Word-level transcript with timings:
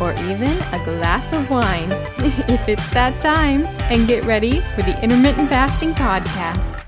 or 0.00 0.12
even 0.14 0.50
a 0.72 0.82
glass 0.84 1.32
of 1.32 1.50
wine 1.50 1.90
if 2.48 2.68
it's 2.68 2.90
that 2.90 3.20
time, 3.20 3.66
and 3.90 4.06
get 4.06 4.24
ready 4.24 4.60
for 4.74 4.82
the 4.82 5.00
Intermittent 5.02 5.48
Fasting 5.48 5.94
Podcast. 5.94 6.82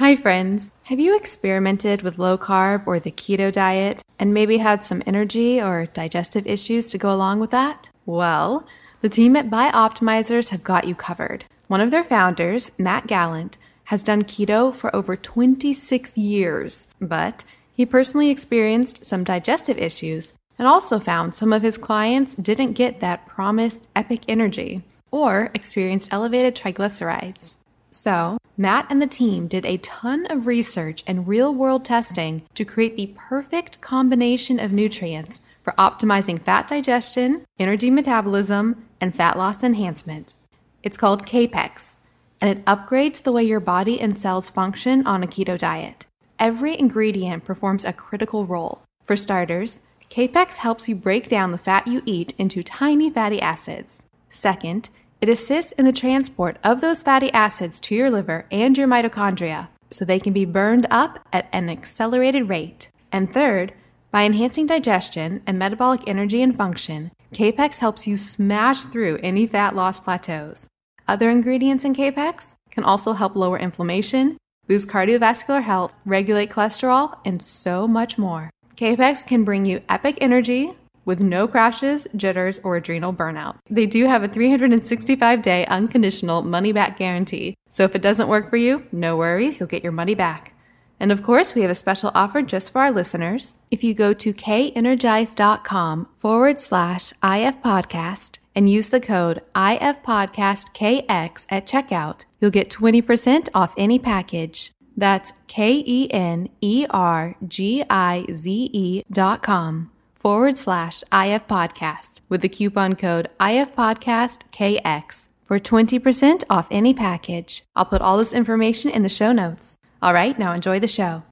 Hi, 0.00 0.16
friends. 0.16 0.72
Have 0.86 0.98
you 0.98 1.14
experimented 1.14 2.00
with 2.00 2.18
low 2.18 2.38
carb 2.38 2.86
or 2.86 2.98
the 2.98 3.10
keto 3.10 3.52
diet 3.52 4.02
and 4.18 4.32
maybe 4.32 4.56
had 4.56 4.82
some 4.82 5.02
energy 5.06 5.60
or 5.60 5.86
digestive 5.92 6.46
issues 6.46 6.86
to 6.86 6.96
go 6.98 7.12
along 7.14 7.40
with 7.40 7.50
that? 7.50 7.90
Well, 8.06 8.66
the 9.02 9.10
team 9.10 9.36
at 9.36 9.50
Bioptimizers 9.50 10.48
have 10.48 10.64
got 10.64 10.88
you 10.88 10.94
covered. 10.94 11.44
One 11.68 11.82
of 11.82 11.90
their 11.90 12.02
founders, 12.02 12.70
Matt 12.78 13.08
Gallant, 13.08 13.58
has 13.84 14.02
done 14.02 14.22
keto 14.24 14.74
for 14.74 14.94
over 14.96 15.16
26 15.16 16.16
years, 16.16 16.88
but 16.98 17.44
he 17.74 17.84
personally 17.84 18.30
experienced 18.30 19.04
some 19.04 19.22
digestive 19.22 19.76
issues 19.76 20.32
and 20.60 20.68
also 20.68 20.98
found 20.98 21.34
some 21.34 21.54
of 21.54 21.62
his 21.62 21.78
clients 21.78 22.34
didn't 22.34 22.74
get 22.74 23.00
that 23.00 23.26
promised 23.26 23.88
epic 23.96 24.20
energy 24.28 24.82
or 25.10 25.50
experienced 25.54 26.12
elevated 26.12 26.54
triglycerides. 26.54 27.54
So, 27.90 28.36
Matt 28.58 28.86
and 28.90 29.00
the 29.00 29.06
team 29.06 29.48
did 29.48 29.64
a 29.64 29.78
ton 29.78 30.26
of 30.26 30.46
research 30.46 31.02
and 31.06 31.26
real 31.26 31.54
world 31.54 31.86
testing 31.86 32.42
to 32.54 32.66
create 32.66 32.94
the 32.94 33.14
perfect 33.16 33.80
combination 33.80 34.60
of 34.60 34.70
nutrients 34.70 35.40
for 35.62 35.72
optimizing 35.78 36.38
fat 36.38 36.68
digestion, 36.68 37.46
energy 37.58 37.90
metabolism, 37.90 38.86
and 39.00 39.16
fat 39.16 39.38
loss 39.38 39.62
enhancement. 39.62 40.34
It's 40.82 40.98
called 40.98 41.26
Kapex, 41.26 41.96
and 42.38 42.50
it 42.50 42.64
upgrades 42.66 43.22
the 43.22 43.32
way 43.32 43.44
your 43.44 43.60
body 43.60 43.98
and 43.98 44.20
cells 44.20 44.50
function 44.50 45.06
on 45.06 45.22
a 45.22 45.26
keto 45.26 45.56
diet. 45.56 46.04
Every 46.38 46.78
ingredient 46.78 47.46
performs 47.46 47.86
a 47.86 47.94
critical 47.94 48.44
role. 48.44 48.82
For 49.04 49.16
starters, 49.16 49.80
Kapex 50.10 50.56
helps 50.56 50.88
you 50.88 50.96
break 50.96 51.28
down 51.28 51.52
the 51.52 51.58
fat 51.58 51.86
you 51.86 52.02
eat 52.04 52.34
into 52.36 52.64
tiny 52.64 53.08
fatty 53.10 53.40
acids. 53.40 54.02
Second, 54.28 54.90
it 55.20 55.28
assists 55.28 55.70
in 55.72 55.84
the 55.84 55.92
transport 55.92 56.58
of 56.64 56.80
those 56.80 57.04
fatty 57.04 57.32
acids 57.32 57.78
to 57.78 57.94
your 57.94 58.10
liver 58.10 58.44
and 58.50 58.76
your 58.76 58.88
mitochondria 58.88 59.68
so 59.92 60.04
they 60.04 60.18
can 60.18 60.32
be 60.32 60.44
burned 60.44 60.84
up 60.90 61.20
at 61.32 61.48
an 61.52 61.70
accelerated 61.70 62.48
rate. 62.48 62.88
And 63.12 63.32
third, 63.32 63.72
by 64.10 64.24
enhancing 64.24 64.66
digestion 64.66 65.42
and 65.46 65.60
metabolic 65.60 66.02
energy 66.08 66.42
and 66.42 66.56
function, 66.56 67.12
Kapex 67.32 67.78
helps 67.78 68.08
you 68.08 68.16
smash 68.16 68.82
through 68.82 69.20
any 69.22 69.46
fat 69.46 69.76
loss 69.76 70.00
plateaus. 70.00 70.66
Other 71.06 71.30
ingredients 71.30 71.84
in 71.84 71.94
Kapex 71.94 72.56
can 72.72 72.82
also 72.82 73.12
help 73.12 73.36
lower 73.36 73.58
inflammation, 73.60 74.38
boost 74.66 74.88
cardiovascular 74.88 75.62
health, 75.62 75.92
regulate 76.04 76.50
cholesterol, 76.50 77.16
and 77.24 77.40
so 77.40 77.86
much 77.86 78.18
more. 78.18 78.50
Kapex 78.76 79.26
can 79.26 79.44
bring 79.44 79.64
you 79.66 79.82
epic 79.88 80.18
energy, 80.20 80.74
with 81.04 81.20
no 81.20 81.48
crashes, 81.48 82.06
jitters, 82.14 82.60
or 82.62 82.76
adrenal 82.76 83.12
burnout. 83.12 83.56
They 83.68 83.86
do 83.86 84.06
have 84.06 84.22
a 84.22 84.28
365 84.28 85.42
day 85.42 85.66
unconditional 85.66 86.42
money 86.42 86.72
back 86.72 86.96
guarantee. 86.96 87.56
So 87.68 87.84
if 87.84 87.94
it 87.94 88.02
doesn't 88.02 88.28
work 88.28 88.48
for 88.48 88.56
you, 88.56 88.86
no 88.92 89.16
worries, 89.16 89.58
you'll 89.58 89.68
get 89.68 89.82
your 89.82 89.92
money 89.92 90.14
back. 90.14 90.54
And 91.00 91.10
of 91.10 91.22
course, 91.22 91.54
we 91.54 91.62
have 91.62 91.70
a 91.70 91.74
special 91.74 92.12
offer 92.14 92.42
just 92.42 92.72
for 92.72 92.82
our 92.82 92.90
listeners. 92.90 93.56
If 93.70 93.82
you 93.82 93.94
go 93.94 94.12
to 94.12 94.34
kenergize.com 94.34 96.08
forward 96.18 96.60
slash 96.60 97.12
IF 97.12 97.62
podcast 97.62 98.38
and 98.54 98.68
use 98.68 98.90
the 98.90 99.00
code 99.00 99.40
IFPodcastKX 99.54 101.46
at 101.48 101.66
checkout, 101.66 102.26
you'll 102.40 102.50
get 102.50 102.68
20% 102.68 103.48
off 103.54 103.72
any 103.78 103.98
package. 103.98 104.72
That's 105.00 105.32
K 105.46 105.82
E 105.86 106.08
N 106.12 106.50
E 106.60 106.84
R 106.90 107.34
G 107.48 107.82
I 107.88 108.26
Z 108.30 108.70
E 108.70 109.02
dot 109.10 109.42
com 109.42 109.90
forward 110.12 110.58
slash 110.58 111.02
IF 111.10 111.46
podcast 111.46 112.20
with 112.28 112.42
the 112.42 112.50
coupon 112.50 112.94
code 112.96 113.28
IF 113.40 113.74
podcast 113.74 114.42
KX 114.52 115.26
for 115.42 115.58
20% 115.58 116.44
off 116.50 116.68
any 116.70 116.92
package. 116.92 117.62
I'll 117.74 117.86
put 117.86 118.02
all 118.02 118.18
this 118.18 118.34
information 118.34 118.90
in 118.90 119.02
the 119.02 119.08
show 119.08 119.32
notes. 119.32 119.78
All 120.02 120.12
right, 120.12 120.38
now 120.38 120.52
enjoy 120.52 120.78
the 120.78 120.86
show. 120.86 121.22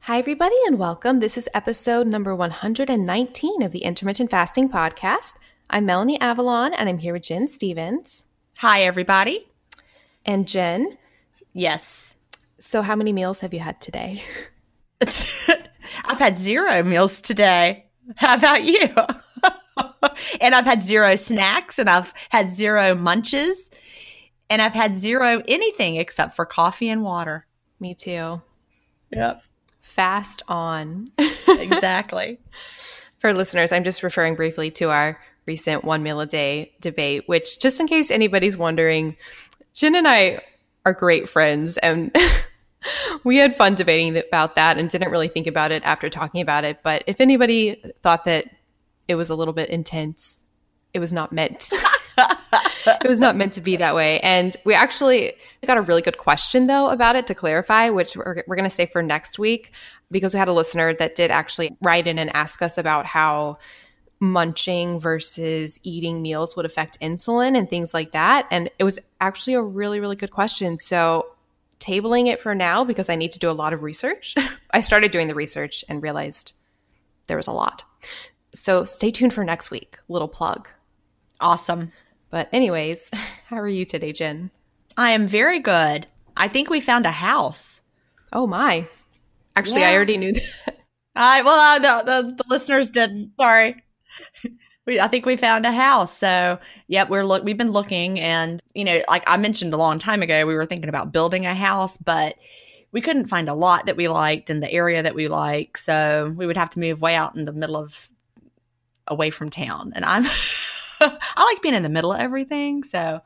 Hi, 0.00 0.18
everybody, 0.18 0.56
and 0.66 0.76
welcome. 0.76 1.20
This 1.20 1.38
is 1.38 1.48
episode 1.54 2.08
number 2.08 2.34
119 2.34 3.62
of 3.62 3.70
the 3.70 3.84
Intermittent 3.84 4.30
Fasting 4.32 4.68
Podcast. 4.68 5.34
I'm 5.70 5.86
Melanie 5.86 6.20
Avalon, 6.20 6.74
and 6.74 6.88
I'm 6.88 6.98
here 6.98 7.12
with 7.12 7.22
Gin 7.22 7.46
Stephens. 7.46 8.24
Hi, 8.58 8.82
everybody. 8.82 9.46
And 10.26 10.48
Gin, 10.48 10.98
Yes. 11.52 12.09
So 12.70 12.82
how 12.82 12.94
many 12.94 13.12
meals 13.12 13.40
have 13.40 13.52
you 13.52 13.58
had 13.58 13.80
today? 13.80 14.22
I've 15.00 16.20
had 16.20 16.38
zero 16.38 16.84
meals 16.84 17.20
today. 17.20 17.86
How 18.14 18.36
about 18.36 18.62
you? 18.62 18.94
and 20.40 20.54
I've 20.54 20.66
had 20.66 20.84
zero 20.84 21.16
snacks 21.16 21.80
and 21.80 21.90
I've 21.90 22.14
had 22.28 22.48
zero 22.48 22.94
munches 22.94 23.72
and 24.48 24.62
I've 24.62 24.72
had 24.72 25.02
zero 25.02 25.42
anything 25.48 25.96
except 25.96 26.36
for 26.36 26.46
coffee 26.46 26.88
and 26.88 27.02
water. 27.02 27.44
Me 27.80 27.92
too. 27.92 28.40
Yep. 29.10 29.42
Fast 29.80 30.42
on. 30.46 31.08
Exactly. 31.48 32.38
For 33.18 33.34
listeners, 33.34 33.72
I'm 33.72 33.82
just 33.82 34.04
referring 34.04 34.36
briefly 34.36 34.70
to 34.72 34.90
our 34.90 35.18
recent 35.44 35.82
one 35.82 36.04
meal 36.04 36.20
a 36.20 36.26
day 36.26 36.72
debate, 36.80 37.24
which, 37.26 37.58
just 37.58 37.80
in 37.80 37.88
case 37.88 38.12
anybody's 38.12 38.56
wondering, 38.56 39.16
Gin 39.74 39.96
and 39.96 40.06
I 40.06 40.40
are 40.86 40.94
great 40.94 41.28
friends 41.28 41.76
and 41.78 42.16
we 43.24 43.36
had 43.36 43.56
fun 43.56 43.74
debating 43.74 44.16
about 44.16 44.56
that 44.56 44.78
and 44.78 44.88
didn't 44.88 45.10
really 45.10 45.28
think 45.28 45.46
about 45.46 45.72
it 45.72 45.82
after 45.84 46.08
talking 46.08 46.40
about 46.40 46.64
it. 46.64 46.80
But 46.82 47.04
if 47.06 47.20
anybody 47.20 47.82
thought 48.02 48.24
that 48.24 48.46
it 49.08 49.14
was 49.14 49.30
a 49.30 49.34
little 49.34 49.54
bit 49.54 49.70
intense, 49.70 50.44
it 50.94 50.98
was 50.98 51.12
not 51.12 51.32
meant. 51.32 51.70
it 52.86 53.08
was 53.08 53.20
not 53.20 53.36
meant 53.36 53.52
to 53.54 53.60
be 53.60 53.76
that 53.76 53.94
way. 53.94 54.20
And 54.20 54.56
we 54.64 54.74
actually 54.74 55.32
got 55.66 55.78
a 55.78 55.82
really 55.82 56.02
good 56.02 56.18
question 56.18 56.66
though 56.66 56.90
about 56.90 57.16
it 57.16 57.26
to 57.28 57.34
clarify, 57.34 57.90
which 57.90 58.16
we're, 58.16 58.42
we're 58.46 58.56
going 58.56 58.68
to 58.68 58.74
say 58.74 58.86
for 58.86 59.02
next 59.02 59.38
week 59.38 59.72
because 60.10 60.34
we 60.34 60.38
had 60.38 60.48
a 60.48 60.52
listener 60.52 60.94
that 60.94 61.14
did 61.14 61.30
actually 61.30 61.76
write 61.80 62.06
in 62.06 62.18
and 62.18 62.34
ask 62.34 62.62
us 62.62 62.78
about 62.78 63.06
how 63.06 63.56
munching 64.20 65.00
versus 65.00 65.80
eating 65.82 66.20
meals 66.20 66.54
would 66.56 66.66
affect 66.66 67.00
insulin 67.00 67.56
and 67.56 67.70
things 67.70 67.94
like 67.94 68.12
that. 68.12 68.46
And 68.50 68.70
it 68.78 68.84
was 68.84 68.98
actually 69.20 69.54
a 69.54 69.62
really, 69.62 69.98
really 69.98 70.16
good 70.16 70.30
question. 70.30 70.78
So 70.78 71.26
tabling 71.80 72.28
it 72.28 72.40
for 72.40 72.54
now 72.54 72.84
because 72.84 73.08
I 73.08 73.16
need 73.16 73.32
to 73.32 73.38
do 73.38 73.50
a 73.50 73.52
lot 73.52 73.72
of 73.72 73.82
research. 73.82 74.34
I 74.70 74.80
started 74.80 75.10
doing 75.10 75.28
the 75.28 75.34
research 75.34 75.84
and 75.88 76.02
realized 76.02 76.52
there 77.26 77.36
was 77.36 77.46
a 77.46 77.52
lot. 77.52 77.84
So 78.54 78.84
stay 78.84 79.10
tuned 79.10 79.32
for 79.32 79.44
next 79.44 79.70
week. 79.70 79.98
Little 80.08 80.28
plug. 80.28 80.68
Awesome. 81.40 81.92
But, 82.30 82.48
anyways, 82.52 83.10
how 83.48 83.56
are 83.56 83.68
you 83.68 83.84
today, 83.84 84.12
Gin? 84.12 84.50
I 84.96 85.12
am 85.12 85.26
very 85.26 85.58
good. 85.58 86.06
I 86.36 86.48
think 86.48 86.70
we 86.70 86.80
found 86.80 87.06
a 87.06 87.10
house. 87.10 87.80
Oh, 88.32 88.46
my. 88.46 88.86
Actually, 89.56 89.84
I 89.84 89.94
already 89.94 90.16
knew 90.16 90.32
that. 90.66 90.78
I 91.14 91.42
well, 91.42 91.58
uh, 91.58 91.78
the, 91.78 92.04
the 92.04 92.34
the 92.36 92.44
listeners 92.48 92.90
didn't. 92.90 93.32
Sorry. 93.38 93.82
We, 94.90 94.98
I 94.98 95.06
think 95.06 95.24
we 95.24 95.36
found 95.36 95.64
a 95.66 95.70
house. 95.70 96.18
So, 96.18 96.58
yep, 96.88 97.08
we're 97.10 97.22
look. 97.22 97.44
We've 97.44 97.56
been 97.56 97.70
looking, 97.70 98.18
and 98.18 98.60
you 98.74 98.84
know, 98.84 99.00
like 99.08 99.22
I 99.28 99.36
mentioned 99.36 99.72
a 99.72 99.76
long 99.76 100.00
time 100.00 100.20
ago, 100.20 100.44
we 100.44 100.54
were 100.56 100.66
thinking 100.66 100.88
about 100.88 101.12
building 101.12 101.46
a 101.46 101.54
house, 101.54 101.96
but 101.96 102.34
we 102.90 103.00
couldn't 103.00 103.28
find 103.28 103.48
a 103.48 103.54
lot 103.54 103.86
that 103.86 103.96
we 103.96 104.08
liked 104.08 104.50
in 104.50 104.58
the 104.58 104.72
area 104.72 105.00
that 105.00 105.14
we 105.14 105.28
like. 105.28 105.78
So 105.78 106.34
we 106.36 106.44
would 106.44 106.56
have 106.56 106.70
to 106.70 106.80
move 106.80 107.00
way 107.00 107.14
out 107.14 107.36
in 107.36 107.44
the 107.44 107.52
middle 107.52 107.76
of 107.76 108.08
away 109.06 109.30
from 109.30 109.48
town. 109.48 109.92
And 109.94 110.04
I'm 110.04 110.24
I 111.00 111.44
like 111.52 111.62
being 111.62 111.76
in 111.76 111.84
the 111.84 111.88
middle 111.88 112.12
of 112.12 112.18
everything. 112.18 112.82
So, 112.82 113.20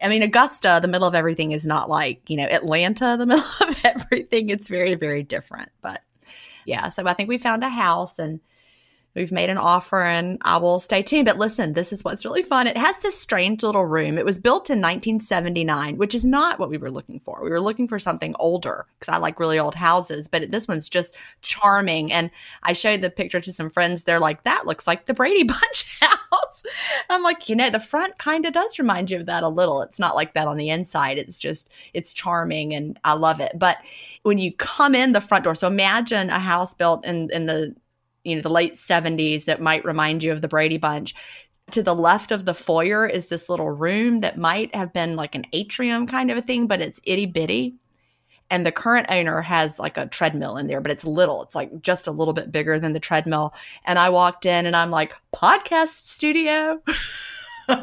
I 0.00 0.08
mean, 0.08 0.22
Augusta, 0.22 0.78
the 0.80 0.88
middle 0.88 1.06
of 1.06 1.14
everything 1.14 1.52
is 1.52 1.66
not 1.66 1.90
like, 1.90 2.30
you 2.30 2.38
know, 2.38 2.46
Atlanta, 2.46 3.16
the 3.18 3.26
middle 3.26 3.44
of 3.60 3.84
everything. 3.84 4.48
It's 4.48 4.66
very, 4.66 4.94
very 4.94 5.22
different. 5.24 5.72
But 5.82 6.00
yeah, 6.64 6.88
so 6.88 7.04
I 7.04 7.12
think 7.12 7.28
we 7.28 7.36
found 7.36 7.62
a 7.64 7.68
house 7.68 8.18
and 8.18 8.40
We've 9.14 9.32
made 9.32 9.50
an 9.50 9.58
offer 9.58 10.02
and 10.02 10.38
I 10.42 10.56
will 10.56 10.78
stay 10.78 11.02
tuned. 11.02 11.26
But 11.26 11.36
listen, 11.36 11.74
this 11.74 11.92
is 11.92 12.02
what's 12.02 12.24
really 12.24 12.42
fun. 12.42 12.66
It 12.66 12.78
has 12.78 12.96
this 12.98 13.18
strange 13.18 13.62
little 13.62 13.84
room. 13.84 14.16
It 14.16 14.24
was 14.24 14.38
built 14.38 14.70
in 14.70 14.80
1979, 14.80 15.98
which 15.98 16.14
is 16.14 16.24
not 16.24 16.58
what 16.58 16.70
we 16.70 16.78
were 16.78 16.90
looking 16.90 17.20
for. 17.20 17.40
We 17.42 17.50
were 17.50 17.60
looking 17.60 17.86
for 17.86 17.98
something 17.98 18.34
older 18.38 18.86
because 18.98 19.12
I 19.12 19.18
like 19.18 19.38
really 19.38 19.58
old 19.58 19.74
houses, 19.74 20.28
but 20.28 20.50
this 20.50 20.66
one's 20.66 20.88
just 20.88 21.14
charming. 21.42 22.10
And 22.10 22.30
I 22.62 22.72
showed 22.72 23.02
the 23.02 23.10
picture 23.10 23.40
to 23.40 23.52
some 23.52 23.68
friends. 23.68 24.04
They're 24.04 24.18
like, 24.18 24.44
that 24.44 24.66
looks 24.66 24.86
like 24.86 25.04
the 25.04 25.14
Brady 25.14 25.42
Bunch 25.44 26.00
house. 26.00 26.62
I'm 27.10 27.22
like, 27.22 27.50
you 27.50 27.56
know, 27.56 27.68
the 27.68 27.80
front 27.80 28.16
kind 28.16 28.46
of 28.46 28.54
does 28.54 28.78
remind 28.78 29.10
you 29.10 29.20
of 29.20 29.26
that 29.26 29.42
a 29.42 29.48
little. 29.48 29.82
It's 29.82 29.98
not 29.98 30.14
like 30.14 30.32
that 30.32 30.48
on 30.48 30.56
the 30.56 30.70
inside. 30.70 31.18
It's 31.18 31.38
just, 31.38 31.68
it's 31.92 32.14
charming 32.14 32.72
and 32.72 32.98
I 33.04 33.12
love 33.12 33.40
it. 33.40 33.52
But 33.58 33.76
when 34.22 34.38
you 34.38 34.52
come 34.52 34.94
in 34.94 35.12
the 35.12 35.20
front 35.20 35.44
door, 35.44 35.54
so 35.54 35.66
imagine 35.66 36.30
a 36.30 36.38
house 36.38 36.72
built 36.72 37.04
in, 37.04 37.28
in 37.30 37.44
the 37.44 37.74
you 38.24 38.36
know, 38.36 38.42
the 38.42 38.50
late 38.50 38.74
70s 38.74 39.44
that 39.46 39.60
might 39.60 39.84
remind 39.84 40.22
you 40.22 40.32
of 40.32 40.40
the 40.40 40.48
Brady 40.48 40.78
Bunch. 40.78 41.14
To 41.72 41.82
the 41.82 41.94
left 41.94 42.32
of 42.32 42.44
the 42.44 42.54
foyer 42.54 43.06
is 43.06 43.26
this 43.26 43.48
little 43.48 43.70
room 43.70 44.20
that 44.20 44.36
might 44.36 44.74
have 44.74 44.92
been 44.92 45.16
like 45.16 45.34
an 45.34 45.44
atrium 45.52 46.06
kind 46.06 46.30
of 46.30 46.36
a 46.36 46.42
thing, 46.42 46.66
but 46.66 46.80
it's 46.80 47.00
itty 47.04 47.26
bitty. 47.26 47.76
And 48.50 48.66
the 48.66 48.72
current 48.72 49.06
owner 49.08 49.40
has 49.40 49.78
like 49.78 49.96
a 49.96 50.06
treadmill 50.06 50.58
in 50.58 50.66
there, 50.66 50.82
but 50.82 50.92
it's 50.92 51.04
little. 51.04 51.42
It's 51.42 51.54
like 51.54 51.80
just 51.80 52.06
a 52.06 52.10
little 52.10 52.34
bit 52.34 52.52
bigger 52.52 52.78
than 52.78 52.92
the 52.92 53.00
treadmill. 53.00 53.54
And 53.86 53.98
I 53.98 54.10
walked 54.10 54.44
in 54.44 54.66
and 54.66 54.76
I'm 54.76 54.90
like, 54.90 55.14
podcast 55.34 55.88
studio. 55.88 56.82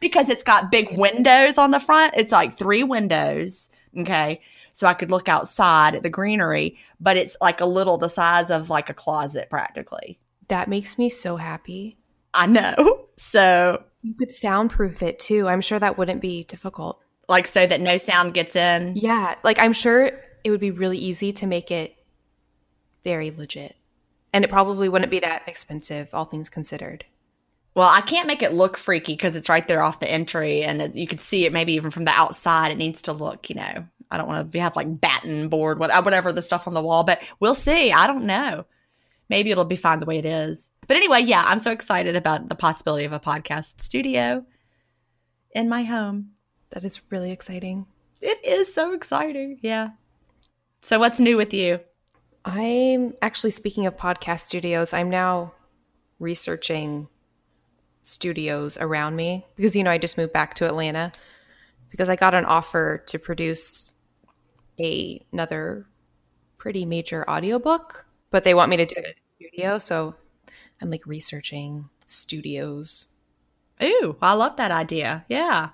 because 0.00 0.28
it's 0.28 0.42
got 0.42 0.70
big 0.70 0.98
windows 0.98 1.56
on 1.56 1.70
the 1.70 1.80
front. 1.80 2.12
It's 2.16 2.32
like 2.32 2.58
three 2.58 2.82
windows. 2.82 3.70
Okay 3.96 4.42
so 4.78 4.86
I 4.86 4.94
could 4.94 5.10
look 5.10 5.28
outside 5.28 5.96
at 5.96 6.04
the 6.04 6.08
greenery, 6.08 6.78
but 7.00 7.16
it's 7.16 7.36
like 7.40 7.60
a 7.60 7.64
little 7.64 7.98
the 7.98 8.08
size 8.08 8.48
of 8.48 8.70
like 8.70 8.88
a 8.88 8.94
closet 8.94 9.50
practically. 9.50 10.20
That 10.46 10.68
makes 10.68 10.96
me 10.96 11.08
so 11.08 11.36
happy. 11.36 11.98
I 12.32 12.46
know. 12.46 13.04
So 13.20 13.82
you 14.02 14.14
could 14.14 14.30
soundproof 14.30 15.02
it 15.02 15.18
too. 15.18 15.48
I'm 15.48 15.60
sure 15.60 15.80
that 15.80 15.98
wouldn't 15.98 16.20
be 16.20 16.44
difficult. 16.44 17.02
Like 17.28 17.48
so 17.48 17.66
that 17.66 17.80
no 17.80 17.96
sound 17.96 18.32
gets 18.32 18.54
in. 18.54 18.92
Yeah, 18.94 19.34
like 19.42 19.58
I'm 19.58 19.72
sure 19.72 20.12
it 20.44 20.50
would 20.50 20.60
be 20.60 20.70
really 20.70 20.98
easy 20.98 21.32
to 21.32 21.48
make 21.48 21.72
it 21.72 21.96
very 23.02 23.32
legit. 23.32 23.74
And 24.32 24.44
it 24.44 24.50
probably 24.52 24.88
wouldn't 24.88 25.10
be 25.10 25.18
that 25.18 25.42
expensive, 25.48 26.10
all 26.12 26.26
things 26.26 26.48
considered. 26.48 27.06
Well, 27.74 27.88
I 27.88 28.02
can't 28.02 28.28
make 28.28 28.42
it 28.42 28.52
look 28.52 28.76
freaky 28.76 29.14
because 29.14 29.34
it's 29.34 29.48
right 29.48 29.66
there 29.66 29.82
off 29.82 29.98
the 29.98 30.08
entry, 30.08 30.62
and 30.62 30.94
you 30.94 31.08
could 31.08 31.20
see 31.20 31.44
it 31.44 31.52
maybe 31.52 31.72
even 31.72 31.90
from 31.90 32.04
the 32.04 32.12
outside. 32.12 32.70
It 32.70 32.78
needs 32.78 33.02
to 33.02 33.12
look, 33.12 33.50
you 33.50 33.56
know, 33.56 33.84
I 34.10 34.16
don't 34.16 34.28
want 34.28 34.52
to 34.52 34.60
have 34.60 34.76
like 34.76 35.00
batten 35.00 35.48
board, 35.48 35.80
uh, 35.80 36.02
whatever 36.02 36.32
the 36.32 36.42
stuff 36.42 36.66
on 36.66 36.74
the 36.74 36.82
wall, 36.82 37.04
but 37.04 37.20
we'll 37.40 37.54
see. 37.54 37.92
I 37.92 38.06
don't 38.06 38.24
know. 38.24 38.64
Maybe 39.28 39.50
it'll 39.50 39.64
be 39.64 39.76
fine 39.76 39.98
the 39.98 40.06
way 40.06 40.18
it 40.18 40.24
is. 40.24 40.70
But 40.86 40.96
anyway, 40.96 41.20
yeah, 41.20 41.44
I'm 41.46 41.58
so 41.58 41.70
excited 41.70 42.16
about 42.16 42.48
the 42.48 42.54
possibility 42.54 43.04
of 43.04 43.12
a 43.12 43.20
podcast 43.20 43.82
studio 43.82 44.44
in 45.52 45.68
my 45.68 45.84
home. 45.84 46.30
That 46.70 46.84
is 46.84 47.00
really 47.10 47.30
exciting. 47.30 47.86
It 48.20 48.44
is 48.44 48.72
so 48.72 48.92
exciting. 48.92 49.58
Yeah. 49.62 49.90
So, 50.80 50.98
what's 50.98 51.20
new 51.20 51.36
with 51.36 51.52
you? 51.52 51.80
I'm 52.44 53.14
actually 53.20 53.50
speaking 53.50 53.86
of 53.86 53.96
podcast 53.96 54.40
studios, 54.40 54.94
I'm 54.94 55.10
now 55.10 55.52
researching 56.18 57.08
studios 58.02 58.78
around 58.78 59.16
me 59.16 59.44
because, 59.56 59.76
you 59.76 59.82
know, 59.82 59.90
I 59.90 59.98
just 59.98 60.16
moved 60.16 60.32
back 60.32 60.54
to 60.54 60.66
Atlanta 60.66 61.12
because 61.90 62.08
I 62.08 62.16
got 62.16 62.34
an 62.34 62.44
offer 62.44 63.02
to 63.08 63.18
produce 63.18 63.92
a, 64.78 65.24
another 65.32 65.86
pretty 66.58 66.84
major 66.84 67.28
audiobook, 67.28 68.04
but 68.30 68.44
they 68.44 68.54
want 68.54 68.70
me 68.70 68.76
to 68.76 68.86
do 68.86 68.94
it 68.96 69.04
in 69.04 69.10
a 69.10 69.14
studio. 69.36 69.78
So 69.78 70.14
I'm 70.80 70.90
like 70.90 71.06
researching 71.06 71.88
studios. 72.06 73.14
Ooh, 73.82 74.16
I 74.20 74.32
love 74.34 74.56
that 74.56 74.70
idea. 74.70 75.24
Yeah. 75.28 75.70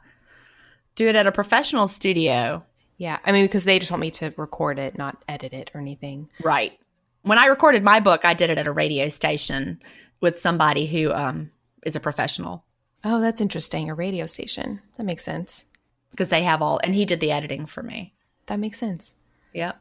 Do 0.95 1.09
it 1.09 1.17
at 1.17 1.27
a 1.27 1.33
professional 1.33 1.89
studio. 1.89 2.65
Yeah. 2.99 3.19
I 3.25 3.33
mean, 3.33 3.45
because 3.45 3.65
they 3.65 3.79
just 3.79 3.91
want 3.91 4.03
me 4.03 4.11
to 4.12 4.33
record 4.37 4.79
it, 4.79 4.97
not 4.97 5.25
edit 5.29 5.53
it 5.53 5.71
or 5.75 5.81
anything. 5.81 6.29
Right. 6.43 6.79
When 7.23 7.39
I 7.39 7.47
recorded 7.47 7.83
my 7.83 8.01
book, 8.01 8.25
I 8.25 8.35
did 8.35 8.51
it 8.51 8.59
at 8.59 8.67
a 8.67 8.73
radio 8.73 9.09
station 9.09 9.83
with 10.21 10.41
somebody 10.41 10.87
who 10.87 11.12
um, 11.12 11.51
is 11.85 11.97
a 11.97 12.01
professional. 12.01 12.65
Oh, 13.03 13.21
that's 13.21 13.41
interesting. 13.41 13.91
A 13.91 13.95
radio 13.95 14.27
station. 14.27 14.81
That 14.97 15.05
makes 15.05 15.25
sense. 15.25 15.65
Because 16.11 16.29
they 16.29 16.43
have 16.45 16.62
all, 16.62 16.79
and 16.85 16.95
he 16.95 17.05
did 17.05 17.21
the 17.21 17.33
editing 17.33 17.67
for 17.67 17.83
me. 17.83 18.15
That 18.46 18.58
makes 18.58 18.79
sense. 18.79 19.14
Yeah. 19.52 19.73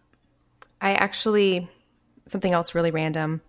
I 0.81 0.93
actually, 0.93 1.69
something 2.25 2.51
else 2.51 2.75
really 2.75 2.91
random. 2.91 3.41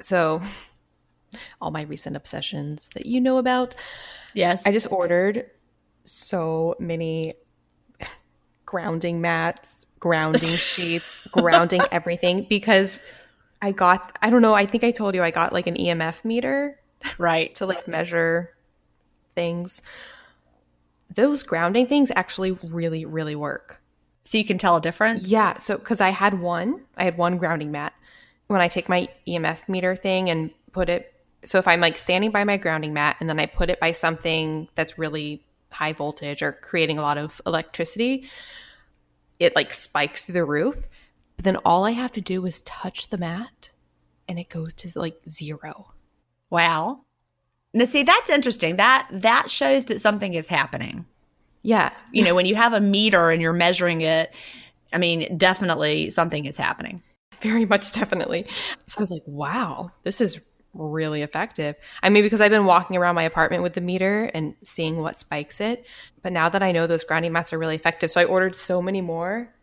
So, 0.00 0.42
all 1.60 1.70
my 1.70 1.82
recent 1.82 2.16
obsessions 2.16 2.88
that 2.94 3.06
you 3.06 3.20
know 3.20 3.38
about. 3.38 3.74
Yes. 4.34 4.62
I 4.64 4.72
just 4.72 4.90
ordered 4.90 5.50
so 6.04 6.76
many 6.78 7.34
grounding 8.66 9.20
mats, 9.20 9.86
grounding 9.98 10.48
sheets, 10.58 11.16
grounding 11.32 11.82
everything 11.90 12.46
because 12.48 13.00
I 13.62 13.72
got, 13.72 14.18
I 14.20 14.30
don't 14.30 14.42
know, 14.42 14.54
I 14.54 14.66
think 14.66 14.84
I 14.84 14.90
told 14.90 15.14
you 15.14 15.22
I 15.22 15.30
got 15.30 15.52
like 15.52 15.66
an 15.66 15.76
EMF 15.76 16.24
meter. 16.24 16.78
Right. 17.18 17.54
To 17.56 17.66
like 17.66 17.86
measure 17.86 18.54
things. 19.34 19.82
Those 21.14 21.42
grounding 21.42 21.86
things 21.86 22.10
actually 22.14 22.52
really, 22.52 23.04
really 23.04 23.36
work. 23.36 23.80
So 24.24 24.38
you 24.38 24.44
can 24.44 24.58
tell 24.58 24.76
a 24.76 24.80
difference? 24.80 25.26
Yeah. 25.26 25.58
So, 25.58 25.76
because 25.76 26.00
I 26.00 26.08
had 26.08 26.40
one, 26.40 26.82
I 26.96 27.04
had 27.04 27.16
one 27.18 27.38
grounding 27.38 27.70
mat. 27.70 27.92
When 28.46 28.60
I 28.60 28.68
take 28.68 28.88
my 28.88 29.08
EMF 29.26 29.68
meter 29.68 29.96
thing 29.96 30.28
and 30.30 30.50
put 30.72 30.88
it, 30.88 31.14
so 31.44 31.58
if 31.58 31.68
I'm 31.68 31.80
like 31.80 31.96
standing 31.96 32.30
by 32.30 32.44
my 32.44 32.56
grounding 32.56 32.92
mat 32.92 33.16
and 33.20 33.28
then 33.28 33.38
I 33.38 33.46
put 33.46 33.70
it 33.70 33.80
by 33.80 33.92
something 33.92 34.68
that's 34.74 34.98
really 34.98 35.44
high 35.70 35.92
voltage 35.92 36.42
or 36.42 36.52
creating 36.52 36.98
a 36.98 37.02
lot 37.02 37.18
of 37.18 37.40
electricity, 37.46 38.28
it 39.38 39.54
like 39.54 39.72
spikes 39.72 40.24
through 40.24 40.34
the 40.34 40.44
roof. 40.44 40.76
But 41.36 41.44
then 41.44 41.56
all 41.64 41.84
I 41.84 41.90
have 41.92 42.12
to 42.12 42.20
do 42.20 42.46
is 42.46 42.60
touch 42.60 43.10
the 43.10 43.18
mat 43.18 43.70
and 44.28 44.38
it 44.38 44.48
goes 44.48 44.72
to 44.74 44.98
like 44.98 45.20
zero. 45.28 45.92
Wow. 46.50 47.00
Now 47.72 47.84
see 47.84 48.04
that's 48.04 48.30
interesting. 48.30 48.76
That 48.76 49.08
that 49.10 49.50
shows 49.50 49.86
that 49.86 50.00
something 50.00 50.34
is 50.34 50.48
happening. 50.48 51.06
Yeah. 51.64 51.90
You 52.12 52.22
know, 52.22 52.34
when 52.34 52.46
you 52.46 52.54
have 52.54 52.74
a 52.74 52.80
meter 52.80 53.30
and 53.30 53.42
you're 53.42 53.54
measuring 53.54 54.02
it, 54.02 54.32
I 54.92 54.98
mean, 54.98 55.36
definitely 55.36 56.10
something 56.10 56.44
is 56.44 56.58
happening. 56.58 57.02
Very 57.40 57.64
much 57.64 57.92
definitely. 57.92 58.46
So 58.86 58.98
I 58.98 59.00
was 59.00 59.10
like, 59.10 59.22
wow, 59.26 59.90
this 60.04 60.20
is 60.20 60.38
really 60.74 61.22
effective. 61.22 61.76
I 62.02 62.10
mean, 62.10 62.22
because 62.22 62.40
I've 62.40 62.50
been 62.50 62.66
walking 62.66 62.96
around 62.96 63.14
my 63.14 63.22
apartment 63.22 63.62
with 63.62 63.72
the 63.72 63.80
meter 63.80 64.30
and 64.34 64.54
seeing 64.62 64.98
what 64.98 65.18
spikes 65.18 65.60
it. 65.60 65.86
But 66.22 66.32
now 66.32 66.48
that 66.50 66.62
I 66.62 66.70
know 66.70 66.86
those 66.86 67.04
grounding 67.04 67.32
mats 67.32 67.52
are 67.52 67.58
really 67.58 67.76
effective, 67.76 68.10
so 68.10 68.20
I 68.20 68.24
ordered 68.24 68.54
so 68.54 68.82
many 68.82 69.00
more 69.00 69.53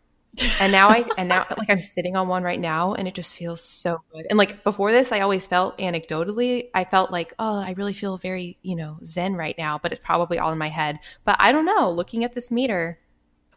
and 0.60 0.72
now 0.72 0.88
I 0.88 1.04
and 1.18 1.28
now 1.28 1.46
like 1.58 1.68
I'm 1.68 1.80
sitting 1.80 2.16
on 2.16 2.28
one 2.28 2.42
right 2.42 2.60
now 2.60 2.94
and 2.94 3.06
it 3.06 3.14
just 3.14 3.34
feels 3.34 3.62
so 3.62 4.00
good. 4.12 4.26
And 4.30 4.38
like 4.38 4.64
before 4.64 4.92
this, 4.92 5.12
I 5.12 5.20
always 5.20 5.46
felt 5.46 5.78
anecdotally, 5.78 6.70
I 6.74 6.84
felt 6.84 7.10
like, 7.10 7.34
oh, 7.38 7.60
I 7.60 7.74
really 7.76 7.94
feel 7.94 8.16
very, 8.16 8.58
you 8.62 8.76
know, 8.76 8.98
zen 9.04 9.34
right 9.34 9.56
now, 9.58 9.78
but 9.78 9.92
it's 9.92 10.00
probably 10.02 10.38
all 10.38 10.52
in 10.52 10.58
my 10.58 10.68
head. 10.68 10.98
But 11.24 11.36
I 11.38 11.52
don't 11.52 11.66
know, 11.66 11.90
looking 11.90 12.24
at 12.24 12.34
this 12.34 12.50
meter. 12.50 12.98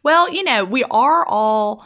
Well, 0.03 0.31
you 0.31 0.43
know, 0.43 0.65
we 0.65 0.83
are 0.83 1.25
all 1.25 1.85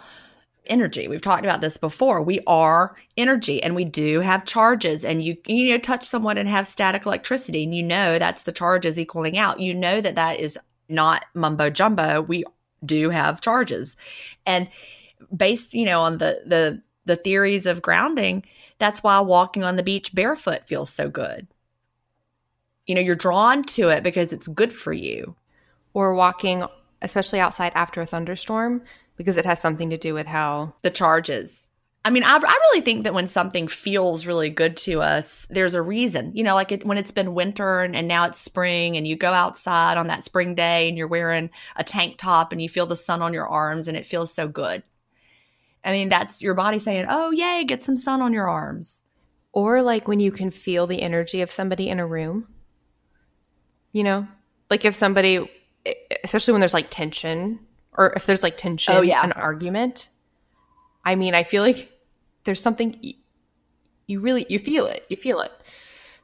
energy. 0.66 1.08
We've 1.08 1.22
talked 1.22 1.46
about 1.46 1.62
this 1.62 1.78
before. 1.78 2.22
We 2.22 2.40
are 2.48 2.96
energy 3.18 3.62
and 3.62 3.76
we 3.76 3.86
do 3.86 4.20
have 4.22 4.46
charges 4.46 5.04
and 5.04 5.24
you 5.24 5.38
you 5.46 5.72
know 5.72 5.80
touch 5.80 6.04
someone 6.04 6.38
and 6.38 6.48
have 6.48 6.68
static 6.68 7.06
electricity 7.06 7.64
and 7.64 7.74
you 7.74 7.84
know 7.84 8.20
that's 8.20 8.44
the 8.44 8.52
charges 8.52 9.00
equaling 9.00 9.38
out. 9.38 9.60
You 9.60 9.74
know 9.74 10.02
that 10.02 10.16
that 10.16 10.40
is 10.40 10.58
not 10.88 11.26
mumbo 11.36 11.70
jumbo. 11.70 12.22
We 12.22 12.44
do 12.86 13.10
have 13.10 13.42
charges. 13.42 13.96
And 14.46 14.70
based, 15.36 15.74
you 15.74 15.86
know, 15.86 16.02
on 16.02 16.18
the 16.18 16.42
the 16.46 16.82
the 17.06 17.16
theories 17.16 17.66
of 17.66 17.82
grounding, 17.82 18.46
that's 18.78 19.02
why 19.02 19.20
walking 19.20 19.64
on 19.64 19.76
the 19.76 19.84
beach 19.84 20.14
barefoot 20.14 20.68
feels 20.68 20.90
so 20.90 21.10
good. 21.10 21.48
You 22.86 22.96
know, 22.96 23.02
you're 23.02 23.16
drawn 23.16 23.64
to 23.64 23.90
it 23.90 24.04
because 24.04 24.34
it's 24.34 24.48
good 24.48 24.74
for 24.74 24.94
you. 24.94 25.36
Or 25.94 26.14
walking 26.14 26.66
especially 27.02 27.40
outside 27.40 27.72
after 27.76 28.02
a 28.02 28.06
thunderstorm 28.06 28.82
because 29.16 29.38
it 29.38 29.46
has 29.46 29.60
something 29.60 29.90
to 29.90 29.98
do 29.98 30.14
with 30.14 30.28
how 30.28 30.74
the 30.82 30.90
charges 30.90 31.69
I 32.06 32.12
mean, 32.12 32.24
I, 32.24 32.36
I 32.36 32.38
really 32.72 32.82
think 32.82 33.04
that 33.04 33.14
when 33.14 33.28
something 33.28 33.68
feels 33.68 34.26
really 34.26 34.50
good 34.50 34.78
to 34.78 35.02
us, 35.02 35.46
there's 35.50 35.74
a 35.74 35.82
reason. 35.82 36.32
You 36.34 36.44
know, 36.44 36.56
like 36.56 36.72
it, 36.72 36.86
when 36.86 36.98
it's 36.98 37.12
been 37.12 37.34
winter 37.34 37.82
and, 37.82 37.96
and 37.96 38.08
now 38.08 38.26
it's 38.26 38.40
spring, 38.40 38.96
and 38.96 39.06
you 39.06 39.16
go 39.18 39.34
outside 39.34 39.98
on 39.98 40.08
that 40.08 40.24
spring 40.24 40.56
day 40.56 40.88
and 40.88 40.98
you're 40.98 41.08
wearing 41.10 41.50
a 41.76 41.84
tank 41.84 42.18
top 42.18 42.52
and 42.52 42.62
you 42.62 42.70
feel 42.70 42.86
the 42.86 42.96
sun 42.96 43.22
on 43.22 43.34
your 43.34 43.48
arms 43.48 43.88
and 43.88 43.98
it 43.98 44.06
feels 44.06 44.34
so 44.34 44.48
good. 44.48 44.82
I 45.84 45.92
mean, 45.92 46.10
that's 46.10 46.42
your 46.42 46.54
body 46.54 46.80
saying, 46.80 47.06
oh, 47.10 47.32
yay, 47.32 47.64
get 47.66 47.84
some 47.84 47.98
sun 47.98 48.22
on 48.22 48.34
your 48.34 48.50
arms. 48.50 49.04
Or 49.52 49.82
like 49.82 50.08
when 50.08 50.20
you 50.20 50.32
can 50.32 50.52
feel 50.52 50.88
the 50.88 51.02
energy 51.02 51.42
of 51.42 51.52
somebody 51.52 51.90
in 51.90 52.00
a 52.00 52.08
room. 52.08 52.48
You 53.92 54.04
know, 54.04 54.28
like 54.70 54.86
if 54.86 54.96
somebody, 54.96 55.50
especially 56.24 56.54
when 56.54 56.62
there's 56.62 56.74
like 56.74 56.90
tension, 56.90 57.60
or 57.98 58.14
if 58.16 58.26
there's 58.26 58.44
like 58.44 58.56
tension, 58.56 58.96
Oh, 58.96 59.02
yeah. 59.02 59.24
an 59.24 59.32
argument. 59.34 60.10
I 61.10 61.16
mean, 61.16 61.34
I 61.34 61.44
feel 61.44 61.64
like 61.64 61.92
there's 62.44 62.62
something 62.62 62.96
you 64.06 64.20
really 64.20 64.46
you 64.48 64.60
feel 64.60 64.86
it, 64.86 65.08
you 65.10 65.18
feel 65.18 65.42
it. 65.42 65.52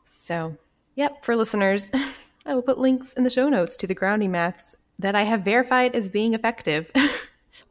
So, 0.05 0.57
yep, 0.93 1.25
for 1.25 1.35
listeners, 1.35 1.89
I 2.45 2.53
will 2.53 2.61
put 2.61 2.77
links 2.77 3.13
in 3.13 3.23
the 3.23 3.31
show 3.31 3.49
notes 3.49 3.75
to 3.77 3.87
the 3.87 3.95
grounding 3.95 4.31
mats 4.31 4.75
that 4.99 5.15
I 5.15 5.23
have 5.23 5.41
verified 5.41 5.95
as 5.95 6.07
being 6.07 6.35
effective. 6.35 6.91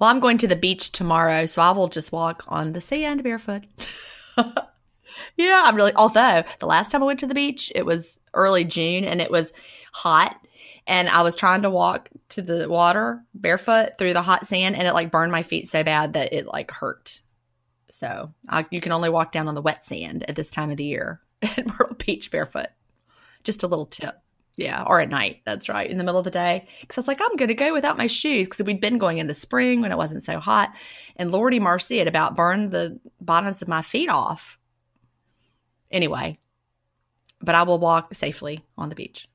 Well, 0.00 0.10
I'm 0.10 0.18
going 0.18 0.38
to 0.38 0.48
the 0.48 0.56
beach 0.56 0.90
tomorrow, 0.90 1.46
so 1.46 1.62
I 1.62 1.70
will 1.70 1.86
just 1.86 2.10
walk 2.10 2.42
on 2.48 2.72
the 2.72 2.80
sand 2.80 3.22
barefoot. 3.22 3.62
yeah, 5.36 5.62
I'm 5.64 5.76
really. 5.76 5.94
Although 5.94 6.44
the 6.58 6.66
last 6.66 6.90
time 6.90 7.02
I 7.02 7.06
went 7.06 7.20
to 7.20 7.26
the 7.26 7.34
beach, 7.34 7.72
it 7.74 7.86
was 7.86 8.18
early 8.34 8.64
June 8.64 9.04
and 9.04 9.20
it 9.20 9.30
was 9.30 9.52
hot, 9.92 10.36
and 10.86 11.08
I 11.08 11.22
was 11.22 11.36
trying 11.36 11.62
to 11.62 11.70
walk 11.70 12.08
to 12.30 12.42
the 12.42 12.68
water 12.68 13.22
barefoot 13.34 13.98
through 13.98 14.12
the 14.12 14.22
hot 14.22 14.46
sand, 14.46 14.76
and 14.76 14.86
it 14.86 14.94
like 14.94 15.10
burned 15.10 15.32
my 15.32 15.42
feet 15.42 15.68
so 15.68 15.82
bad 15.82 16.12
that 16.14 16.32
it 16.32 16.46
like 16.46 16.70
hurt. 16.70 17.20
So 17.90 18.32
I, 18.48 18.66
you 18.70 18.80
can 18.80 18.92
only 18.92 19.08
walk 19.08 19.30
down 19.32 19.48
on 19.48 19.54
the 19.54 19.62
wet 19.62 19.84
sand 19.84 20.24
at 20.28 20.34
this 20.34 20.50
time 20.50 20.70
of 20.70 20.76
the 20.76 20.84
year 20.84 21.20
at 21.42 21.66
Myrtle 21.66 21.96
Beach 21.96 22.30
barefoot. 22.30 22.68
Just 23.44 23.62
a 23.62 23.68
little 23.68 23.86
tip. 23.86 24.16
Yeah, 24.56 24.84
or 24.86 25.00
at 25.00 25.08
night. 25.08 25.42
That's 25.44 25.68
right, 25.68 25.90
in 25.90 25.98
the 25.98 26.04
middle 26.04 26.18
of 26.18 26.24
the 26.24 26.30
day. 26.30 26.68
Because 26.80 26.98
I 26.98 27.00
was 27.00 27.08
like, 27.08 27.20
I'm 27.20 27.36
going 27.36 27.48
to 27.48 27.54
go 27.54 27.72
without 27.72 27.98
my 27.98 28.06
shoes 28.06 28.46
because 28.46 28.64
we'd 28.64 28.80
been 28.80 28.98
going 28.98 29.18
in 29.18 29.26
the 29.26 29.34
spring 29.34 29.80
when 29.80 29.90
it 29.90 29.98
wasn't 29.98 30.22
so 30.22 30.38
hot. 30.38 30.72
And 31.16 31.32
Lordy 31.32 31.58
Marcy 31.58 31.98
it 31.98 32.06
about 32.06 32.36
burned 32.36 32.70
the 32.70 33.00
bottoms 33.20 33.62
of 33.62 33.68
my 33.68 33.82
feet 33.82 34.08
off. 34.08 34.58
Anyway, 35.94 36.38
but 37.40 37.54
I 37.54 37.62
will 37.62 37.78
walk 37.78 38.12
safely 38.14 38.64
on 38.76 38.88
the 38.88 38.94
beach. 38.94 39.28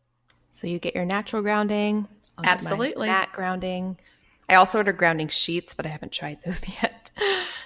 so 0.51 0.67
you 0.67 0.77
get 0.77 0.93
your 0.93 1.05
natural 1.05 1.41
grounding. 1.41 2.07
I'll 2.37 2.45
Absolutely. 2.45 3.07
mat 3.07 3.29
grounding. 3.31 3.97
I 4.49 4.55
also 4.55 4.77
ordered 4.79 4.97
grounding 4.97 5.29
sheets, 5.29 5.73
but 5.73 5.85
I 5.85 5.89
haven't 5.89 6.11
tried 6.11 6.39
those 6.45 6.67
yet. 6.83 7.11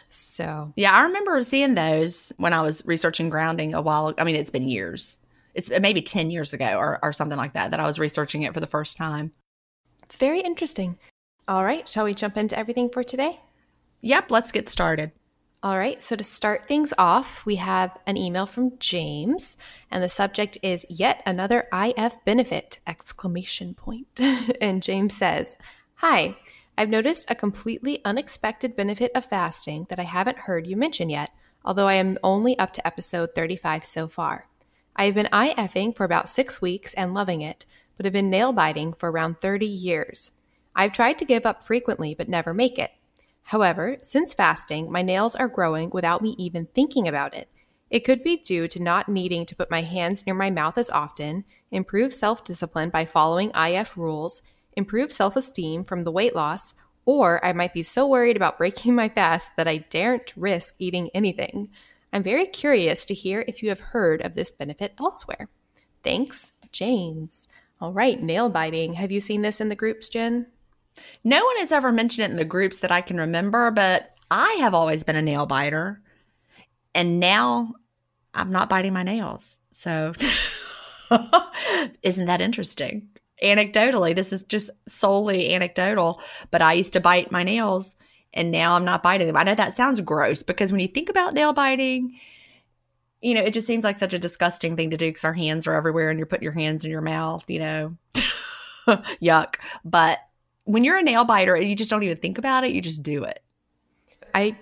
So 0.09 0.73
Yeah, 0.75 0.91
I 0.93 1.03
remember 1.03 1.41
seeing 1.43 1.73
those 1.75 2.31
when 2.37 2.53
I 2.53 2.61
was 2.61 2.85
researching 2.85 3.29
grounding 3.29 3.73
a 3.73 3.81
while. 3.81 4.13
I 4.17 4.23
mean, 4.23 4.35
it's 4.35 4.51
been 4.51 4.67
years. 4.67 5.19
It's 5.55 5.69
maybe 5.69 6.01
10 6.01 6.29
years 6.31 6.53
ago 6.53 6.77
or, 6.77 6.99
or 7.03 7.13
something 7.13 7.37
like 7.37 7.53
that 7.53 7.71
that 7.71 7.79
I 7.79 7.85
was 7.87 7.99
researching 7.99 8.43
it 8.43 8.53
for 8.53 8.59
the 8.59 8.67
first 8.67 8.95
time. 8.97 9.31
it's 10.03 10.15
very 10.17 10.41
interesting. 10.41 10.97
All 11.47 11.63
right, 11.63 11.87
shall 11.87 12.05
we 12.05 12.13
jump 12.13 12.37
into 12.37 12.57
everything 12.57 12.89
for 12.89 13.03
today? 13.03 13.39
Yep, 14.01 14.29
let's 14.31 14.51
get 14.51 14.69
started. 14.69 15.11
All 15.63 15.77
right, 15.77 16.03
so 16.03 16.17
to 16.17 16.25
start 16.25 16.67
things 16.67 16.93
off, 16.97 17.45
we 17.45 17.55
have 17.55 17.97
an 18.05 18.17
email 18.17 18.45
from 18.45 18.77
James, 18.79 19.55
and 19.89 20.03
the 20.03 20.09
subject 20.09 20.57
is 20.61 20.85
yet 20.89 21.23
another 21.25 21.69
IF 21.71 22.17
benefit! 22.25 22.81
Exclamation 22.85 23.73
point. 23.73 24.19
and 24.61 24.83
James 24.83 25.15
says, 25.15 25.55
"Hi, 25.95 26.35
I've 26.77 26.89
noticed 26.89 27.31
a 27.31 27.35
completely 27.35 28.03
unexpected 28.03 28.75
benefit 28.75 29.13
of 29.15 29.23
fasting 29.23 29.87
that 29.87 29.99
I 29.99 30.03
haven't 30.03 30.39
heard 30.39 30.67
you 30.67 30.75
mention 30.75 31.09
yet, 31.09 31.31
although 31.63 31.87
I 31.87 31.93
am 31.93 32.17
only 32.23 32.59
up 32.59 32.73
to 32.73 32.85
episode 32.85 33.29
35 33.33 33.85
so 33.85 34.09
far. 34.09 34.49
I 34.97 35.05
have 35.05 35.15
been 35.15 35.29
IFing 35.31 35.95
for 35.95 36.03
about 36.03 36.27
six 36.27 36.61
weeks 36.61 36.93
and 36.95 37.13
loving 37.13 37.39
it, 37.39 37.65
but 37.95 38.05
have 38.05 38.11
been 38.11 38.29
nail 38.29 38.51
biting 38.51 38.91
for 38.91 39.09
around 39.09 39.39
30 39.39 39.65
years. 39.65 40.31
I've 40.75 40.91
tried 40.91 41.17
to 41.19 41.25
give 41.25 41.45
up 41.45 41.63
frequently, 41.63 42.13
but 42.13 42.27
never 42.27 42.53
make 42.53 42.77
it. 42.77 42.91
However, 43.43 43.97
since 44.01 44.33
fasting, 44.33 44.91
my 44.91 45.01
nails 45.01 45.35
are 45.35 45.47
growing 45.47 45.89
without 45.89 46.21
me 46.21 46.35
even 46.37 46.67
thinking 46.67 47.07
about 47.07 47.35
it. 47.35 47.49
It 47.89 48.03
could 48.03 48.23
be 48.23 48.37
due 48.37 48.67
to 48.69 48.81
not 48.81 49.09
needing 49.09 49.45
to 49.45 49.55
put 49.55 49.69
my 49.69 49.81
hands 49.81 50.25
near 50.25 50.33
my 50.33 50.49
mouth 50.49 50.77
as 50.77 50.89
often, 50.89 51.43
improve 51.69 52.13
self 52.13 52.43
discipline 52.43 52.89
by 52.89 53.05
following 53.05 53.51
IF 53.55 53.95
rules, 53.97 54.41
improve 54.75 55.13
self 55.13 55.35
esteem 55.35 55.83
from 55.83 56.03
the 56.03 56.11
weight 56.11 56.35
loss, 56.35 56.73
or 57.05 57.43
I 57.45 57.53
might 57.53 57.73
be 57.73 57.83
so 57.83 58.07
worried 58.07 58.35
about 58.35 58.57
breaking 58.59 58.95
my 58.95 59.09
fast 59.09 59.55
that 59.57 59.67
I 59.67 59.77
daren't 59.77 60.33
risk 60.35 60.75
eating 60.79 61.09
anything. 61.13 61.69
I'm 62.11 62.23
very 62.23 62.45
curious 62.45 63.05
to 63.05 63.13
hear 63.13 63.43
if 63.47 63.61
you 63.61 63.69
have 63.69 63.79
heard 63.79 64.21
of 64.21 64.35
this 64.35 64.51
benefit 64.51 64.93
elsewhere. 64.99 65.47
Thanks, 66.03 66.51
James. 66.71 67.47
All 67.81 67.91
right, 67.91 68.21
nail 68.21 68.49
biting. 68.49 68.93
Have 68.93 69.11
you 69.11 69.19
seen 69.19 69.41
this 69.41 69.59
in 69.59 69.69
the 69.69 69.75
groups, 69.75 70.09
Gin? 70.09 70.47
No 71.23 71.43
one 71.43 71.57
has 71.57 71.71
ever 71.71 71.91
mentioned 71.91 72.25
it 72.25 72.31
in 72.31 72.37
the 72.37 72.45
groups 72.45 72.77
that 72.77 72.91
I 72.91 73.01
can 73.01 73.17
remember, 73.17 73.71
but 73.71 74.15
I 74.29 74.57
have 74.59 74.73
always 74.73 75.03
been 75.03 75.15
a 75.15 75.21
nail 75.21 75.45
biter. 75.45 76.01
And 76.95 77.19
now 77.19 77.73
I'm 78.33 78.51
not 78.51 78.69
biting 78.69 78.93
my 78.93 79.03
nails. 79.03 79.57
So 79.71 80.13
isn't 82.03 82.25
that 82.25 82.41
interesting? 82.41 83.09
Anecdotally, 83.43 84.15
this 84.15 84.31
is 84.31 84.43
just 84.43 84.69
solely 84.87 85.53
anecdotal, 85.53 86.21
but 86.51 86.61
I 86.61 86.73
used 86.73 86.93
to 86.93 86.99
bite 86.99 87.31
my 87.31 87.43
nails 87.43 87.95
and 88.33 88.51
now 88.51 88.75
I'm 88.75 88.85
not 88.85 89.03
biting 89.03 89.27
them. 89.27 89.37
I 89.37 89.43
know 89.43 89.55
that 89.55 89.75
sounds 89.75 90.01
gross 90.01 90.43
because 90.43 90.71
when 90.71 90.81
you 90.81 90.87
think 90.87 91.09
about 91.09 91.33
nail 91.33 91.53
biting, 91.53 92.19
you 93.21 93.33
know, 93.33 93.41
it 93.41 93.53
just 93.53 93.67
seems 93.67 93.83
like 93.83 93.97
such 93.97 94.13
a 94.13 94.19
disgusting 94.19 94.75
thing 94.75 94.89
to 94.89 94.97
do 94.97 95.07
because 95.07 95.23
our 95.23 95.33
hands 95.33 95.67
are 95.67 95.73
everywhere 95.73 96.09
and 96.09 96.19
you're 96.19 96.25
putting 96.25 96.43
your 96.43 96.53
hands 96.53 96.83
in 96.83 96.91
your 96.91 97.01
mouth, 97.01 97.49
you 97.49 97.59
know. 97.59 97.97
Yuck. 99.21 99.55
But 99.85 100.19
when 100.65 100.83
you're 100.83 100.97
a 100.97 101.03
nail 101.03 101.25
biter 101.25 101.55
you 101.57 101.75
just 101.75 101.89
don't 101.89 102.03
even 102.03 102.17
think 102.17 102.37
about 102.37 102.63
it, 102.63 102.71
you 102.71 102.81
just 102.81 103.03
do 103.03 103.23
it. 103.23 103.39
I 104.33 104.57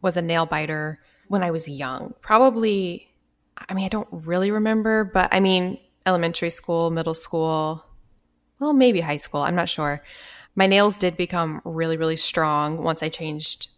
was 0.00 0.16
a 0.16 0.22
nail 0.22 0.46
biter 0.46 1.00
when 1.28 1.42
I 1.42 1.50
was 1.50 1.68
young. 1.68 2.14
Probably, 2.20 3.08
I 3.68 3.74
mean, 3.74 3.84
I 3.84 3.88
don't 3.88 4.08
really 4.10 4.50
remember, 4.50 5.04
but 5.04 5.28
I 5.32 5.40
mean, 5.40 5.78
elementary 6.06 6.50
school, 6.50 6.90
middle 6.90 7.14
school, 7.14 7.84
well, 8.60 8.72
maybe 8.72 9.00
high 9.00 9.18
school. 9.18 9.42
I'm 9.42 9.54
not 9.54 9.68
sure. 9.68 10.02
My 10.54 10.66
nails 10.66 10.96
did 10.96 11.16
become 11.16 11.60
really, 11.64 11.96
really 11.96 12.16
strong 12.16 12.82
once 12.82 13.02
I 13.02 13.08
changed 13.08 13.68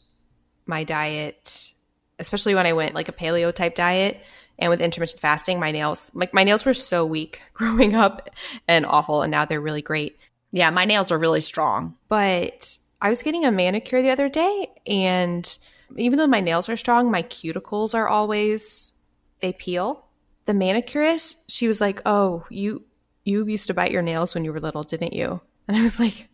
my 0.66 0.84
diet, 0.84 1.74
especially 2.18 2.54
when 2.54 2.66
I 2.66 2.72
went 2.72 2.94
like 2.94 3.08
a 3.08 3.12
paleo 3.12 3.52
type 3.52 3.74
diet. 3.74 4.20
And 4.58 4.70
with 4.70 4.80
intermittent 4.82 5.20
fasting, 5.20 5.58
my 5.58 5.72
nails, 5.72 6.10
like 6.14 6.34
my 6.34 6.44
nails 6.44 6.64
were 6.64 6.74
so 6.74 7.04
weak 7.04 7.40
growing 7.54 7.94
up 7.94 8.30
and 8.68 8.86
awful. 8.86 9.22
And 9.22 9.30
now 9.30 9.44
they're 9.44 9.60
really 9.60 9.82
great. 9.82 10.18
Yeah, 10.52 10.70
my 10.70 10.84
nails 10.84 11.10
are 11.10 11.18
really 11.18 11.40
strong. 11.40 11.96
But 12.08 12.78
I 13.00 13.10
was 13.10 13.22
getting 13.22 13.44
a 13.44 13.52
manicure 13.52 14.02
the 14.02 14.10
other 14.10 14.28
day, 14.28 14.68
and 14.86 15.58
even 15.96 16.18
though 16.18 16.26
my 16.26 16.40
nails 16.40 16.68
are 16.68 16.76
strong, 16.76 17.10
my 17.10 17.22
cuticles 17.22 17.94
are 17.94 18.08
always 18.08 18.92
they 19.40 19.52
peel. 19.52 20.06
The 20.46 20.54
manicurist, 20.54 21.50
she 21.50 21.68
was 21.68 21.80
like, 21.80 22.02
"Oh, 22.04 22.44
you 22.50 22.84
you 23.24 23.46
used 23.46 23.68
to 23.68 23.74
bite 23.74 23.92
your 23.92 24.02
nails 24.02 24.34
when 24.34 24.44
you 24.44 24.52
were 24.52 24.60
little, 24.60 24.82
didn't 24.82 25.12
you?" 25.12 25.40
And 25.68 25.76
I 25.76 25.82
was 25.82 26.00
like, 26.00 26.28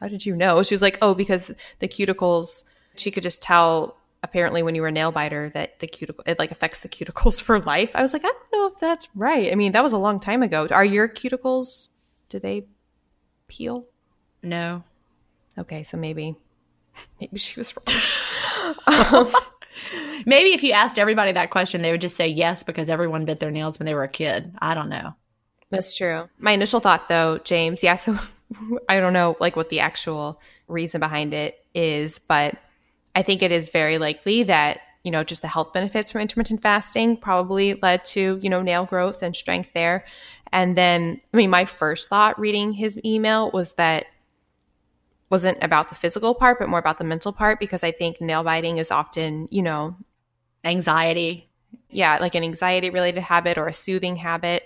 "How 0.00 0.08
did 0.08 0.26
you 0.26 0.36
know?" 0.36 0.62
She 0.62 0.74
was 0.74 0.82
like, 0.82 0.98
"Oh, 1.02 1.14
because 1.14 1.50
the 1.78 1.88
cuticles." 1.88 2.64
She 2.96 3.10
could 3.10 3.22
just 3.22 3.40
tell 3.40 3.96
apparently 4.22 4.62
when 4.62 4.74
you 4.74 4.82
were 4.82 4.88
a 4.88 4.92
nail 4.92 5.10
biter 5.10 5.48
that 5.50 5.78
the 5.80 5.86
cuticle 5.86 6.22
it 6.26 6.38
like 6.38 6.50
affects 6.50 6.82
the 6.82 6.88
cuticles 6.88 7.40
for 7.42 7.58
life. 7.58 7.90
I 7.94 8.02
was 8.02 8.12
like, 8.12 8.24
I 8.24 8.28
don't 8.28 8.52
know 8.52 8.66
if 8.66 8.78
that's 8.78 9.08
right. 9.14 9.50
I 9.50 9.56
mean, 9.56 9.72
that 9.72 9.82
was 9.82 9.92
a 9.92 9.98
long 9.98 10.20
time 10.20 10.42
ago. 10.42 10.68
Are 10.70 10.84
your 10.84 11.08
cuticles 11.08 11.88
do 12.28 12.38
they 12.38 12.66
peel? 13.48 13.86
No. 14.42 14.82
Okay, 15.58 15.82
so 15.82 15.96
maybe 15.96 16.36
maybe 17.20 17.38
she 17.38 17.58
was 17.60 17.74
wrong. 17.76 18.74
um, 18.86 19.32
Maybe 20.26 20.50
if 20.50 20.62
you 20.62 20.72
asked 20.72 20.98
everybody 20.98 21.32
that 21.32 21.50
question, 21.50 21.82
they 21.82 21.90
would 21.90 22.00
just 22.00 22.16
say 22.16 22.28
yes 22.28 22.62
because 22.62 22.88
everyone 22.88 23.24
bit 23.24 23.40
their 23.40 23.50
nails 23.50 23.78
when 23.78 23.86
they 23.86 23.94
were 23.94 24.04
a 24.04 24.08
kid. 24.08 24.54
I 24.60 24.74
don't 24.74 24.88
know. 24.88 25.14
that's 25.70 25.96
true. 25.96 26.28
My 26.38 26.52
initial 26.52 26.80
thought 26.80 27.08
though, 27.08 27.38
James, 27.38 27.82
yeah, 27.82 27.96
so 27.96 28.18
I 28.88 29.00
don't 29.00 29.12
know 29.12 29.36
like 29.40 29.56
what 29.56 29.70
the 29.70 29.80
actual 29.80 30.40
reason 30.68 31.00
behind 31.00 31.34
it 31.34 31.58
is, 31.74 32.18
but 32.18 32.56
I 33.14 33.22
think 33.22 33.42
it 33.42 33.52
is 33.52 33.70
very 33.70 33.98
likely 33.98 34.44
that, 34.44 34.80
you 35.02 35.10
know, 35.10 35.24
just 35.24 35.42
the 35.42 35.48
health 35.48 35.72
benefits 35.72 36.10
from 36.10 36.20
intermittent 36.20 36.62
fasting 36.62 37.16
probably 37.16 37.74
led 37.74 38.04
to, 38.04 38.38
you 38.40 38.48
know, 38.48 38.62
nail 38.62 38.84
growth 38.84 39.22
and 39.22 39.34
strength 39.34 39.70
there. 39.74 40.04
And 40.52 40.76
then, 40.76 41.20
I 41.32 41.36
mean, 41.36 41.50
my 41.50 41.64
first 41.64 42.08
thought 42.08 42.38
reading 42.38 42.72
his 42.72 43.00
email 43.04 43.50
was 43.50 43.72
that 43.74 44.06
wasn't 45.30 45.58
about 45.62 45.88
the 45.88 45.94
physical 45.94 46.34
part, 46.34 46.58
but 46.58 46.68
more 46.68 46.78
about 46.78 46.98
the 46.98 47.04
mental 47.04 47.32
part 47.32 47.58
because 47.58 47.82
I 47.82 47.90
think 47.90 48.20
nail 48.20 48.44
biting 48.44 48.76
is 48.78 48.90
often, 48.90 49.48
you 49.50 49.62
know, 49.62 49.96
Anxiety. 50.64 51.48
yeah, 51.90 52.18
like 52.20 52.34
an 52.34 52.44
anxiety 52.44 52.90
related 52.90 53.22
habit 53.22 53.58
or 53.58 53.66
a 53.66 53.72
soothing 53.72 54.16
habit. 54.16 54.64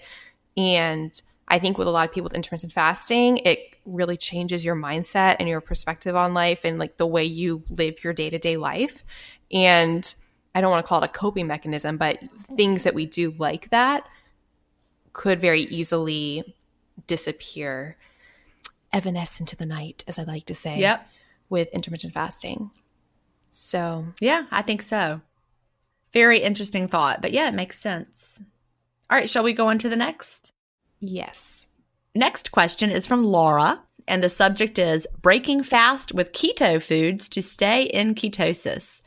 And 0.56 1.18
I 1.48 1.58
think 1.58 1.78
with 1.78 1.88
a 1.88 1.90
lot 1.90 2.08
of 2.08 2.12
people 2.12 2.24
with 2.24 2.34
intermittent 2.34 2.72
fasting, 2.72 3.38
it 3.38 3.76
really 3.84 4.16
changes 4.16 4.64
your 4.64 4.74
mindset 4.74 5.36
and 5.38 5.48
your 5.48 5.60
perspective 5.60 6.16
on 6.16 6.34
life 6.34 6.60
and 6.64 6.78
like 6.78 6.96
the 6.96 7.06
way 7.06 7.24
you 7.24 7.62
live 7.70 8.02
your 8.04 8.12
day 8.12 8.28
to 8.28 8.38
day 8.38 8.56
life. 8.56 9.04
And 9.52 10.14
I 10.56 10.62
don't 10.62 10.70
want 10.70 10.86
to 10.86 10.88
call 10.88 11.02
it 11.02 11.10
a 11.10 11.12
coping 11.12 11.46
mechanism, 11.46 11.98
but 11.98 12.18
things 12.56 12.84
that 12.84 12.94
we 12.94 13.04
do 13.04 13.34
like 13.36 13.68
that 13.68 14.08
could 15.12 15.38
very 15.38 15.60
easily 15.60 16.56
disappear, 17.06 17.98
evanescent 18.90 19.50
into 19.50 19.56
the 19.56 19.66
night, 19.66 20.02
as 20.08 20.18
I 20.18 20.22
like 20.22 20.46
to 20.46 20.54
say, 20.54 20.78
Yep. 20.78 21.06
with 21.50 21.68
intermittent 21.74 22.14
fasting. 22.14 22.70
So 23.50 24.06
Yeah, 24.18 24.44
I 24.50 24.62
think 24.62 24.80
so. 24.80 25.20
Very 26.14 26.38
interesting 26.38 26.88
thought. 26.88 27.20
But 27.20 27.32
yeah, 27.32 27.48
it 27.48 27.54
makes 27.54 27.78
sense. 27.78 28.40
All 29.10 29.18
right, 29.18 29.28
shall 29.28 29.42
we 29.44 29.52
go 29.52 29.68
on 29.68 29.78
to 29.80 29.90
the 29.90 29.94
next? 29.96 30.52
Yes. 31.00 31.68
Next 32.14 32.50
question 32.50 32.90
is 32.90 33.06
from 33.06 33.24
Laura, 33.24 33.82
and 34.08 34.24
the 34.24 34.30
subject 34.30 34.78
is 34.78 35.06
breaking 35.20 35.64
fast 35.64 36.14
with 36.14 36.32
keto 36.32 36.80
foods 36.80 37.28
to 37.28 37.42
stay 37.42 37.82
in 37.82 38.14
ketosis. 38.14 39.02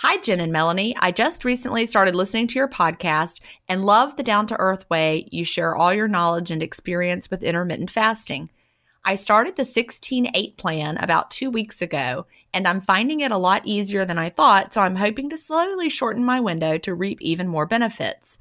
Hi, 0.00 0.18
Gin 0.18 0.40
and 0.40 0.52
Melanie. 0.52 0.94
I 0.98 1.10
just 1.10 1.42
recently 1.42 1.86
started 1.86 2.14
listening 2.14 2.48
to 2.48 2.58
your 2.58 2.68
podcast 2.68 3.40
and 3.66 3.82
love 3.82 4.14
the 4.14 4.22
down 4.22 4.46
to 4.48 4.56
earth 4.60 4.84
way 4.90 5.26
you 5.32 5.42
share 5.42 5.74
all 5.74 5.90
your 5.90 6.06
knowledge 6.06 6.50
and 6.50 6.62
experience 6.62 7.30
with 7.30 7.42
intermittent 7.42 7.90
fasting. 7.90 8.50
I 9.06 9.14
started 9.14 9.56
the 9.56 9.64
16 9.64 10.32
8 10.34 10.58
plan 10.58 10.98
about 10.98 11.30
two 11.30 11.50
weeks 11.50 11.80
ago, 11.80 12.26
and 12.52 12.68
I'm 12.68 12.82
finding 12.82 13.20
it 13.20 13.30
a 13.32 13.38
lot 13.38 13.62
easier 13.64 14.04
than 14.04 14.18
I 14.18 14.28
thought, 14.28 14.74
so 14.74 14.82
I'm 14.82 14.96
hoping 14.96 15.30
to 15.30 15.38
slowly 15.38 15.88
shorten 15.88 16.26
my 16.26 16.40
window 16.40 16.76
to 16.76 16.94
reap 16.94 17.22
even 17.22 17.48
more 17.48 17.64
benefits. 17.64 18.38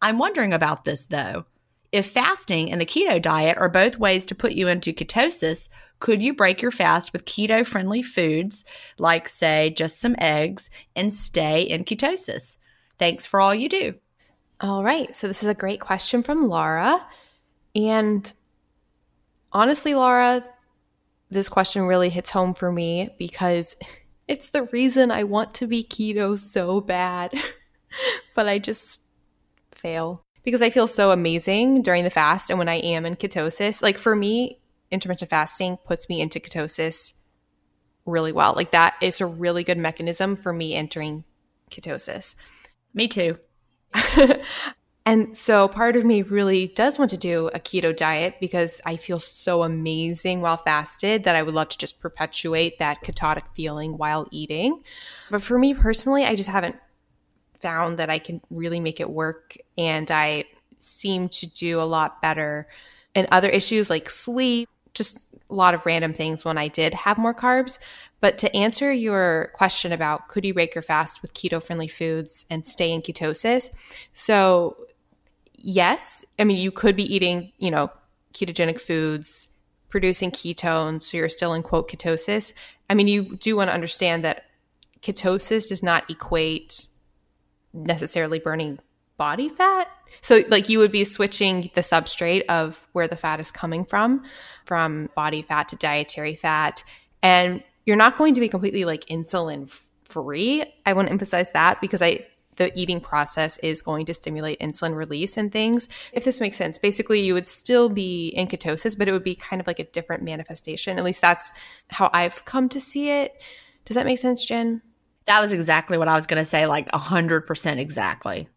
I'm 0.00 0.18
wondering 0.18 0.54
about 0.54 0.86
this 0.86 1.04
though. 1.04 1.44
If 1.92 2.10
fasting 2.10 2.70
and 2.70 2.80
the 2.80 2.86
keto 2.86 3.20
diet 3.20 3.56
are 3.58 3.68
both 3.68 3.98
ways 3.98 4.26
to 4.26 4.34
put 4.34 4.52
you 4.52 4.68
into 4.68 4.92
ketosis, 4.92 5.68
could 6.00 6.22
you 6.22 6.34
break 6.34 6.60
your 6.60 6.70
fast 6.70 7.12
with 7.12 7.24
keto 7.24 7.64
friendly 7.64 8.02
foods, 8.02 8.64
like, 8.98 9.28
say, 9.28 9.70
just 9.70 10.00
some 10.00 10.16
eggs, 10.18 10.68
and 10.94 11.12
stay 11.12 11.62
in 11.62 11.84
ketosis? 11.84 12.56
Thanks 12.98 13.24
for 13.24 13.40
all 13.40 13.54
you 13.54 13.68
do. 13.68 13.94
All 14.60 14.82
right. 14.82 15.14
So, 15.14 15.28
this 15.28 15.42
is 15.42 15.48
a 15.48 15.54
great 15.54 15.80
question 15.80 16.22
from 16.22 16.48
Laura. 16.48 17.06
And 17.74 18.30
honestly, 19.52 19.94
Laura, 19.94 20.44
this 21.30 21.48
question 21.48 21.82
really 21.82 22.08
hits 22.08 22.30
home 22.30 22.54
for 22.54 22.72
me 22.72 23.10
because 23.18 23.76
it's 24.28 24.50
the 24.50 24.64
reason 24.64 25.10
I 25.10 25.24
want 25.24 25.54
to 25.54 25.66
be 25.66 25.84
keto 25.84 26.38
so 26.38 26.80
bad, 26.80 27.32
but 28.34 28.48
I 28.48 28.58
just 28.58 29.02
fail 29.72 30.25
because 30.46 30.62
I 30.62 30.70
feel 30.70 30.86
so 30.86 31.10
amazing 31.10 31.82
during 31.82 32.04
the 32.04 32.10
fast 32.10 32.50
and 32.50 32.58
when 32.58 32.68
I 32.68 32.76
am 32.76 33.04
in 33.04 33.16
ketosis. 33.16 33.82
Like 33.82 33.98
for 33.98 34.14
me, 34.14 34.60
intermittent 34.92 35.28
fasting 35.28 35.76
puts 35.84 36.08
me 36.08 36.20
into 36.20 36.38
ketosis 36.38 37.14
really 38.06 38.30
well. 38.30 38.54
Like 38.54 38.70
that 38.70 38.94
is 39.02 39.20
a 39.20 39.26
really 39.26 39.64
good 39.64 39.76
mechanism 39.76 40.36
for 40.36 40.52
me 40.52 40.76
entering 40.76 41.24
ketosis. 41.68 42.36
Me 42.94 43.08
too. 43.08 43.40
and 45.04 45.36
so 45.36 45.66
part 45.66 45.96
of 45.96 46.04
me 46.04 46.22
really 46.22 46.68
does 46.68 46.96
want 46.96 47.10
to 47.10 47.16
do 47.16 47.48
a 47.48 47.58
keto 47.58 47.94
diet 47.94 48.36
because 48.38 48.80
I 48.86 48.98
feel 48.98 49.18
so 49.18 49.64
amazing 49.64 50.42
while 50.42 50.58
fasted 50.58 51.24
that 51.24 51.34
I 51.34 51.42
would 51.42 51.54
love 51.54 51.70
to 51.70 51.78
just 51.78 51.98
perpetuate 51.98 52.78
that 52.78 53.02
ketotic 53.02 53.48
feeling 53.56 53.98
while 53.98 54.28
eating. 54.30 54.80
But 55.28 55.42
for 55.42 55.58
me 55.58 55.74
personally, 55.74 56.24
I 56.24 56.36
just 56.36 56.48
haven't 56.48 56.76
found 57.66 57.98
that 57.98 58.08
I 58.08 58.20
can 58.20 58.40
really 58.48 58.78
make 58.78 59.00
it 59.00 59.10
work. 59.10 59.56
And 59.76 60.08
I 60.08 60.44
seem 60.78 61.28
to 61.30 61.50
do 61.50 61.80
a 61.80 61.82
lot 61.82 62.22
better 62.22 62.68
in 63.12 63.26
other 63.32 63.48
issues 63.48 63.90
like 63.90 64.08
sleep, 64.08 64.68
just 64.94 65.18
a 65.50 65.54
lot 65.54 65.74
of 65.74 65.84
random 65.84 66.14
things 66.14 66.44
when 66.44 66.58
I 66.58 66.68
did 66.68 66.94
have 66.94 67.18
more 67.18 67.34
carbs. 67.34 67.80
But 68.20 68.38
to 68.38 68.54
answer 68.54 68.92
your 68.92 69.50
question 69.54 69.90
about 69.90 70.28
could 70.28 70.44
you 70.44 70.54
break 70.54 70.76
your 70.76 70.82
fast 70.82 71.22
with 71.22 71.34
keto 71.34 71.60
friendly 71.60 71.88
foods 71.88 72.46
and 72.50 72.64
stay 72.64 72.92
in 72.92 73.02
ketosis? 73.02 73.70
So, 74.12 74.76
yes, 75.56 76.24
I 76.38 76.44
mean, 76.44 76.58
you 76.58 76.70
could 76.70 76.94
be 76.94 77.12
eating, 77.12 77.50
you 77.58 77.72
know, 77.72 77.90
ketogenic 78.32 78.80
foods, 78.80 79.48
producing 79.88 80.30
ketones, 80.30 81.02
so 81.02 81.16
you're 81.16 81.28
still 81.28 81.52
in 81.52 81.64
quote 81.64 81.90
ketosis. 81.90 82.52
I 82.88 82.94
mean, 82.94 83.08
you 83.08 83.36
do 83.36 83.56
want 83.56 83.70
to 83.70 83.74
understand 83.74 84.22
that 84.24 84.44
ketosis 85.02 85.68
does 85.68 85.82
not 85.82 86.08
equate 86.08 86.86
necessarily 87.76 88.38
burning 88.38 88.78
body 89.16 89.48
fat. 89.48 89.90
So, 90.20 90.42
like, 90.48 90.68
you 90.68 90.78
would 90.78 90.92
be 90.92 91.04
switching 91.04 91.70
the 91.74 91.80
substrate 91.80 92.44
of 92.48 92.86
where 92.92 93.08
the 93.08 93.16
fat 93.16 93.40
is 93.40 93.50
coming 93.50 93.84
from, 93.84 94.24
from 94.64 95.10
body 95.14 95.42
fat 95.42 95.68
to 95.70 95.76
dietary 95.76 96.34
fat. 96.34 96.82
And 97.22 97.62
you're 97.84 97.96
not 97.96 98.18
going 98.18 98.34
to 98.34 98.40
be 98.40 98.48
completely 98.48 98.84
like 98.84 99.04
insulin 99.06 99.70
free. 100.04 100.64
I 100.84 100.92
want 100.92 101.08
to 101.08 101.12
emphasize 101.12 101.50
that 101.52 101.80
because 101.80 102.02
I, 102.02 102.26
the 102.56 102.76
eating 102.78 103.00
process 103.00 103.58
is 103.58 103.82
going 103.82 104.06
to 104.06 104.14
stimulate 104.14 104.60
insulin 104.60 104.94
release 104.94 105.36
and 105.36 105.52
things. 105.52 105.88
If 106.12 106.24
this 106.24 106.40
makes 106.40 106.56
sense, 106.56 106.78
basically, 106.78 107.20
you 107.20 107.34
would 107.34 107.48
still 107.48 107.88
be 107.88 108.28
in 108.28 108.48
ketosis, 108.48 108.96
but 108.98 109.08
it 109.08 109.12
would 109.12 109.24
be 109.24 109.34
kind 109.34 109.60
of 109.60 109.66
like 109.66 109.78
a 109.78 109.84
different 109.84 110.22
manifestation. 110.22 110.98
At 110.98 111.04
least 111.04 111.20
that's 111.20 111.52
how 111.90 112.10
I've 112.12 112.44
come 112.44 112.68
to 112.70 112.80
see 112.80 113.10
it. 113.10 113.40
Does 113.84 113.94
that 113.94 114.06
make 114.06 114.18
sense, 114.18 114.44
Gin? 114.44 114.82
That 115.26 115.40
was 115.40 115.52
exactly 115.52 115.98
what 115.98 116.08
I 116.08 116.14
was 116.14 116.26
going 116.26 116.42
to 116.42 116.48
say, 116.48 116.66
like 116.66 116.90
100% 116.90 117.78
exactly. 117.78 118.48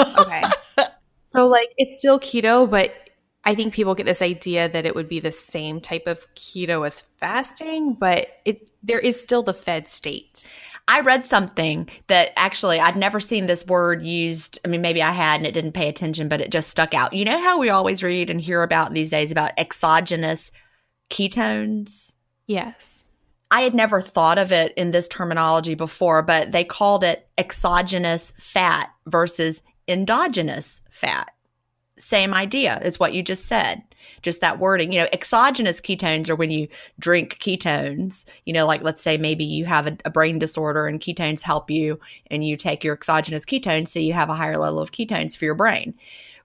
okay. 0.00 0.42
So, 1.34 1.48
like, 1.48 1.74
it's 1.76 1.98
still 1.98 2.20
keto, 2.20 2.70
but 2.70 2.94
I 3.44 3.56
think 3.56 3.74
people 3.74 3.96
get 3.96 4.06
this 4.06 4.22
idea 4.22 4.68
that 4.68 4.86
it 4.86 4.94
would 4.94 5.08
be 5.08 5.18
the 5.18 5.32
same 5.32 5.80
type 5.80 6.06
of 6.06 6.32
keto 6.34 6.86
as 6.86 7.00
fasting, 7.18 7.94
but 7.94 8.28
it 8.44 8.70
there 8.84 9.00
is 9.00 9.20
still 9.20 9.42
the 9.42 9.52
fed 9.52 9.88
state. 9.88 10.48
I 10.86 11.00
read 11.00 11.24
something 11.24 11.88
that 12.06 12.32
actually 12.36 12.78
I'd 12.78 12.96
never 12.96 13.18
seen 13.18 13.46
this 13.46 13.66
word 13.66 14.02
used. 14.02 14.58
I 14.64 14.68
mean, 14.68 14.80
maybe 14.80 15.02
I 15.02 15.12
had 15.12 15.36
and 15.40 15.46
it 15.46 15.54
didn't 15.54 15.72
pay 15.72 15.88
attention, 15.88 16.28
but 16.28 16.40
it 16.40 16.52
just 16.52 16.70
stuck 16.70 16.94
out. 16.94 17.12
You 17.12 17.24
know 17.24 17.42
how 17.42 17.58
we 17.58 17.68
always 17.68 18.02
read 18.02 18.30
and 18.30 18.40
hear 18.40 18.62
about 18.62 18.94
these 18.94 19.10
days 19.10 19.30
about 19.30 19.52
exogenous 19.58 20.50
ketones? 21.10 22.16
Yes. 22.46 23.03
I 23.50 23.60
had 23.62 23.74
never 23.74 24.00
thought 24.00 24.38
of 24.38 24.52
it 24.52 24.72
in 24.76 24.90
this 24.90 25.08
terminology 25.08 25.74
before, 25.74 26.22
but 26.22 26.52
they 26.52 26.64
called 26.64 27.04
it 27.04 27.28
exogenous 27.38 28.32
fat 28.36 28.90
versus 29.06 29.62
endogenous 29.86 30.80
fat. 30.90 31.30
Same 31.98 32.34
idea. 32.34 32.80
It's 32.82 32.98
what 32.98 33.14
you 33.14 33.22
just 33.22 33.46
said. 33.46 33.82
Just 34.22 34.40
that 34.40 34.58
wording. 34.58 34.92
You 34.92 35.00
know, 35.00 35.08
exogenous 35.12 35.80
ketones 35.80 36.28
are 36.28 36.34
when 36.34 36.50
you 36.50 36.66
drink 36.98 37.38
ketones. 37.38 38.24
You 38.44 38.52
know, 38.52 38.66
like 38.66 38.82
let's 38.82 39.02
say 39.02 39.16
maybe 39.16 39.44
you 39.44 39.64
have 39.66 39.86
a, 39.86 39.96
a 40.04 40.10
brain 40.10 40.38
disorder 40.38 40.86
and 40.86 41.00
ketones 41.00 41.40
help 41.40 41.70
you 41.70 42.00
and 42.30 42.44
you 42.44 42.56
take 42.56 42.82
your 42.82 42.94
exogenous 42.94 43.44
ketones 43.44 43.88
so 43.88 44.00
you 44.00 44.12
have 44.12 44.28
a 44.28 44.34
higher 44.34 44.58
level 44.58 44.80
of 44.80 44.90
ketones 44.90 45.36
for 45.36 45.44
your 45.44 45.54
brain 45.54 45.94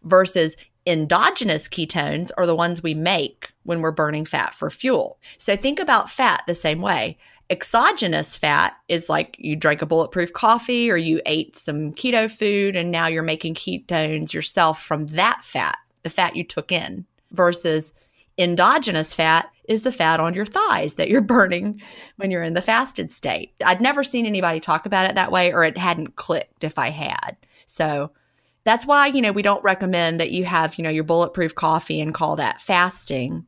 versus 0.04 0.56
endogenous 0.86 1.68
ketones 1.68 2.32
are 2.38 2.46
the 2.46 2.56
ones 2.56 2.82
we 2.82 2.94
make 2.94 3.52
when 3.64 3.82
we're 3.82 3.92
burning 3.92 4.26
fat 4.26 4.54
for 4.54 4.70
fuel. 4.70 5.20
So 5.38 5.56
think 5.56 5.80
about 5.80 6.10
fat 6.10 6.44
the 6.48 6.56
same 6.56 6.82
way. 6.82 7.18
Exogenous 7.50 8.38
fat 8.38 8.76
is 8.88 9.10
like 9.10 9.36
you 9.40 9.56
drank 9.56 9.82
a 9.82 9.86
bulletproof 9.86 10.34
coffee 10.34 10.90
or 10.90 10.98
you 10.98 11.22
ate 11.26 11.56
some 11.56 11.92
keto 11.92 12.30
food 12.30 12.76
and 12.76 12.92
now 12.92 13.08
you're 13.08 13.24
making 13.24 13.56
ketones 13.56 14.34
yourself 14.34 14.82
from 14.82 15.08
that 15.08 15.44
fat, 15.44 15.78
the 16.04 16.10
fat 16.10 16.36
you 16.36 16.44
took 16.44 16.72
in, 16.72 17.06
versus 17.32 17.94
endogenous 18.38 19.14
fat 19.14 19.50
is 19.68 19.82
the 19.82 19.92
fat 19.92 20.20
on 20.20 20.34
your 20.34 20.46
thighs 20.46 20.96
that 20.96 21.10
you're 21.10 21.22
burning 21.36 21.82
when 22.18 22.32
you're 22.32 22.44
in 22.44 22.54
the 22.54 22.62
fasted 22.62 23.12
state. 23.12 23.54
I'd 23.64 23.82
never 23.82 24.04
seen 24.04 24.26
anybody 24.26 24.60
talk 24.60 24.86
about 24.86 25.10
it 25.10 25.16
that 25.16 25.32
way 25.32 25.52
or 25.52 25.64
it 25.64 25.78
hadn't 25.78 26.16
clicked 26.16 26.64
if 26.64 26.80
I 26.80 26.90
had. 26.90 27.36
So 27.66 28.12
that's 28.70 28.86
why, 28.86 29.08
you 29.08 29.22
know, 29.22 29.32
we 29.32 29.42
don't 29.42 29.64
recommend 29.64 30.20
that 30.20 30.30
you 30.30 30.46
have, 30.46 30.78
you 30.78 30.84
know, 30.84 30.92
your 30.92 31.04
bulletproof 31.04 31.56
coffee 31.56 32.00
and 32.00 32.14
call 32.14 32.36
that 32.36 32.62
fasting 32.62 33.48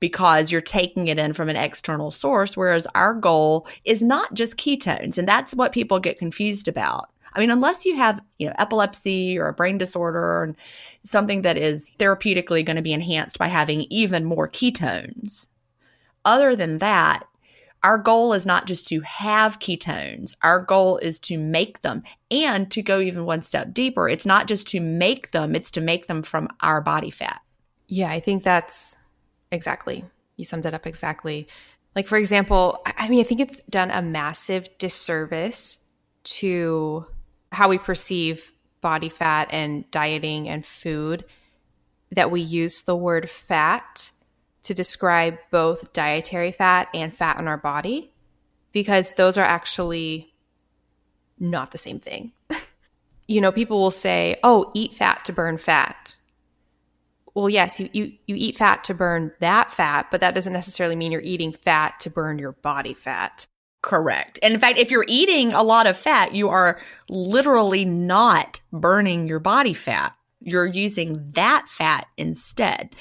because 0.00 0.52
you're 0.52 0.60
taking 0.60 1.08
it 1.08 1.18
in 1.18 1.32
from 1.32 1.48
an 1.48 1.56
external 1.56 2.10
source. 2.10 2.58
Whereas 2.58 2.86
our 2.94 3.14
goal 3.14 3.66
is 3.86 4.02
not 4.02 4.34
just 4.34 4.58
ketones. 4.58 5.16
And 5.16 5.26
that's 5.26 5.54
what 5.54 5.72
people 5.72 5.98
get 5.98 6.18
confused 6.18 6.68
about. 6.68 7.10
I 7.32 7.40
mean, 7.40 7.50
unless 7.50 7.86
you 7.86 7.96
have, 7.96 8.20
you 8.38 8.48
know, 8.48 8.54
epilepsy 8.58 9.38
or 9.38 9.48
a 9.48 9.54
brain 9.54 9.78
disorder 9.78 10.42
and 10.42 10.54
something 11.04 11.40
that 11.40 11.56
is 11.56 11.88
therapeutically 11.98 12.62
going 12.62 12.76
to 12.76 12.82
be 12.82 12.92
enhanced 12.92 13.38
by 13.38 13.46
having 13.46 13.86
even 13.88 14.26
more 14.26 14.46
ketones. 14.46 15.46
Other 16.26 16.54
than 16.54 16.78
that, 16.78 17.24
our 17.82 17.98
goal 17.98 18.32
is 18.32 18.44
not 18.44 18.66
just 18.66 18.86
to 18.88 19.00
have 19.00 19.58
ketones, 19.58 20.34
our 20.42 20.60
goal 20.60 20.98
is 20.98 21.18
to 21.20 21.38
make 21.38 21.80
them. 21.82 22.02
And 22.30 22.70
to 22.70 22.82
go 22.82 23.00
even 23.00 23.24
one 23.24 23.42
step 23.42 23.72
deeper, 23.72 24.08
it's 24.08 24.26
not 24.26 24.46
just 24.46 24.66
to 24.68 24.80
make 24.80 25.32
them, 25.32 25.54
it's 25.54 25.70
to 25.72 25.80
make 25.80 26.06
them 26.06 26.22
from 26.22 26.48
our 26.60 26.80
body 26.80 27.10
fat. 27.10 27.40
Yeah, 27.88 28.10
I 28.10 28.20
think 28.20 28.44
that's 28.44 28.96
exactly. 29.50 30.04
You 30.36 30.44
summed 30.44 30.66
it 30.66 30.74
up 30.74 30.86
exactly. 30.86 31.48
Like, 31.96 32.06
for 32.06 32.16
example, 32.16 32.80
I 32.86 33.08
mean, 33.08 33.20
I 33.20 33.24
think 33.24 33.40
it's 33.40 33.62
done 33.64 33.90
a 33.90 34.00
massive 34.00 34.68
disservice 34.78 35.84
to 36.22 37.06
how 37.50 37.68
we 37.68 37.78
perceive 37.78 38.52
body 38.80 39.08
fat 39.08 39.48
and 39.50 39.90
dieting 39.90 40.48
and 40.48 40.64
food 40.64 41.24
that 42.12 42.30
we 42.30 42.40
use 42.40 42.82
the 42.82 42.96
word 42.96 43.28
fat 43.28 44.10
to 44.62 44.74
describe 44.74 45.38
both 45.50 45.92
dietary 45.92 46.52
fat 46.52 46.88
and 46.94 47.14
fat 47.14 47.38
in 47.38 47.48
our 47.48 47.56
body 47.56 48.12
because 48.72 49.12
those 49.12 49.38
are 49.38 49.44
actually 49.44 50.32
not 51.38 51.70
the 51.70 51.78
same 51.78 52.00
thing. 52.00 52.32
you 53.26 53.40
know, 53.40 53.52
people 53.52 53.80
will 53.80 53.90
say, 53.90 54.38
"Oh, 54.42 54.70
eat 54.74 54.92
fat 54.92 55.24
to 55.26 55.32
burn 55.32 55.58
fat." 55.58 56.14
Well, 57.34 57.48
yes, 57.48 57.80
you, 57.80 57.88
you 57.92 58.12
you 58.26 58.34
eat 58.36 58.58
fat 58.58 58.84
to 58.84 58.94
burn 58.94 59.32
that 59.40 59.70
fat, 59.70 60.08
but 60.10 60.20
that 60.20 60.34
doesn't 60.34 60.52
necessarily 60.52 60.96
mean 60.96 61.12
you're 61.12 61.20
eating 61.22 61.52
fat 61.52 62.00
to 62.00 62.10
burn 62.10 62.38
your 62.38 62.52
body 62.52 62.94
fat. 62.94 63.46
Correct. 63.82 64.38
And 64.42 64.52
in 64.52 64.60
fact, 64.60 64.78
if 64.78 64.90
you're 64.90 65.06
eating 65.08 65.52
a 65.52 65.62
lot 65.62 65.86
of 65.86 65.96
fat, 65.96 66.34
you 66.34 66.50
are 66.50 66.78
literally 67.08 67.84
not 67.84 68.60
burning 68.72 69.26
your 69.26 69.38
body 69.38 69.72
fat. 69.72 70.14
You're 70.40 70.66
using 70.66 71.14
that 71.34 71.66
fat 71.68 72.06
instead. 72.16 72.96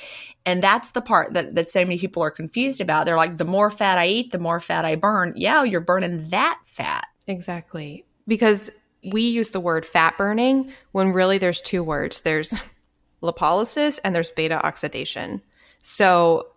And 0.45 0.62
that's 0.62 0.91
the 0.91 1.02
part 1.02 1.34
that, 1.34 1.56
that 1.56 1.69
so 1.69 1.82
many 1.82 1.97
people 1.97 2.21
are 2.21 2.32
confused 2.32 2.82
about. 2.82 3.06
They're 3.06 3.15
like, 3.17 3.38
the 3.38 3.45
more 3.45 3.71
fat 3.71 3.97
I 3.97 4.08
eat, 4.08 4.32
the 4.32 4.39
more 4.39 4.60
fat 4.60 4.86
I 4.86 4.95
burn. 4.95 5.34
Yeah, 5.36 5.63
you're 5.63 5.80
burning 5.80 6.30
that 6.30 6.60
fat. 6.65 7.06
Exactly. 7.28 8.06
Because 8.28 8.71
we 9.04 9.21
use 9.21 9.52
the 9.52 9.60
word 9.60 9.86
fat 9.86 10.17
burning 10.17 10.73
when 10.91 11.13
really 11.13 11.38
there's 11.38 11.62
two 11.62 11.84
words 11.84 12.21
there's 12.21 12.54
lipolysis 13.23 13.99
and 14.04 14.15
there's 14.15 14.32
beta 14.32 14.65
oxidation. 14.65 15.41
So 15.82 16.47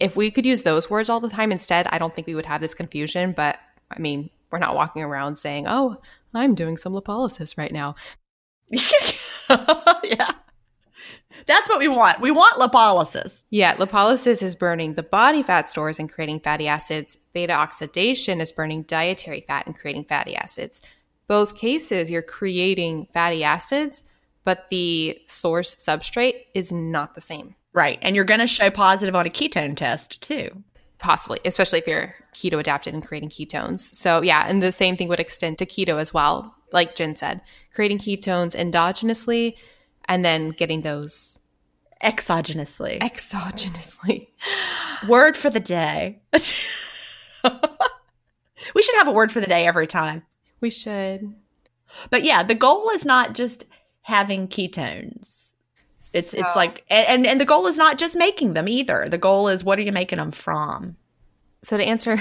if 0.00 0.16
we 0.16 0.30
could 0.30 0.46
use 0.46 0.62
those 0.62 0.90
words 0.90 1.08
all 1.08 1.20
the 1.20 1.28
time 1.28 1.52
instead, 1.52 1.86
I 1.88 1.98
don't 1.98 2.14
think 2.14 2.26
we 2.26 2.34
would 2.34 2.46
have 2.46 2.60
this 2.60 2.74
confusion. 2.74 3.32
But 3.32 3.58
I 3.90 3.98
mean, 3.98 4.30
we're 4.50 4.58
not 4.58 4.74
walking 4.74 5.02
around 5.02 5.36
saying, 5.36 5.66
oh, 5.68 5.96
I'm 6.32 6.54
doing 6.54 6.76
some 6.76 6.92
lipolysis 6.92 7.56
right 7.56 7.72
now. 7.72 7.94
yeah. 10.04 10.32
That's 11.46 11.68
what 11.68 11.78
we 11.78 11.88
want. 11.88 12.20
We 12.20 12.30
want 12.30 12.58
lipolysis. 12.58 13.44
Yeah, 13.50 13.76
lipolysis 13.76 14.42
is 14.42 14.54
burning 14.54 14.94
the 14.94 15.02
body 15.02 15.42
fat 15.42 15.68
stores 15.68 15.98
and 15.98 16.10
creating 16.10 16.40
fatty 16.40 16.66
acids. 16.66 17.18
Beta 17.32 17.52
oxidation 17.52 18.40
is 18.40 18.52
burning 18.52 18.82
dietary 18.82 19.44
fat 19.46 19.66
and 19.66 19.76
creating 19.76 20.04
fatty 20.04 20.36
acids. 20.36 20.80
Both 21.26 21.56
cases, 21.56 22.10
you're 22.10 22.22
creating 22.22 23.08
fatty 23.12 23.44
acids, 23.44 24.04
but 24.44 24.68
the 24.70 25.18
source 25.26 25.74
substrate 25.76 26.44
is 26.54 26.70
not 26.72 27.14
the 27.14 27.20
same. 27.20 27.54
Right. 27.72 27.98
And 28.02 28.14
you're 28.14 28.24
going 28.24 28.40
to 28.40 28.46
show 28.46 28.70
positive 28.70 29.16
on 29.16 29.26
a 29.26 29.30
ketone 29.30 29.76
test 29.76 30.22
too. 30.22 30.62
Possibly, 30.98 31.40
especially 31.44 31.80
if 31.80 31.86
you're 31.86 32.14
keto 32.34 32.58
adapted 32.58 32.94
and 32.94 33.06
creating 33.06 33.28
ketones. 33.28 33.80
So, 33.80 34.22
yeah, 34.22 34.46
and 34.48 34.62
the 34.62 34.72
same 34.72 34.96
thing 34.96 35.08
would 35.08 35.20
extend 35.20 35.58
to 35.58 35.66
keto 35.66 36.00
as 36.00 36.14
well. 36.14 36.54
Like 36.74 36.96
Gin 36.96 37.16
said, 37.16 37.40
creating 37.72 37.98
ketones 37.98 38.54
endogenously 38.54 39.54
and 40.06 40.24
then 40.24 40.50
getting 40.50 40.82
those 40.82 41.38
exogenously. 42.02 43.00
Exogenously. 43.00 44.28
Word 45.08 45.36
for 45.36 45.48
the 45.48 45.60
day. 45.60 46.20
we 46.32 46.40
should 48.82 48.96
have 48.96 49.08
a 49.08 49.12
word 49.12 49.30
for 49.30 49.40
the 49.40 49.46
day 49.46 49.66
every 49.66 49.86
time. 49.86 50.22
We 50.60 50.70
should. 50.70 51.34
But 52.10 52.24
yeah, 52.24 52.42
the 52.42 52.54
goal 52.54 52.90
is 52.90 53.04
not 53.04 53.34
just 53.34 53.66
having 54.02 54.48
ketones. 54.48 55.52
It's 56.12 56.30
so. 56.30 56.38
it's 56.38 56.56
like 56.56 56.84
and 56.88 57.26
and 57.26 57.40
the 57.40 57.44
goal 57.44 57.66
is 57.66 57.76
not 57.76 57.98
just 57.98 58.16
making 58.16 58.54
them 58.54 58.68
either. 58.68 59.06
The 59.08 59.18
goal 59.18 59.48
is 59.48 59.64
what 59.64 59.78
are 59.78 59.82
you 59.82 59.92
making 59.92 60.18
them 60.18 60.32
from? 60.32 60.96
So 61.62 61.76
to 61.76 61.84
answer 61.84 62.18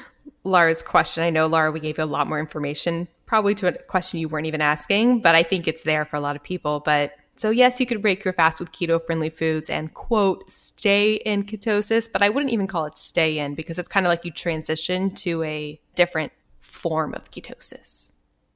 Lara's 0.44 0.82
question, 0.82 1.22
I 1.22 1.30
know 1.30 1.46
Lara, 1.46 1.70
we 1.70 1.80
gave 1.80 1.98
you 1.98 2.04
a 2.04 2.06
lot 2.06 2.28
more 2.28 2.40
information 2.40 3.08
probably 3.26 3.54
to 3.56 3.68
a 3.68 3.82
question 3.84 4.20
you 4.20 4.28
weren't 4.28 4.46
even 4.46 4.62
asking, 4.62 5.20
but 5.20 5.34
I 5.34 5.42
think 5.42 5.68
it's 5.68 5.82
there 5.82 6.04
for 6.04 6.16
a 6.16 6.20
lot 6.20 6.36
of 6.36 6.42
people, 6.42 6.80
but 6.80 7.12
so, 7.38 7.50
yes, 7.50 7.78
you 7.78 7.84
could 7.84 8.00
break 8.00 8.24
your 8.24 8.32
fast 8.32 8.58
with 8.58 8.72
keto 8.72 9.02
friendly 9.02 9.28
foods 9.28 9.68
and, 9.68 9.92
quote, 9.92 10.50
stay 10.50 11.16
in 11.16 11.44
ketosis, 11.44 12.10
but 12.10 12.22
I 12.22 12.30
wouldn't 12.30 12.52
even 12.52 12.66
call 12.66 12.86
it 12.86 12.96
stay 12.96 13.38
in 13.38 13.54
because 13.54 13.78
it's 13.78 13.90
kind 13.90 14.06
of 14.06 14.08
like 14.08 14.24
you 14.24 14.30
transition 14.30 15.10
to 15.16 15.42
a 15.42 15.78
different 15.94 16.32
form 16.60 17.12
of 17.12 17.30
ketosis. 17.30 18.10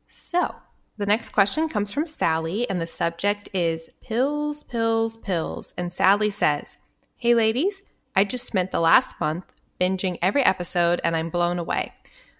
So, 0.09 0.55
the 0.97 1.05
next 1.05 1.31
question 1.31 1.69
comes 1.69 1.93
from 1.93 2.07
Sally, 2.07 2.69
and 2.71 2.81
the 2.81 2.87
subject 2.87 3.51
is 3.53 3.91
pills, 4.03 4.63
pills, 4.63 5.19
pills. 5.19 5.75
And 5.77 5.93
Sally 5.93 6.31
says, 6.31 6.79
Hey 7.19 7.35
ladies, 7.35 7.83
I 8.17 8.25
just 8.25 8.47
spent 8.47 8.71
the 8.71 8.81
last 8.81 9.21
month 9.21 9.45
binging 9.79 10.19
every 10.23 10.43
episode 10.43 11.01
and 11.05 11.15
I'm 11.15 11.29
blown 11.29 11.59
away. 11.59 11.93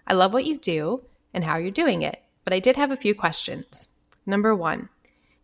I 0.07 0.13
love 0.13 0.33
what 0.33 0.45
you 0.45 0.57
do 0.57 1.03
and 1.33 1.43
how 1.43 1.57
you're 1.57 1.71
doing 1.71 2.01
it, 2.01 2.21
but 2.43 2.53
I 2.53 2.59
did 2.59 2.75
have 2.75 2.91
a 2.91 2.97
few 2.97 3.15
questions. 3.15 3.89
Number 4.25 4.55
one, 4.55 4.89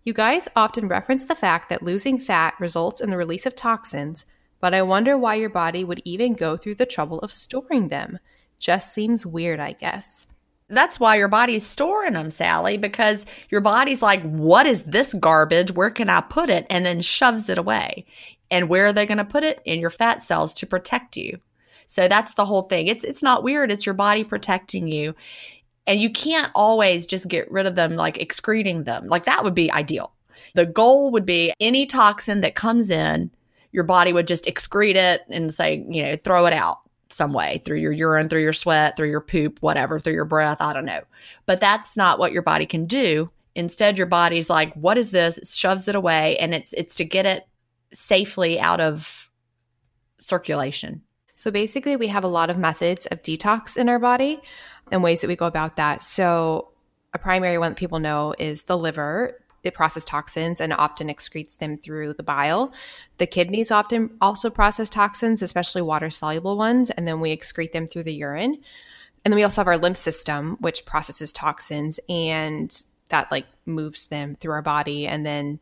you 0.03 0.13
guys 0.13 0.47
often 0.55 0.87
reference 0.87 1.25
the 1.25 1.35
fact 1.35 1.69
that 1.69 1.83
losing 1.83 2.19
fat 2.19 2.53
results 2.59 3.01
in 3.01 3.09
the 3.09 3.17
release 3.17 3.45
of 3.45 3.55
toxins, 3.55 4.25
but 4.59 4.73
I 4.73 4.81
wonder 4.81 5.17
why 5.17 5.35
your 5.35 5.49
body 5.49 5.83
would 5.83 6.01
even 6.05 6.33
go 6.33 6.57
through 6.57 6.75
the 6.75 6.85
trouble 6.85 7.19
of 7.19 7.33
storing 7.33 7.89
them. 7.89 8.19
Just 8.59 8.93
seems 8.93 9.25
weird, 9.25 9.59
I 9.59 9.73
guess 9.73 10.27
that's 10.69 10.99
why 10.99 11.15
your 11.15 11.29
body's 11.29 11.65
storing 11.65 12.13
them, 12.13 12.29
Sally, 12.29 12.77
because 12.77 13.25
your 13.49 13.61
body's 13.61 14.01
like, 14.01 14.21
what 14.23 14.65
is 14.65 14.83
this 14.83 15.13
garbage? 15.13 15.71
Where 15.71 15.89
can 15.89 16.09
I 16.09 16.21
put 16.21 16.49
it? 16.49 16.67
And 16.69 16.85
then 16.85 17.01
shoves 17.01 17.47
it 17.49 17.57
away. 17.57 18.05
And 18.51 18.69
where 18.69 18.87
are 18.87 18.93
they 18.93 19.05
going 19.05 19.17
to 19.17 19.25
put 19.25 19.43
it? 19.43 19.61
In 19.65 19.79
your 19.79 19.89
fat 19.89 20.23
cells 20.23 20.53
to 20.55 20.67
protect 20.67 21.15
you. 21.15 21.39
So 21.87 22.09
that's 22.09 22.33
the 22.33 22.45
whole 22.45 22.63
thing. 22.63 22.87
It's 22.87 23.05
it's 23.05 23.23
not 23.23 23.43
weird. 23.43 23.71
It's 23.71 23.85
your 23.85 23.95
body 23.95 24.25
protecting 24.25 24.87
you. 24.87 25.15
And 25.87 26.01
you 26.01 26.09
can't 26.09 26.51
always 26.53 27.05
just 27.05 27.27
get 27.27 27.49
rid 27.49 27.65
of 27.65 27.75
them 27.75 27.95
like 27.95 28.17
excreting 28.17 28.83
them. 28.83 29.07
Like 29.07 29.25
that 29.25 29.43
would 29.43 29.55
be 29.55 29.71
ideal. 29.71 30.13
The 30.53 30.65
goal 30.65 31.11
would 31.11 31.25
be 31.25 31.53
any 31.59 31.85
toxin 31.85 32.41
that 32.41 32.55
comes 32.55 32.91
in, 32.91 33.31
your 33.71 33.83
body 33.83 34.13
would 34.13 34.27
just 34.27 34.45
excrete 34.45 34.95
it 34.95 35.21
and 35.29 35.53
say, 35.53 35.85
you 35.89 36.03
know, 36.03 36.15
throw 36.15 36.45
it 36.45 36.53
out 36.53 36.79
some 37.09 37.33
way 37.33 37.61
through 37.63 37.77
your 37.77 37.91
urine, 37.91 38.29
through 38.29 38.41
your 38.41 38.53
sweat, 38.53 38.97
through 38.97 39.09
your 39.09 39.21
poop, 39.21 39.59
whatever, 39.61 39.99
through 39.99 40.13
your 40.13 40.25
breath. 40.25 40.61
I 40.61 40.73
don't 40.73 40.85
know. 40.85 41.01
But 41.45 41.59
that's 41.59 41.95
not 41.95 42.19
what 42.19 42.31
your 42.31 42.41
body 42.41 42.65
can 42.65 42.85
do. 42.85 43.31
Instead, 43.55 43.97
your 43.97 44.07
body's 44.07 44.49
like, 44.49 44.73
what 44.73 44.97
is 44.97 45.11
this? 45.11 45.37
It 45.37 45.47
shoves 45.47 45.87
it 45.87 45.95
away 45.95 46.37
and 46.37 46.53
it's 46.53 46.73
it's 46.73 46.95
to 46.97 47.05
get 47.05 47.25
it 47.25 47.47
safely 47.93 48.59
out 48.59 48.79
of 48.79 49.31
circulation. 50.19 51.01
So 51.35 51.51
basically 51.51 51.95
we 51.95 52.07
have 52.07 52.23
a 52.23 52.27
lot 52.27 52.49
of 52.49 52.57
methods 52.57 53.05
of 53.07 53.21
detox 53.21 53.77
in 53.77 53.89
our 53.89 53.99
body 53.99 54.41
and 54.91 55.03
ways 55.03 55.21
that 55.21 55.27
we 55.27 55.35
go 55.35 55.47
about 55.47 55.75
that. 55.75 56.03
So 56.03 56.71
a 57.13 57.19
primary 57.19 57.57
one 57.57 57.71
that 57.71 57.77
people 57.77 57.99
know 57.99 58.33
is 58.37 58.63
the 58.63 58.77
liver 58.77 59.39
it 59.63 59.73
processes 59.73 60.05
toxins 60.05 60.61
and 60.61 60.73
often 60.73 61.09
excretes 61.09 61.57
them 61.57 61.77
through 61.77 62.13
the 62.13 62.23
bile. 62.23 62.73
The 63.17 63.27
kidneys 63.27 63.71
often 63.71 64.11
also 64.21 64.49
process 64.49 64.89
toxins, 64.89 65.41
especially 65.41 65.81
water 65.81 66.09
soluble 66.09 66.57
ones, 66.57 66.89
and 66.89 67.07
then 67.07 67.19
we 67.19 67.35
excrete 67.35 67.73
them 67.73 67.87
through 67.87 68.03
the 68.03 68.13
urine. 68.13 68.57
And 69.25 69.31
then 69.31 69.35
we 69.35 69.43
also 69.43 69.61
have 69.61 69.67
our 69.67 69.77
lymph 69.77 69.97
system, 69.97 70.57
which 70.61 70.85
processes 70.85 71.33
toxins 71.33 71.99
and 72.07 72.83
that 73.09 73.31
like 73.31 73.45
moves 73.65 74.05
them 74.05 74.35
through 74.35 74.53
our 74.53 74.61
body. 74.61 75.07
And 75.07 75.25
then 75.25 75.59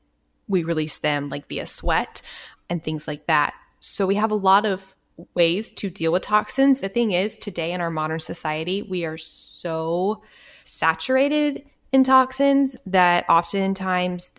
we 0.48 0.64
release 0.64 0.98
them 0.98 1.30
like 1.30 1.48
via 1.48 1.66
sweat 1.66 2.22
and 2.70 2.84
things 2.84 3.08
like 3.08 3.28
that. 3.28 3.56
So 3.80 4.06
we 4.06 4.16
have 4.16 4.32
a 4.32 4.36
lot 4.36 4.66
of 4.66 4.95
ways 5.34 5.72
to 5.72 5.90
deal 5.90 6.12
with 6.12 6.24
toxins. 6.24 6.82
The 6.82 6.90
thing 6.90 7.12
is, 7.12 7.38
today 7.38 7.72
in 7.72 7.82
our 7.82 7.92
modern 7.92 8.20
society, 8.20 8.82
we 8.82 9.06
are 9.06 9.18
so 9.18 10.22
saturated 10.64 11.66
in 11.92 12.04
toxins 12.04 12.76
that 12.86 13.26
oftentimes 13.30 14.32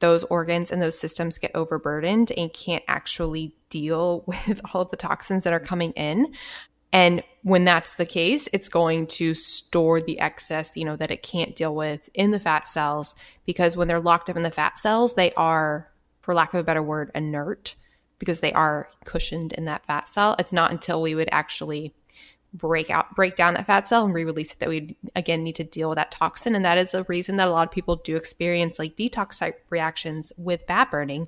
those 0.00 0.24
organs 0.24 0.70
and 0.70 0.82
those 0.82 0.98
systems 0.98 1.38
get 1.38 1.52
overburdened 1.54 2.32
and 2.32 2.52
can't 2.52 2.84
actually 2.88 3.54
deal 3.70 4.24
with 4.26 4.60
all 4.72 4.82
of 4.82 4.90
the 4.90 4.96
toxins 4.96 5.44
that 5.44 5.52
are 5.52 5.60
coming 5.60 5.92
in. 5.92 6.34
And 6.92 7.22
when 7.42 7.64
that's 7.64 7.94
the 7.94 8.04
case, 8.04 8.48
it's 8.52 8.68
going 8.68 9.06
to 9.06 9.32
store 9.32 10.02
the 10.02 10.20
excess, 10.20 10.76
you 10.76 10.84
know, 10.84 10.96
that 10.96 11.10
it 11.10 11.22
can't 11.22 11.56
deal 11.56 11.74
with 11.74 12.10
in 12.12 12.32
the 12.32 12.40
fat 12.40 12.68
cells 12.68 13.14
because 13.46 13.76
when 13.76 13.88
they're 13.88 13.98
locked 13.98 14.28
up 14.28 14.36
in 14.36 14.42
the 14.42 14.50
fat 14.50 14.76
cells, 14.76 15.14
they 15.14 15.32
are, 15.34 15.90
for 16.20 16.34
lack 16.34 16.52
of 16.52 16.60
a 16.60 16.64
better 16.64 16.82
word, 16.82 17.10
inert 17.14 17.76
because 18.22 18.38
they 18.38 18.52
are 18.52 18.88
cushioned 19.04 19.52
in 19.54 19.64
that 19.64 19.84
fat 19.84 20.06
cell. 20.06 20.36
It's 20.38 20.52
not 20.52 20.70
until 20.70 21.02
we 21.02 21.16
would 21.16 21.28
actually 21.32 21.92
break 22.54 22.88
out 22.88 23.16
break 23.16 23.34
down 23.34 23.54
that 23.54 23.66
fat 23.66 23.88
cell 23.88 24.04
and 24.04 24.14
re-release 24.14 24.52
it 24.52 24.60
that 24.60 24.68
we 24.68 24.96
again 25.16 25.42
need 25.42 25.56
to 25.56 25.64
deal 25.64 25.88
with 25.88 25.96
that 25.96 26.12
toxin. 26.12 26.54
And 26.54 26.64
that 26.64 26.78
is 26.78 26.94
a 26.94 27.02
reason 27.08 27.34
that 27.38 27.48
a 27.48 27.50
lot 27.50 27.66
of 27.66 27.74
people 27.74 27.96
do 27.96 28.14
experience 28.14 28.78
like 28.78 28.94
detox 28.94 29.40
type 29.40 29.66
reactions 29.70 30.32
with 30.36 30.62
fat 30.68 30.88
burning 30.88 31.26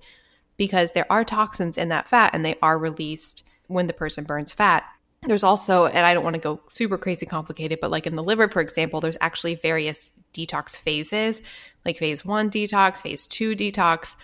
because 0.57 0.93
there 0.93 1.11
are 1.11 1.25
toxins 1.25 1.77
in 1.77 1.89
that 1.89 2.07
fat 2.07 2.31
and 2.33 2.45
they 2.45 2.55
are 2.63 2.79
released 2.79 3.43
when 3.67 3.89
the 3.89 3.93
person 3.93 4.23
burns 4.23 4.53
fat. 4.53 4.85
There's 5.27 5.43
also 5.43 5.87
and 5.87 6.07
i 6.07 6.15
don't 6.15 6.23
want 6.23 6.35
to 6.35 6.41
go 6.41 6.61
super 6.71 6.97
crazy 6.97 7.27
complicated 7.27 7.81
but 7.81 7.91
like 7.91 8.07
in 8.07 8.15
the 8.15 8.23
liver 8.23 8.49
for 8.49 8.61
example 8.61 9.01
there's 9.01 9.19
actually 9.21 9.57
various 9.57 10.13
detox 10.33 10.77
phases 10.77 11.43
like 11.85 11.97
phase 11.97 12.25
1 12.25 12.51
detox 12.51 13.01
phase 13.01 13.27
2 13.27 13.57
detox 13.57 14.15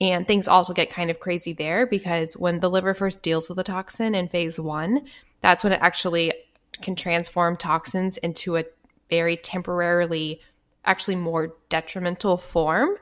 and 0.00 0.26
things 0.26 0.48
also 0.48 0.72
get 0.72 0.90
kind 0.90 1.10
of 1.10 1.20
crazy 1.20 1.52
there 1.52 1.86
because 1.86 2.34
when 2.34 2.60
the 2.60 2.70
liver 2.70 2.94
first 2.94 3.22
deals 3.22 3.48
with 3.48 3.58
a 3.58 3.64
toxin 3.64 4.14
in 4.14 4.28
phase 4.28 4.58
1 4.58 5.06
that's 5.40 5.64
when 5.64 5.72
it 5.72 5.80
actually 5.82 6.32
can 6.80 6.94
transform 6.94 7.56
toxins 7.56 8.18
into 8.18 8.56
a 8.56 8.64
very 9.08 9.36
temporarily, 9.36 10.40
actually 10.84 11.16
more 11.16 11.54
detrimental 11.68 12.36
form 12.36 12.96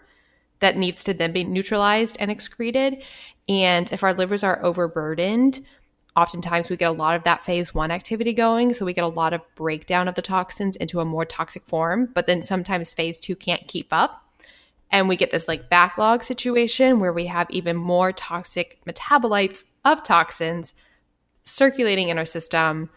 that 0.60 0.76
needs 0.76 1.04
to 1.04 1.14
then 1.14 1.32
be 1.32 1.44
neutralized 1.44 2.16
and 2.18 2.30
excreted. 2.30 3.02
And 3.48 3.90
if 3.92 4.02
our 4.02 4.14
livers 4.14 4.42
are 4.42 4.62
overburdened, 4.64 5.60
oftentimes 6.16 6.68
we 6.68 6.76
get 6.76 6.88
a 6.88 6.92
lot 6.92 7.14
of 7.14 7.22
that 7.24 7.44
phase 7.44 7.72
one 7.72 7.90
activity 7.90 8.32
going. 8.32 8.72
So 8.72 8.84
we 8.84 8.92
get 8.92 9.04
a 9.04 9.08
lot 9.08 9.32
of 9.32 9.42
breakdown 9.54 10.08
of 10.08 10.16
the 10.16 10.22
toxins 10.22 10.74
into 10.76 11.00
a 11.00 11.04
more 11.04 11.24
toxic 11.24 11.64
form. 11.66 12.08
But 12.12 12.26
then 12.26 12.42
sometimes 12.42 12.92
phase 12.92 13.20
two 13.20 13.36
can't 13.36 13.68
keep 13.68 13.92
up. 13.92 14.24
And 14.90 15.08
we 15.08 15.16
get 15.16 15.30
this 15.30 15.48
like 15.48 15.68
backlog 15.68 16.22
situation 16.22 17.00
where 17.00 17.12
we 17.12 17.26
have 17.26 17.50
even 17.50 17.76
more 17.76 18.12
toxic 18.12 18.78
metabolites 18.86 19.64
of 19.84 20.02
toxins 20.02 20.72
circulating 21.44 22.08
in 22.08 22.18
our 22.18 22.24
system. 22.24 22.90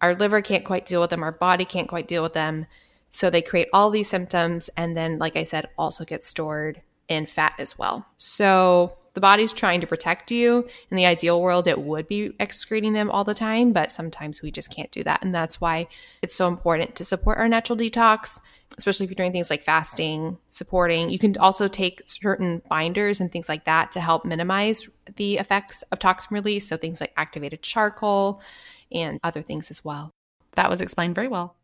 Our 0.00 0.14
liver 0.14 0.42
can't 0.42 0.64
quite 0.64 0.86
deal 0.86 1.00
with 1.00 1.10
them, 1.10 1.22
our 1.22 1.32
body 1.32 1.64
can't 1.64 1.88
quite 1.88 2.08
deal 2.08 2.22
with 2.22 2.34
them. 2.34 2.66
So 3.10 3.30
they 3.30 3.42
create 3.42 3.68
all 3.72 3.90
these 3.90 4.08
symptoms 4.08 4.68
and 4.76 4.96
then, 4.96 5.18
like 5.18 5.36
I 5.36 5.44
said, 5.44 5.68
also 5.78 6.04
get 6.04 6.22
stored 6.22 6.82
in 7.08 7.26
fat 7.26 7.54
as 7.58 7.78
well. 7.78 8.06
So 8.18 8.96
the 9.14 9.20
body's 9.20 9.52
trying 9.52 9.80
to 9.80 9.86
protect 9.86 10.30
you. 10.30 10.68
In 10.90 10.96
the 10.96 11.06
ideal 11.06 11.40
world, 11.40 11.66
it 11.66 11.80
would 11.80 12.08
be 12.08 12.32
excreting 12.38 12.92
them 12.92 13.10
all 13.10 13.24
the 13.24 13.34
time, 13.34 13.72
but 13.72 13.92
sometimes 13.92 14.42
we 14.42 14.50
just 14.50 14.74
can't 14.74 14.90
do 14.90 15.02
that. 15.04 15.24
And 15.24 15.34
that's 15.34 15.60
why 15.60 15.86
it's 16.20 16.34
so 16.34 16.48
important 16.48 16.96
to 16.96 17.04
support 17.04 17.38
our 17.38 17.48
natural 17.48 17.78
detox, 17.78 18.40
especially 18.76 19.04
if 19.04 19.10
you're 19.10 19.16
doing 19.16 19.32
things 19.32 19.50
like 19.50 19.62
fasting, 19.62 20.36
supporting. 20.48 21.10
You 21.10 21.18
can 21.20 21.38
also 21.38 21.68
take 21.68 22.02
certain 22.06 22.60
binders 22.68 23.20
and 23.20 23.30
things 23.30 23.48
like 23.48 23.64
that 23.66 23.92
to 23.92 24.00
help 24.00 24.24
minimize 24.24 24.88
the 25.16 25.38
effects 25.38 25.82
of 25.92 26.00
toxin 26.00 26.34
release. 26.34 26.68
So 26.68 26.76
things 26.76 27.00
like 27.00 27.12
activated 27.16 27.62
charcoal 27.62 28.42
and 28.90 29.20
other 29.22 29.42
things 29.42 29.70
as 29.70 29.84
well. 29.84 30.10
That 30.56 30.70
was 30.70 30.80
explained 30.80 31.14
very 31.14 31.28
well. 31.28 31.56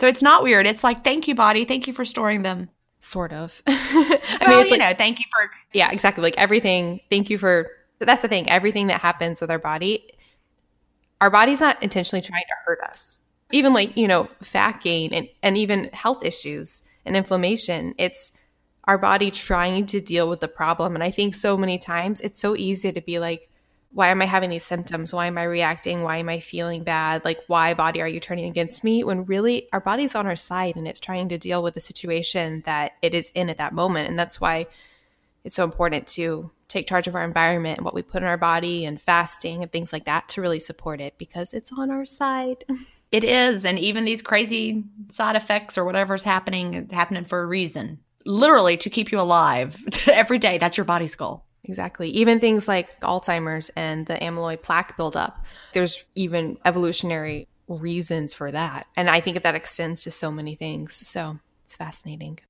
So 0.00 0.06
it's 0.06 0.22
not 0.22 0.42
weird. 0.42 0.66
It's 0.66 0.84
like, 0.84 1.04
thank 1.04 1.26
you, 1.28 1.34
body. 1.34 1.64
Thank 1.64 1.86
you 1.86 1.92
for 1.92 2.04
storing 2.04 2.42
them. 2.42 2.70
Sort 3.02 3.32
of. 3.32 3.62
I 3.66 4.20
well, 4.46 4.58
mean, 4.58 4.66
you 4.66 4.70
like, 4.70 4.80
know, 4.80 4.94
thank 4.96 5.18
you 5.18 5.24
for. 5.34 5.50
Yeah, 5.72 5.90
exactly. 5.90 6.22
Like 6.22 6.38
everything. 6.38 7.00
Thank 7.10 7.28
you 7.30 7.36
for. 7.36 7.68
That's 7.98 8.22
the 8.22 8.28
thing. 8.28 8.48
Everything 8.48 8.86
that 8.86 9.00
happens 9.00 9.40
with 9.40 9.50
our 9.50 9.58
body, 9.58 10.12
our 11.20 11.30
body's 11.30 11.60
not 11.60 11.82
intentionally 11.82 12.22
trying 12.22 12.42
to 12.42 12.54
hurt 12.64 12.80
us. 12.80 13.18
Even 13.50 13.72
like, 13.72 13.96
you 13.96 14.08
know, 14.08 14.28
fat 14.42 14.80
gain 14.80 15.12
and, 15.12 15.28
and 15.42 15.58
even 15.58 15.90
health 15.92 16.24
issues 16.24 16.82
and 17.04 17.16
inflammation. 17.16 17.94
It's 17.98 18.32
our 18.84 18.98
body 18.98 19.30
trying 19.30 19.86
to 19.86 20.00
deal 20.00 20.28
with 20.28 20.40
the 20.40 20.48
problem. 20.48 20.94
And 20.94 21.04
I 21.04 21.10
think 21.10 21.34
so 21.34 21.56
many 21.56 21.78
times 21.78 22.20
it's 22.20 22.40
so 22.40 22.56
easy 22.56 22.92
to 22.92 23.00
be 23.00 23.18
like, 23.18 23.50
why 23.94 24.08
am 24.08 24.22
I 24.22 24.24
having 24.24 24.50
these 24.50 24.64
symptoms? 24.64 25.12
Why 25.12 25.26
am 25.26 25.36
I 25.36 25.44
reacting? 25.44 26.02
Why 26.02 26.16
am 26.16 26.28
I 26.28 26.40
feeling 26.40 26.82
bad? 26.82 27.24
Like, 27.24 27.40
why, 27.46 27.74
body, 27.74 28.00
are 28.00 28.08
you 28.08 28.20
turning 28.20 28.46
against 28.46 28.82
me? 28.82 29.04
When 29.04 29.26
really 29.26 29.68
our 29.72 29.80
body's 29.80 30.14
on 30.14 30.26
our 30.26 30.36
side 30.36 30.76
and 30.76 30.88
it's 30.88 31.00
trying 31.00 31.28
to 31.28 31.38
deal 31.38 31.62
with 31.62 31.74
the 31.74 31.80
situation 31.80 32.62
that 32.64 32.92
it 33.02 33.14
is 33.14 33.30
in 33.34 33.50
at 33.50 33.58
that 33.58 33.74
moment. 33.74 34.08
And 34.08 34.18
that's 34.18 34.40
why 34.40 34.66
it's 35.44 35.56
so 35.56 35.64
important 35.64 36.06
to 36.08 36.50
take 36.68 36.86
charge 36.86 37.06
of 37.06 37.14
our 37.14 37.24
environment 37.24 37.78
and 37.78 37.84
what 37.84 37.94
we 37.94 38.00
put 38.00 38.22
in 38.22 38.28
our 38.28 38.38
body 38.38 38.86
and 38.86 39.00
fasting 39.00 39.62
and 39.62 39.70
things 39.70 39.92
like 39.92 40.06
that 40.06 40.26
to 40.30 40.40
really 40.40 40.60
support 40.60 41.00
it 41.00 41.18
because 41.18 41.52
it's 41.52 41.72
on 41.72 41.90
our 41.90 42.06
side. 42.06 42.64
It 43.12 43.24
is. 43.24 43.66
And 43.66 43.78
even 43.78 44.06
these 44.06 44.22
crazy 44.22 44.84
side 45.10 45.36
effects 45.36 45.76
or 45.76 45.84
whatever's 45.84 46.22
happening, 46.22 46.88
happening 46.90 47.26
for 47.26 47.42
a 47.42 47.46
reason. 47.46 47.98
Literally 48.24 48.78
to 48.78 48.88
keep 48.88 49.12
you 49.12 49.20
alive 49.20 49.78
every 50.10 50.38
day. 50.38 50.56
That's 50.56 50.78
your 50.78 50.86
body's 50.86 51.14
goal. 51.14 51.44
Exactly. 51.64 52.08
Even 52.10 52.40
things 52.40 52.66
like 52.66 53.00
Alzheimer's 53.00 53.70
and 53.76 54.06
the 54.06 54.14
amyloid 54.14 54.62
plaque 54.62 54.96
buildup, 54.96 55.44
there's 55.74 56.02
even 56.14 56.58
evolutionary 56.64 57.46
reasons 57.68 58.34
for 58.34 58.50
that. 58.50 58.86
And 58.96 59.08
I 59.08 59.20
think 59.20 59.42
that 59.42 59.54
extends 59.54 60.02
to 60.02 60.10
so 60.10 60.30
many 60.32 60.56
things. 60.56 60.94
So 61.06 61.38
it's 61.64 61.76
fascinating. 61.76 62.40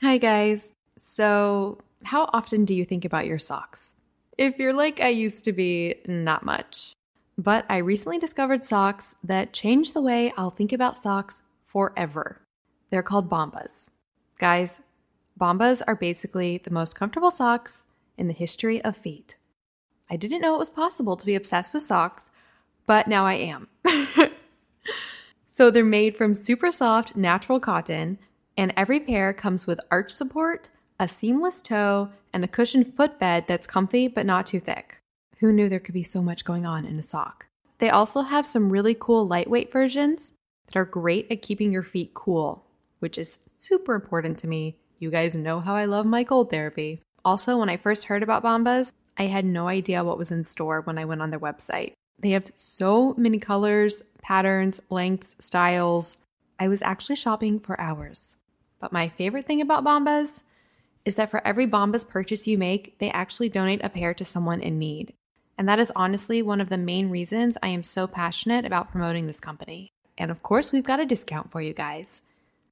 Hi, 0.00 0.18
guys. 0.18 0.74
So, 0.98 1.78
how 2.04 2.28
often 2.32 2.64
do 2.64 2.74
you 2.74 2.84
think 2.84 3.04
about 3.04 3.26
your 3.26 3.38
socks? 3.38 3.94
If 4.36 4.58
you're 4.58 4.72
like 4.72 5.00
I 5.00 5.08
used 5.08 5.44
to 5.44 5.52
be, 5.52 5.96
not 6.06 6.44
much. 6.44 6.92
But 7.38 7.64
I 7.68 7.78
recently 7.78 8.18
discovered 8.18 8.62
socks 8.62 9.14
that 9.24 9.52
change 9.52 9.92
the 9.92 10.02
way 10.02 10.32
I'll 10.36 10.50
think 10.50 10.72
about 10.72 10.98
socks 10.98 11.42
forever. 11.64 12.40
They're 12.90 13.02
called 13.02 13.30
Bombas. 13.30 13.88
Guys, 14.38 14.80
Bombas 15.40 15.82
are 15.86 15.96
basically 15.96 16.58
the 16.58 16.70
most 16.70 16.94
comfortable 16.94 17.30
socks 17.30 17.84
in 18.22 18.28
the 18.28 18.32
history 18.32 18.80
of 18.82 18.96
feet. 18.96 19.36
I 20.08 20.16
didn't 20.16 20.40
know 20.40 20.54
it 20.54 20.58
was 20.58 20.70
possible 20.70 21.16
to 21.16 21.26
be 21.26 21.34
obsessed 21.34 21.74
with 21.74 21.82
socks, 21.82 22.30
but 22.86 23.08
now 23.08 23.26
I 23.26 23.34
am. 23.34 23.68
so 25.48 25.70
they're 25.70 25.84
made 25.84 26.16
from 26.16 26.34
super 26.34 26.70
soft 26.70 27.16
natural 27.16 27.58
cotton, 27.58 28.18
and 28.56 28.72
every 28.76 29.00
pair 29.00 29.32
comes 29.32 29.66
with 29.66 29.80
arch 29.90 30.12
support, 30.12 30.68
a 31.00 31.08
seamless 31.08 31.60
toe, 31.60 32.10
and 32.32 32.44
a 32.44 32.48
cushioned 32.48 32.94
footbed 32.94 33.46
that's 33.48 33.66
comfy 33.66 34.06
but 34.06 34.24
not 34.24 34.46
too 34.46 34.60
thick. 34.60 35.00
Who 35.38 35.52
knew 35.52 35.68
there 35.68 35.80
could 35.80 35.94
be 35.94 36.04
so 36.04 36.22
much 36.22 36.44
going 36.44 36.64
on 36.64 36.86
in 36.86 37.00
a 37.00 37.02
sock? 37.02 37.46
They 37.78 37.90
also 37.90 38.22
have 38.22 38.46
some 38.46 38.70
really 38.70 38.94
cool 38.94 39.26
lightweight 39.26 39.72
versions 39.72 40.32
that 40.66 40.76
are 40.76 40.84
great 40.84 41.26
at 41.28 41.42
keeping 41.42 41.72
your 41.72 41.82
feet 41.82 42.14
cool, 42.14 42.64
which 43.00 43.18
is 43.18 43.40
super 43.56 43.96
important 43.96 44.38
to 44.38 44.46
me. 44.46 44.76
You 45.00 45.10
guys 45.10 45.34
know 45.34 45.58
how 45.58 45.74
I 45.74 45.86
love 45.86 46.06
my 46.06 46.22
cold 46.22 46.50
therapy. 46.50 47.02
Also, 47.24 47.58
when 47.58 47.68
I 47.68 47.76
first 47.76 48.06
heard 48.06 48.22
about 48.22 48.42
Bombas, 48.42 48.94
I 49.16 49.24
had 49.24 49.44
no 49.44 49.68
idea 49.68 50.04
what 50.04 50.18
was 50.18 50.30
in 50.30 50.44
store 50.44 50.80
when 50.80 50.98
I 50.98 51.04
went 51.04 51.22
on 51.22 51.30
their 51.30 51.40
website. 51.40 51.92
They 52.20 52.30
have 52.30 52.52
so 52.54 53.14
many 53.16 53.38
colors, 53.38 54.02
patterns, 54.22 54.80
lengths, 54.90 55.36
styles. 55.38 56.16
I 56.58 56.68
was 56.68 56.82
actually 56.82 57.16
shopping 57.16 57.60
for 57.60 57.80
hours. 57.80 58.36
But 58.80 58.92
my 58.92 59.08
favorite 59.08 59.46
thing 59.46 59.60
about 59.60 59.84
Bombas 59.84 60.42
is 61.04 61.16
that 61.16 61.30
for 61.30 61.44
every 61.46 61.66
Bombas 61.66 62.08
purchase 62.08 62.46
you 62.46 62.56
make, 62.58 62.98
they 62.98 63.10
actually 63.10 63.48
donate 63.48 63.84
a 63.84 63.88
pair 63.88 64.14
to 64.14 64.24
someone 64.24 64.60
in 64.60 64.78
need. 64.78 65.14
And 65.58 65.68
that 65.68 65.78
is 65.78 65.92
honestly 65.94 66.42
one 66.42 66.60
of 66.60 66.68
the 66.68 66.78
main 66.78 67.10
reasons 67.10 67.58
I 67.62 67.68
am 67.68 67.82
so 67.82 68.06
passionate 68.06 68.64
about 68.64 68.90
promoting 68.90 69.26
this 69.26 69.40
company. 69.40 69.92
And 70.16 70.30
of 70.30 70.42
course, 70.42 70.72
we've 70.72 70.82
got 70.82 71.00
a 71.00 71.06
discount 71.06 71.50
for 71.50 71.60
you 71.60 71.72
guys. 71.72 72.22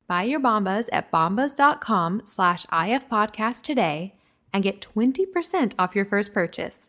Buy 0.06 0.24
your 0.24 0.40
Bombas 0.40 0.88
at 0.92 1.12
bombas.com 1.12 2.22
slash 2.24 2.66
ifpodcast 2.66 3.62
today 3.62 4.14
and 4.52 4.62
get 4.62 4.80
20% 4.80 5.74
off 5.78 5.94
your 5.94 6.04
first 6.04 6.32
purchase. 6.32 6.88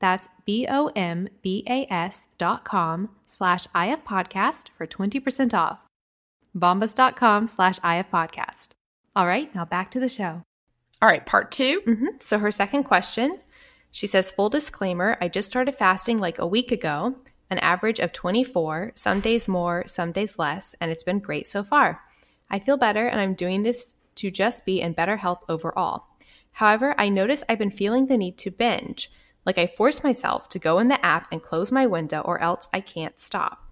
That's 0.00 0.28
B-O-M-B-A-S 0.44 2.28
dot 2.38 2.64
com 2.64 3.10
slash 3.26 3.66
ifpodcast 3.68 4.68
for 4.70 4.86
20% 4.86 5.54
off. 5.54 5.86
Bombas.com 6.56 7.46
slash 7.46 7.78
ifpodcast. 7.80 8.68
All 9.16 9.26
right, 9.26 9.52
now 9.54 9.64
back 9.64 9.90
to 9.92 10.00
the 10.00 10.08
show. 10.08 10.42
All 11.00 11.08
right, 11.08 11.24
part 11.24 11.52
2 11.52 11.82
mm-hmm. 11.86 12.06
So 12.20 12.38
her 12.38 12.50
second 12.50 12.84
question, 12.84 13.38
she 13.90 14.06
says, 14.06 14.30
full 14.30 14.50
disclaimer, 14.50 15.16
I 15.20 15.28
just 15.28 15.48
started 15.48 15.74
fasting 15.74 16.18
like 16.18 16.38
a 16.38 16.46
week 16.46 16.72
ago, 16.72 17.16
an 17.50 17.58
average 17.58 17.98
of 17.98 18.12
24, 18.12 18.92
some 18.94 19.20
days 19.20 19.48
more, 19.48 19.84
some 19.86 20.12
days 20.12 20.38
less, 20.38 20.74
and 20.80 20.90
it's 20.90 21.04
been 21.04 21.20
great 21.20 21.46
so 21.46 21.62
far. 21.62 22.00
I 22.50 22.58
feel 22.58 22.76
better 22.76 23.06
and 23.06 23.20
I'm 23.20 23.34
doing 23.34 23.62
this 23.62 23.94
to 24.16 24.30
just 24.30 24.64
be 24.64 24.80
in 24.80 24.92
better 24.92 25.16
health 25.16 25.44
overall. 25.48 26.07
However, 26.58 26.92
I 26.98 27.08
notice 27.08 27.44
I've 27.48 27.60
been 27.60 27.70
feeling 27.70 28.06
the 28.06 28.18
need 28.18 28.36
to 28.38 28.50
binge, 28.50 29.12
like 29.46 29.58
I 29.58 29.68
force 29.68 30.02
myself 30.02 30.48
to 30.48 30.58
go 30.58 30.80
in 30.80 30.88
the 30.88 31.06
app 31.06 31.28
and 31.30 31.40
close 31.40 31.70
my 31.70 31.86
window 31.86 32.20
or 32.22 32.40
else 32.40 32.66
I 32.72 32.80
can't 32.80 33.16
stop. 33.16 33.62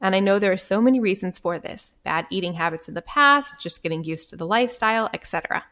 And 0.00 0.14
I 0.14 0.20
know 0.20 0.38
there 0.38 0.52
are 0.52 0.56
so 0.56 0.80
many 0.80 1.00
reasons 1.00 1.40
for 1.40 1.58
this 1.58 1.90
bad 2.04 2.24
eating 2.30 2.54
habits 2.54 2.86
in 2.86 2.94
the 2.94 3.02
past, 3.02 3.60
just 3.60 3.82
getting 3.82 4.04
used 4.04 4.30
to 4.30 4.36
the 4.36 4.46
lifestyle, 4.46 5.10
etc. 5.12 5.64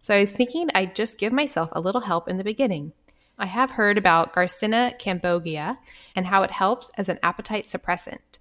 So 0.00 0.14
I 0.14 0.20
was 0.20 0.32
thinking 0.32 0.70
I'd 0.74 0.96
just 0.96 1.18
give 1.18 1.34
myself 1.34 1.68
a 1.72 1.82
little 1.82 2.00
help 2.00 2.26
in 2.28 2.38
the 2.38 2.44
beginning. 2.44 2.94
I 3.38 3.44
have 3.44 3.72
heard 3.72 3.98
about 3.98 4.32
Garcinia 4.32 4.98
cambogia 4.98 5.76
and 6.16 6.24
how 6.24 6.42
it 6.44 6.50
helps 6.50 6.90
as 6.96 7.10
an 7.10 7.18
appetite 7.22 7.66
suppressant. 7.66 8.38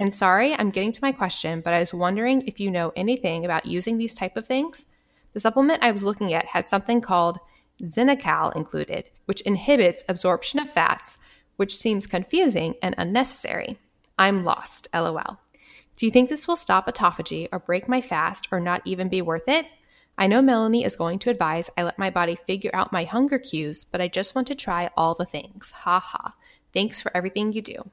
And 0.00 0.12
sorry, 0.12 0.54
I'm 0.54 0.70
getting 0.70 0.90
to 0.90 1.04
my 1.04 1.12
question, 1.12 1.60
but 1.60 1.72
I 1.72 1.78
was 1.78 1.94
wondering 1.94 2.42
if 2.48 2.58
you 2.58 2.68
know 2.68 2.92
anything 2.96 3.44
about 3.44 3.64
using 3.64 3.96
these 3.96 4.14
type 4.14 4.36
of 4.36 4.48
things 4.48 4.86
the 5.32 5.40
supplement 5.40 5.82
I 5.82 5.92
was 5.92 6.04
looking 6.04 6.32
at 6.32 6.46
had 6.46 6.68
something 6.68 7.00
called 7.00 7.38
Xenical 7.82 8.54
included, 8.56 9.10
which 9.26 9.40
inhibits 9.42 10.04
absorption 10.08 10.58
of 10.58 10.70
fats, 10.70 11.18
which 11.56 11.76
seems 11.76 12.06
confusing 12.06 12.74
and 12.82 12.94
unnecessary. 12.98 13.78
I'm 14.18 14.44
lost, 14.44 14.88
lol. 14.92 15.38
Do 15.96 16.06
you 16.06 16.12
think 16.12 16.30
this 16.30 16.46
will 16.46 16.56
stop 16.56 16.86
autophagy 16.86 17.48
or 17.50 17.58
break 17.58 17.88
my 17.88 18.00
fast 18.00 18.48
or 18.50 18.60
not 18.60 18.82
even 18.84 19.08
be 19.08 19.22
worth 19.22 19.48
it? 19.48 19.66
I 20.16 20.26
know 20.26 20.42
Melanie 20.42 20.84
is 20.84 20.96
going 20.96 21.20
to 21.20 21.30
advise 21.30 21.70
I 21.76 21.84
let 21.84 21.98
my 21.98 22.10
body 22.10 22.36
figure 22.46 22.70
out 22.74 22.92
my 22.92 23.04
hunger 23.04 23.38
cues, 23.38 23.84
but 23.84 24.00
I 24.00 24.08
just 24.08 24.34
want 24.34 24.48
to 24.48 24.54
try 24.54 24.90
all 24.96 25.14
the 25.14 25.24
things. 25.24 25.70
Ha 25.70 26.00
ha. 26.00 26.34
Thanks 26.72 27.00
for 27.00 27.16
everything 27.16 27.52
you 27.52 27.62
do. 27.62 27.90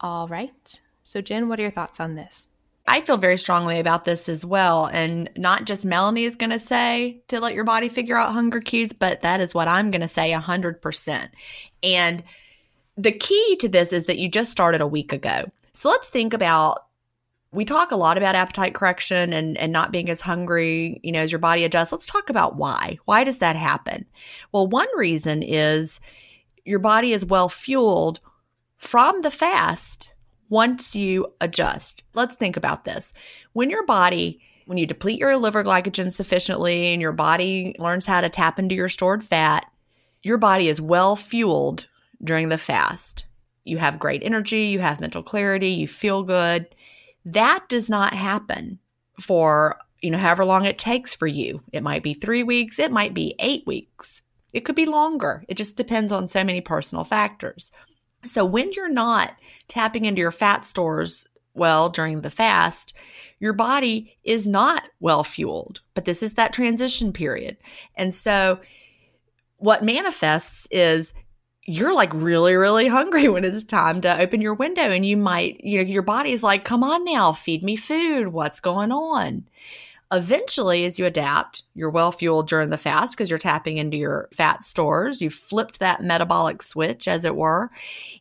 All 0.00 0.28
right. 0.28 0.80
So, 1.02 1.20
Gin, 1.20 1.48
what 1.48 1.58
are 1.58 1.62
your 1.62 1.70
thoughts 1.70 2.00
on 2.00 2.16
this? 2.16 2.48
I 2.88 3.00
feel 3.00 3.16
very 3.16 3.36
strongly 3.36 3.80
about 3.80 4.04
this 4.04 4.28
as 4.28 4.44
well. 4.44 4.86
And 4.86 5.28
not 5.36 5.64
just 5.64 5.84
Melanie 5.84 6.24
is 6.24 6.36
going 6.36 6.50
to 6.50 6.58
say 6.58 7.22
to 7.28 7.40
let 7.40 7.54
your 7.54 7.64
body 7.64 7.88
figure 7.88 8.16
out 8.16 8.32
hunger 8.32 8.60
cues, 8.60 8.92
but 8.92 9.22
that 9.22 9.40
is 9.40 9.54
what 9.54 9.68
I'm 9.68 9.90
going 9.90 10.02
to 10.02 10.08
say 10.08 10.30
100%. 10.30 11.28
And 11.82 12.22
the 12.96 13.12
key 13.12 13.56
to 13.60 13.68
this 13.68 13.92
is 13.92 14.04
that 14.04 14.18
you 14.18 14.28
just 14.28 14.52
started 14.52 14.80
a 14.80 14.86
week 14.86 15.12
ago. 15.12 15.46
So 15.72 15.90
let's 15.90 16.08
think 16.08 16.32
about 16.32 16.86
we 17.52 17.64
talk 17.64 17.90
a 17.90 17.96
lot 17.96 18.18
about 18.18 18.34
appetite 18.34 18.74
correction 18.74 19.32
and, 19.32 19.56
and 19.56 19.72
not 19.72 19.90
being 19.90 20.10
as 20.10 20.20
hungry, 20.20 21.00
you 21.02 21.10
know, 21.10 21.20
as 21.20 21.32
your 21.32 21.38
body 21.38 21.64
adjusts. 21.64 21.92
Let's 21.92 22.06
talk 22.06 22.28
about 22.28 22.56
why. 22.56 22.98
Why 23.06 23.24
does 23.24 23.38
that 23.38 23.56
happen? 23.56 24.04
Well, 24.52 24.66
one 24.66 24.88
reason 24.96 25.42
is 25.42 26.00
your 26.64 26.80
body 26.80 27.12
is 27.12 27.24
well 27.24 27.48
fueled 27.48 28.20
from 28.76 29.22
the 29.22 29.30
fast 29.30 30.12
once 30.48 30.94
you 30.94 31.26
adjust. 31.40 32.02
Let's 32.14 32.36
think 32.36 32.56
about 32.56 32.84
this. 32.84 33.12
When 33.52 33.70
your 33.70 33.84
body, 33.86 34.40
when 34.66 34.78
you 34.78 34.86
deplete 34.86 35.20
your 35.20 35.36
liver 35.36 35.64
glycogen 35.64 36.12
sufficiently 36.12 36.92
and 36.92 37.00
your 37.00 37.12
body 37.12 37.74
learns 37.78 38.06
how 38.06 38.20
to 38.20 38.28
tap 38.28 38.58
into 38.58 38.74
your 38.74 38.88
stored 38.88 39.24
fat, 39.24 39.66
your 40.22 40.38
body 40.38 40.68
is 40.68 40.80
well 40.80 41.16
fueled 41.16 41.86
during 42.22 42.48
the 42.48 42.58
fast. 42.58 43.26
You 43.64 43.78
have 43.78 43.98
great 43.98 44.22
energy, 44.24 44.62
you 44.62 44.80
have 44.80 45.00
mental 45.00 45.22
clarity, 45.22 45.70
you 45.70 45.88
feel 45.88 46.22
good. 46.22 46.66
That 47.24 47.64
does 47.68 47.90
not 47.90 48.12
happen 48.12 48.78
for 49.20 49.78
you 50.02 50.10
know, 50.10 50.18
however 50.18 50.44
long 50.44 50.64
it 50.64 50.78
takes 50.78 51.14
for 51.14 51.26
you. 51.26 51.62
It 51.72 51.82
might 51.82 52.02
be 52.02 52.14
three 52.14 52.42
weeks, 52.42 52.78
it 52.78 52.92
might 52.92 53.14
be 53.14 53.34
eight 53.38 53.66
weeks, 53.66 54.22
it 54.52 54.60
could 54.60 54.76
be 54.76 54.86
longer. 54.86 55.44
It 55.48 55.56
just 55.56 55.76
depends 55.76 56.12
on 56.12 56.28
so 56.28 56.44
many 56.44 56.60
personal 56.60 57.04
factors. 57.04 57.72
So 58.26 58.44
when 58.44 58.72
you're 58.72 58.88
not 58.88 59.34
tapping 59.68 60.04
into 60.04 60.20
your 60.20 60.32
fat 60.32 60.64
stores 60.64 61.26
well 61.54 61.88
during 61.88 62.20
the 62.20 62.30
fast, 62.30 62.94
your 63.38 63.52
body 63.52 64.16
is 64.24 64.46
not 64.46 64.88
well 65.00 65.24
fueled. 65.24 65.80
But 65.94 66.04
this 66.04 66.22
is 66.22 66.34
that 66.34 66.52
transition 66.52 67.12
period. 67.12 67.56
And 67.96 68.14
so 68.14 68.60
what 69.58 69.82
manifests 69.82 70.66
is 70.70 71.14
you're 71.62 71.94
like 71.94 72.12
really, 72.14 72.54
really 72.54 72.86
hungry 72.86 73.28
when 73.28 73.44
it's 73.44 73.64
time 73.64 74.00
to 74.02 74.20
open 74.20 74.40
your 74.40 74.54
window. 74.54 74.82
And 74.82 75.04
you 75.04 75.16
might, 75.16 75.60
you 75.62 75.82
know, 75.82 75.88
your 75.88 76.02
body's 76.02 76.42
like, 76.42 76.64
come 76.64 76.84
on 76.84 77.04
now, 77.04 77.32
feed 77.32 77.62
me 77.62 77.76
food. 77.76 78.28
What's 78.28 78.60
going 78.60 78.92
on? 78.92 79.48
Eventually, 80.12 80.84
as 80.84 80.98
you 80.98 81.06
adapt, 81.06 81.64
you're 81.74 81.90
well 81.90 82.12
fueled 82.12 82.48
during 82.48 82.70
the 82.70 82.78
fast 82.78 83.16
because 83.16 83.28
you're 83.28 83.38
tapping 83.38 83.78
into 83.78 83.96
your 83.96 84.28
fat 84.32 84.62
stores. 84.62 85.20
You've 85.20 85.34
flipped 85.34 85.80
that 85.80 86.00
metabolic 86.00 86.62
switch, 86.62 87.08
as 87.08 87.24
it 87.24 87.34
were. 87.34 87.70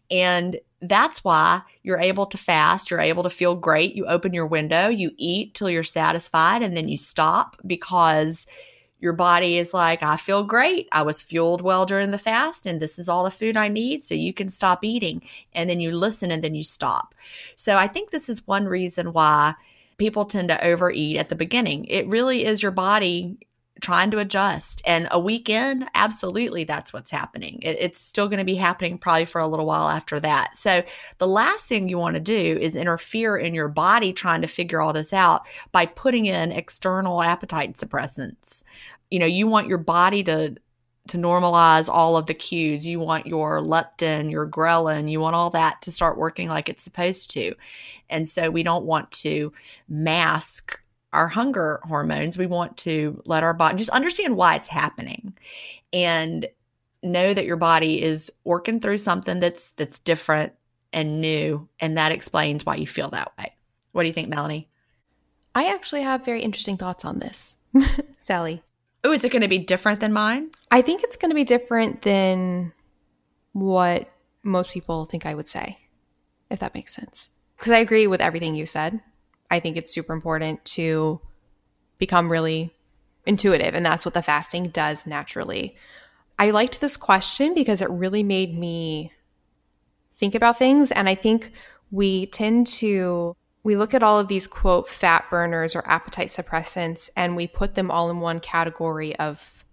And 0.09 0.59
that's 0.81 1.23
why 1.23 1.61
you're 1.83 1.99
able 1.99 2.25
to 2.27 2.37
fast. 2.37 2.89
You're 2.89 2.99
able 2.99 3.23
to 3.23 3.29
feel 3.29 3.55
great. 3.55 3.95
You 3.95 4.05
open 4.07 4.33
your 4.33 4.47
window, 4.47 4.87
you 4.87 5.11
eat 5.17 5.53
till 5.53 5.69
you're 5.69 5.83
satisfied, 5.83 6.63
and 6.63 6.75
then 6.75 6.87
you 6.87 6.97
stop 6.97 7.57
because 7.65 8.47
your 8.99 9.13
body 9.13 9.57
is 9.57 9.73
like, 9.73 10.01
I 10.01 10.15
feel 10.15 10.43
great. 10.43 10.87
I 10.91 11.03
was 11.03 11.21
fueled 11.21 11.61
well 11.61 11.85
during 11.85 12.09
the 12.11 12.17
fast, 12.17 12.65
and 12.65 12.81
this 12.81 12.97
is 12.97 13.07
all 13.07 13.23
the 13.23 13.31
food 13.31 13.57
I 13.57 13.67
need. 13.67 14.03
So 14.03 14.15
you 14.15 14.33
can 14.33 14.49
stop 14.49 14.83
eating. 14.83 15.21
And 15.53 15.69
then 15.69 15.79
you 15.79 15.91
listen 15.91 16.31
and 16.31 16.43
then 16.43 16.55
you 16.55 16.63
stop. 16.63 17.13
So 17.55 17.75
I 17.75 17.87
think 17.87 18.09
this 18.09 18.29
is 18.29 18.47
one 18.47 18.65
reason 18.65 19.13
why 19.13 19.53
people 19.97 20.25
tend 20.25 20.49
to 20.49 20.63
overeat 20.63 21.17
at 21.17 21.29
the 21.29 21.35
beginning. 21.35 21.85
It 21.85 22.07
really 22.07 22.45
is 22.45 22.61
your 22.61 22.71
body 22.71 23.37
trying 23.81 24.09
to 24.11 24.19
adjust. 24.19 24.81
And 24.85 25.07
a 25.11 25.19
weekend, 25.19 25.89
absolutely, 25.95 26.63
that's 26.63 26.93
what's 26.93 27.11
happening. 27.11 27.59
It, 27.61 27.77
it's 27.79 27.99
still 27.99 28.27
going 28.27 28.39
to 28.39 28.45
be 28.45 28.55
happening 28.55 28.97
probably 28.97 29.25
for 29.25 29.41
a 29.41 29.47
little 29.47 29.65
while 29.65 29.89
after 29.89 30.19
that. 30.21 30.55
So, 30.55 30.83
the 31.17 31.27
last 31.27 31.67
thing 31.67 31.89
you 31.89 31.97
want 31.97 32.15
to 32.15 32.21
do 32.21 32.57
is 32.59 32.75
interfere 32.75 33.37
in 33.37 33.53
your 33.53 33.67
body 33.67 34.13
trying 34.13 34.41
to 34.41 34.47
figure 34.47 34.81
all 34.81 34.93
this 34.93 35.13
out 35.13 35.45
by 35.71 35.85
putting 35.85 36.25
in 36.25 36.51
external 36.51 37.21
appetite 37.21 37.75
suppressants. 37.75 38.63
You 39.11 39.19
know, 39.19 39.25
you 39.25 39.47
want 39.47 39.67
your 39.67 39.77
body 39.77 40.23
to 40.23 40.55
to 41.09 41.17
normalize 41.17 41.87
all 41.87 42.17
of 42.17 42.25
the 42.25 42.33
cues. 42.33 42.85
You 42.85 42.99
want 42.99 43.27
your 43.27 43.59
leptin, 43.61 44.31
your 44.31 44.47
ghrelin, 44.47 45.09
you 45.09 45.19
want 45.19 45.35
all 45.35 45.51
that 45.51 45.81
to 45.83 45.91
start 45.91 46.17
working 46.17 46.49
like 46.49 46.69
it's 46.69 46.83
supposed 46.83 47.31
to. 47.31 47.53
And 48.09 48.27
so 48.27 48.49
we 48.49 48.63
don't 48.63 48.85
want 48.85 49.11
to 49.11 49.53
mask 49.87 50.79
our 51.13 51.27
hunger 51.27 51.79
hormones. 51.83 52.37
We 52.37 52.47
want 52.47 52.77
to 52.77 53.21
let 53.25 53.43
our 53.43 53.53
body 53.53 53.77
just 53.77 53.89
understand 53.91 54.35
why 54.35 54.55
it's 54.55 54.67
happening 54.67 55.37
and 55.93 56.47
know 57.03 57.33
that 57.33 57.45
your 57.45 57.57
body 57.57 58.01
is 58.01 58.31
working 58.43 58.79
through 58.79 58.97
something 58.97 59.39
that's 59.39 59.71
that's 59.71 59.99
different 59.99 60.53
and 60.91 61.21
new 61.21 61.67
and 61.79 61.97
that 61.97 62.11
explains 62.11 62.65
why 62.65 62.75
you 62.75 62.87
feel 62.87 63.09
that 63.11 63.31
way. 63.37 63.53
What 63.91 64.03
do 64.03 64.07
you 64.07 64.13
think, 64.13 64.29
Melanie? 64.29 64.67
I 65.53 65.67
actually 65.73 66.01
have 66.01 66.25
very 66.25 66.41
interesting 66.41 66.77
thoughts 66.77 67.05
on 67.05 67.19
this. 67.19 67.57
Sally. 68.17 68.61
Oh, 69.05 69.11
is 69.11 69.23
it 69.23 69.31
going 69.31 69.43
to 69.43 69.47
be 69.47 69.59
different 69.59 69.99
than 69.99 70.11
mine? 70.11 70.49
I 70.71 70.81
think 70.81 71.03
it's 71.03 71.15
going 71.15 71.29
to 71.29 71.35
be 71.35 71.43
different 71.43 72.01
than 72.01 72.73
what 73.53 74.11
most 74.41 74.73
people 74.73 75.05
think 75.05 75.27
I 75.27 75.35
would 75.35 75.47
say, 75.47 75.77
if 76.49 76.57
that 76.59 76.73
makes 76.73 76.95
sense. 76.95 77.29
Because 77.55 77.71
I 77.71 77.77
agree 77.77 78.07
with 78.07 78.19
everything 78.19 78.55
you 78.55 78.65
said. 78.65 78.99
I 79.51 79.59
think 79.59 79.77
it's 79.77 79.93
super 79.93 80.11
important 80.11 80.65
to 80.65 81.21
become 81.99 82.31
really 82.31 82.73
intuitive, 83.27 83.75
and 83.75 83.85
that's 83.85 84.05
what 84.05 84.15
the 84.15 84.23
fasting 84.23 84.69
does 84.69 85.05
naturally. 85.05 85.75
I 86.39 86.49
liked 86.49 86.81
this 86.81 86.97
question 86.97 87.53
because 87.53 87.83
it 87.83 87.89
really 87.91 88.23
made 88.23 88.57
me 88.57 89.13
think 90.15 90.33
about 90.33 90.57
things. 90.57 90.91
And 90.91 91.07
I 91.07 91.13
think 91.13 91.51
we 91.91 92.25
tend 92.25 92.65
to 92.67 93.35
we 93.65 93.75
look 93.75 93.95
at 93.95 94.03
all 94.03 94.19
of 94.19 94.27
these 94.27 94.45
quote 94.45 94.87
fat 94.87 95.25
burners 95.31 95.75
or 95.75 95.81
appetite 95.89 96.27
suppressants 96.27 97.09
and 97.17 97.35
we 97.35 97.47
put 97.47 97.73
them 97.73 97.89
all 97.89 98.11
in 98.11 98.19
one 98.19 98.39
category 98.39 99.15
of 99.17 99.65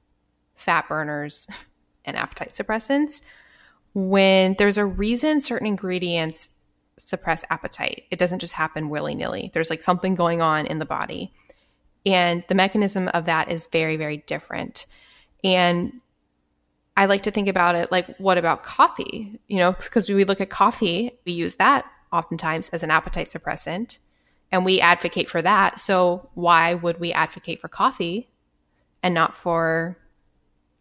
fat 0.54 0.88
burners 0.88 1.46
and 2.06 2.16
appetite 2.16 2.48
suppressants 2.48 3.20
when 3.92 4.56
there's 4.58 4.78
a 4.78 4.86
reason 4.86 5.42
certain 5.42 5.66
ingredients 5.66 6.48
suppress 6.96 7.44
appetite. 7.50 8.04
It 8.10 8.18
doesn't 8.18 8.38
just 8.38 8.54
happen 8.54 8.88
willy 8.88 9.14
nilly. 9.14 9.50
There's 9.52 9.68
like 9.68 9.82
something 9.82 10.14
going 10.14 10.40
on 10.40 10.64
in 10.64 10.78
the 10.78 10.86
body. 10.86 11.34
And 12.06 12.44
the 12.48 12.54
mechanism 12.54 13.08
of 13.08 13.26
that 13.26 13.50
is 13.50 13.66
very, 13.66 13.98
very 13.98 14.16
different. 14.16 14.86
And 15.44 16.00
I 16.96 17.04
like 17.04 17.24
to 17.24 17.30
think 17.30 17.46
about 17.46 17.74
it 17.74 17.92
like, 17.92 18.16
what 18.16 18.38
about 18.38 18.62
coffee? 18.62 19.38
You 19.48 19.58
know, 19.58 19.72
because 19.72 20.08
we 20.08 20.24
look 20.24 20.40
at 20.40 20.48
coffee, 20.48 21.12
we 21.26 21.32
use 21.32 21.56
that 21.56 21.84
oftentimes 22.12 22.68
as 22.70 22.82
an 22.82 22.90
appetite 22.90 23.28
suppressant, 23.28 23.98
and 24.50 24.64
we 24.64 24.80
advocate 24.80 25.30
for 25.30 25.42
that. 25.42 25.78
So, 25.78 26.28
why 26.34 26.74
would 26.74 27.00
we 27.00 27.12
advocate 27.12 27.60
for 27.60 27.68
coffee 27.68 28.28
and 29.02 29.14
not 29.14 29.36
for 29.36 29.96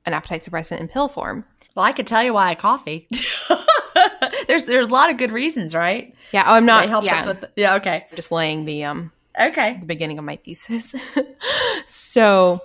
an 0.05 0.13
appetite 0.13 0.41
suppressant 0.41 0.79
in 0.79 0.87
pill 0.87 1.07
form? 1.07 1.45
Well, 1.75 1.85
I 1.85 1.93
could 1.93 2.07
tell 2.07 2.23
you 2.23 2.33
why 2.33 2.53
coffee. 2.55 3.07
there's 4.47 4.63
there's 4.63 4.87
a 4.87 4.89
lot 4.89 5.09
of 5.09 5.17
good 5.17 5.31
reasons, 5.31 5.73
right? 5.73 6.13
Yeah, 6.31 6.43
oh, 6.45 6.53
I'm 6.53 6.65
not. 6.65 6.83
They 6.83 6.89
help 6.89 7.05
yeah, 7.05 7.19
us 7.19 7.25
with. 7.25 7.41
The, 7.41 7.49
yeah, 7.55 7.75
okay, 7.75 8.05
I'm 8.09 8.15
just 8.15 8.31
laying 8.31 8.65
the 8.65 8.83
um 8.83 9.11
okay 9.39 9.77
the 9.79 9.85
beginning 9.85 10.19
of 10.19 10.25
my 10.25 10.35
thesis. 10.35 10.95
so, 11.87 12.59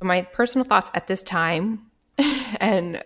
my 0.00 0.22
personal 0.22 0.64
thoughts 0.64 0.90
at 0.94 1.06
this 1.06 1.22
time, 1.22 1.90
and 2.18 3.02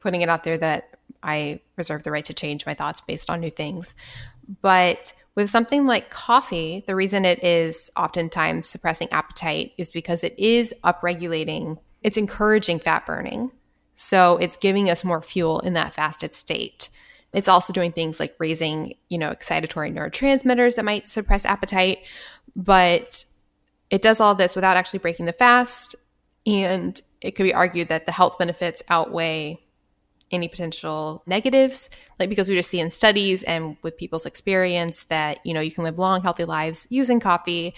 putting 0.00 0.22
it 0.22 0.28
out 0.28 0.44
there 0.44 0.58
that 0.58 0.91
I 1.22 1.60
reserve 1.76 2.02
the 2.02 2.10
right 2.10 2.24
to 2.24 2.34
change 2.34 2.66
my 2.66 2.74
thoughts 2.74 3.00
based 3.00 3.30
on 3.30 3.40
new 3.40 3.50
things. 3.50 3.94
But 4.60 5.12
with 5.34 5.50
something 5.50 5.86
like 5.86 6.10
coffee, 6.10 6.84
the 6.86 6.96
reason 6.96 7.24
it 7.24 7.42
is 7.42 7.90
oftentimes 7.96 8.68
suppressing 8.68 9.08
appetite 9.10 9.72
is 9.78 9.90
because 9.90 10.22
it 10.24 10.38
is 10.38 10.74
upregulating, 10.84 11.78
it's 12.02 12.16
encouraging 12.16 12.78
fat 12.78 13.06
burning. 13.06 13.50
So 13.94 14.36
it's 14.38 14.56
giving 14.56 14.90
us 14.90 15.04
more 15.04 15.22
fuel 15.22 15.60
in 15.60 15.74
that 15.74 15.94
fasted 15.94 16.34
state. 16.34 16.88
It's 17.32 17.48
also 17.48 17.72
doing 17.72 17.92
things 17.92 18.20
like 18.20 18.34
raising, 18.38 18.94
you 19.08 19.16
know, 19.16 19.30
excitatory 19.30 19.94
neurotransmitters 19.94 20.76
that 20.76 20.84
might 20.84 21.06
suppress 21.06 21.46
appetite, 21.46 22.00
but 22.54 23.24
it 23.90 24.02
does 24.02 24.20
all 24.20 24.34
this 24.34 24.54
without 24.54 24.76
actually 24.76 24.98
breaking 24.98 25.26
the 25.26 25.32
fast. 25.32 25.94
And 26.46 27.00
it 27.20 27.32
could 27.32 27.44
be 27.44 27.54
argued 27.54 27.88
that 27.88 28.04
the 28.04 28.12
health 28.12 28.38
benefits 28.38 28.82
outweigh 28.88 29.60
any 30.32 30.48
potential 30.48 31.22
negatives 31.26 31.90
like 32.18 32.28
because 32.28 32.48
we 32.48 32.54
just 32.54 32.70
see 32.70 32.80
in 32.80 32.90
studies 32.90 33.42
and 33.42 33.76
with 33.82 33.96
people's 33.96 34.26
experience 34.26 35.04
that 35.04 35.38
you 35.44 35.52
know 35.52 35.60
you 35.60 35.70
can 35.70 35.84
live 35.84 35.98
long 35.98 36.22
healthy 36.22 36.44
lives 36.44 36.86
using 36.90 37.20
coffee 37.20 37.74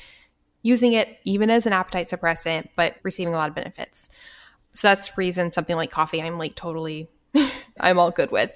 using 0.62 0.92
it 0.92 1.18
even 1.24 1.50
as 1.50 1.66
an 1.66 1.72
appetite 1.72 2.08
suppressant 2.08 2.68
but 2.76 2.96
receiving 3.02 3.34
a 3.34 3.36
lot 3.36 3.48
of 3.48 3.54
benefits. 3.54 4.08
So 4.72 4.88
that's 4.88 5.16
reason 5.18 5.52
something 5.52 5.76
like 5.76 5.90
coffee 5.90 6.22
i'm 6.22 6.38
like 6.38 6.54
totally 6.54 7.08
i'm 7.80 7.98
all 7.98 8.10
good 8.10 8.30
with. 8.30 8.52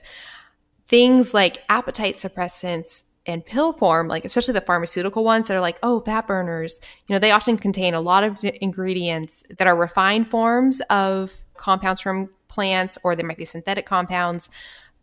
Things 0.86 1.34
like 1.34 1.64
appetite 1.68 2.14
suppressants 2.14 3.02
and 3.26 3.44
pill 3.44 3.74
form, 3.74 4.08
like 4.08 4.24
especially 4.24 4.54
the 4.54 4.62
pharmaceutical 4.62 5.22
ones 5.22 5.46
that 5.46 5.56
are 5.56 5.60
like, 5.60 5.78
oh, 5.82 6.00
fat 6.00 6.26
burners, 6.26 6.80
you 7.06 7.14
know, 7.14 7.18
they 7.18 7.30
often 7.30 7.58
contain 7.58 7.92
a 7.92 8.00
lot 8.00 8.24
of 8.24 8.42
ingredients 8.62 9.44
that 9.58 9.66
are 9.66 9.76
refined 9.76 10.28
forms 10.30 10.80
of 10.88 11.44
compounds 11.54 12.00
from 12.00 12.30
plants 12.48 12.98
or 13.04 13.14
there 13.14 13.26
might 13.26 13.36
be 13.36 13.44
synthetic 13.44 13.86
compounds. 13.86 14.48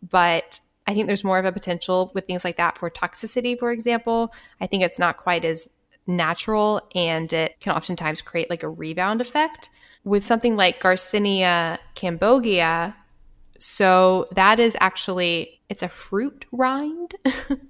But 0.08 0.60
I 0.86 0.94
think 0.94 1.06
there's 1.06 1.24
more 1.24 1.38
of 1.38 1.44
a 1.44 1.52
potential 1.52 2.12
with 2.14 2.26
things 2.26 2.44
like 2.44 2.56
that 2.56 2.78
for 2.78 2.90
toxicity, 2.90 3.58
for 3.58 3.72
example. 3.72 4.32
I 4.60 4.66
think 4.66 4.82
it's 4.82 4.98
not 4.98 5.16
quite 5.16 5.44
as 5.44 5.68
natural 6.06 6.80
and 6.94 7.32
it 7.32 7.58
can 7.60 7.74
oftentimes 7.74 8.22
create 8.22 8.50
like 8.50 8.62
a 8.62 8.68
rebound 8.68 9.20
effect. 9.20 9.70
With 10.04 10.24
something 10.24 10.54
like 10.54 10.80
Garcinia 10.80 11.78
cambogia, 11.96 12.94
so 13.58 14.26
that 14.32 14.60
is 14.60 14.76
actually 14.80 15.60
it's 15.68 15.82
a 15.82 15.88
fruit 15.88 16.44
rind 16.52 17.16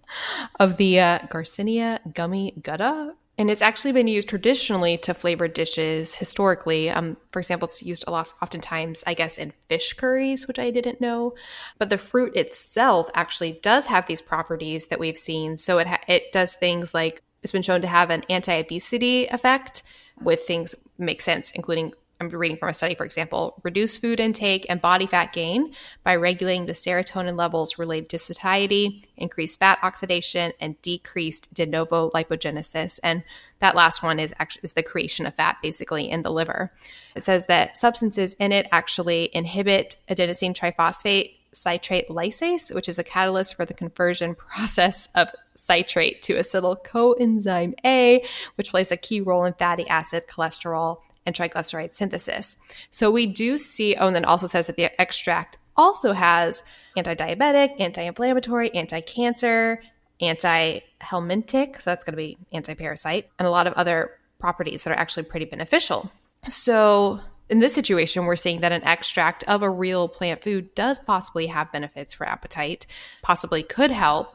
of 0.61 0.77
the 0.77 1.01
uh, 1.01 1.19
Garcinia 1.21 1.99
gummi-gutta 2.13 3.15
and 3.39 3.51
it's 3.51 3.63
actually 3.63 3.93
been 3.93 4.09
used 4.09 4.29
traditionally 4.29 4.97
to 4.99 5.13
flavor 5.13 5.47
dishes 5.47 6.15
historically. 6.15 6.89
Um, 6.89 7.17
for 7.33 7.39
example, 7.39 7.69
it's 7.69 7.83
used 7.83 8.05
a 8.07 8.11
lot, 8.11 8.29
oftentimes, 8.41 9.05
I 9.07 9.15
guess, 9.15 9.37
in 9.37 9.53
fish 9.69 9.93
curries, 9.93 10.49
which 10.49 10.59
I 10.59 10.71
didn't 10.71 11.01
know. 11.01 11.35
But 11.79 11.91
the 11.91 11.99
fruit 11.99 12.35
itself 12.35 13.11
actually 13.15 13.59
does 13.63 13.87
have 13.87 14.07
these 14.07 14.23
properties 14.23 14.87
that 14.89 14.99
we've 14.99 15.19
seen. 15.19 15.59
So 15.59 15.79
it 15.79 15.87
ha- 15.87 16.01
it 16.09 16.33
does 16.33 16.55
things 16.55 16.95
like 16.95 17.23
it's 17.43 17.53
been 17.53 17.63
shown 17.63 17.83
to 17.83 17.87
have 17.87 18.11
an 18.11 18.25
anti-obesity 18.31 19.27
effect 19.27 19.83
with 20.23 20.47
things 20.47 20.75
make 20.99 21.21
sense, 21.21 21.51
including 21.51 21.93
I'm 22.19 22.31
reading 22.31 22.57
from 22.57 22.71
a 22.71 22.75
study, 22.75 22.95
for 22.95 23.05
example, 23.05 23.61
reduce 23.63 23.97
food 23.97 24.21
intake 24.21 24.65
and 24.71 24.81
body 24.81 25.07
fat 25.07 25.35
gain 25.35 25.75
by 26.03 26.17
regulating 26.17 26.65
the 26.65 26.73
serotonin 26.73 27.37
levels 27.37 27.79
related 27.79 28.09
to 28.11 28.19
satiety, 28.19 29.05
increased 29.17 29.59
fat 29.59 29.79
oxidation, 29.83 30.53
and 30.59 30.81
decreased 30.81 31.53
de 31.53 31.67
novo 31.67 32.11
lipogenesis. 32.11 32.99
And 33.03 33.23
that 33.61 33.77
last 33.77 34.03
one 34.03 34.19
is 34.19 34.35
actually 34.39 34.63
is 34.65 34.73
the 34.73 34.83
creation 34.83 35.27
of 35.27 35.35
fat 35.35 35.59
basically 35.63 36.09
in 36.09 36.23
the 36.23 36.33
liver. 36.33 36.73
It 37.15 37.23
says 37.23 37.47
that 37.47 37.77
substances 37.77 38.35
in 38.35 38.51
it 38.51 38.67
actually 38.73 39.31
inhibit 39.35 39.97
adenosine 40.09 40.55
triphosphate 40.55 41.35
citrate 41.53 42.09
lyase, 42.09 42.75
which 42.75 42.89
is 42.89 42.99
a 42.99 43.05
catalyst 43.05 43.55
for 43.55 43.65
the 43.65 43.75
conversion 43.75 44.35
process 44.55 45.09
of 45.15 45.29
citrate 45.55 46.23
to 46.23 46.35
acetyl 46.35 46.83
coenzyme 46.85 47.75
A, 47.85 48.25
which 48.57 48.71
plays 48.71 48.93
a 48.93 48.97
key 48.97 49.21
role 49.21 49.45
in 49.45 49.55
fatty 49.55 49.89
acid, 49.89 50.25
cholesterol, 50.29 50.99
and 51.27 51.35
triglyceride 51.35 51.93
synthesis. 51.93 52.57
So 52.91 53.11
we 53.11 53.27
do 53.27 53.59
see, 53.59 53.95
oh, 53.97 54.07
and 54.07 54.17
then 54.17 54.25
also 54.25 54.47
says 54.47 54.69
that 54.69 54.77
the 54.77 55.01
extract 55.01 55.59
also 55.77 56.13
has 56.13 56.63
anti 56.97 57.15
diabetic, 57.15 57.79
anti 57.81 58.03
inflammatory, 58.03 58.73
anti 58.75 59.01
cancer, 59.01 59.83
anti 60.21 60.81
helmintic, 61.01 61.83
so 61.83 61.91
that's 61.91 62.05
going 62.05 62.13
to 62.13 62.17
be 62.17 62.39
anti 62.53 62.75
parasite, 62.75 63.29
and 63.39 63.47
a 63.47 63.51
lot 63.51 63.67
of 63.67 63.75
other 63.75 64.13
properties 64.39 64.85
that 64.85 64.93
are 64.93 64.99
actually 64.99 65.25
pretty 65.25 65.47
beneficial. 65.47 66.11
So 66.49 67.21
in 67.49 67.61
this 67.61 67.75
situation, 67.75 68.27
we're 68.27 68.37
seeing 68.37 68.61
that 68.61 68.73
an 68.73 68.85
extract 68.85 69.45
of 69.45 69.63
a 69.63 69.71
real 69.71 70.09
plant 70.09 70.43
food 70.43 70.75
does 70.75 70.99
possibly 70.99 71.47
have 71.47 71.73
benefits 71.73 72.15
for 72.15 72.27
appetite, 72.27 72.87
possibly 73.23 73.63
could 73.63 73.91
help. 73.91 74.35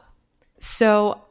So 0.60 1.22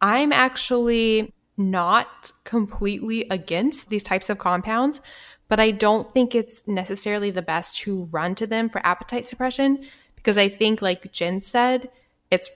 I'm 0.00 0.32
actually 0.32 1.32
not 1.56 2.32
completely 2.44 3.26
against 3.30 3.88
these 3.88 4.02
types 4.02 4.28
of 4.28 4.38
compounds, 4.38 5.00
but 5.48 5.60
I 5.60 5.70
don't 5.70 6.12
think 6.12 6.34
it's 6.34 6.66
necessarily 6.66 7.30
the 7.30 7.42
best 7.42 7.76
to 7.82 8.04
run 8.10 8.34
to 8.36 8.46
them 8.46 8.68
for 8.68 8.84
appetite 8.84 9.24
suppression 9.24 9.84
because 10.16 10.38
I 10.38 10.48
think, 10.48 10.80
like 10.80 11.12
Gin 11.12 11.40
said, 11.42 11.90
it's 12.30 12.48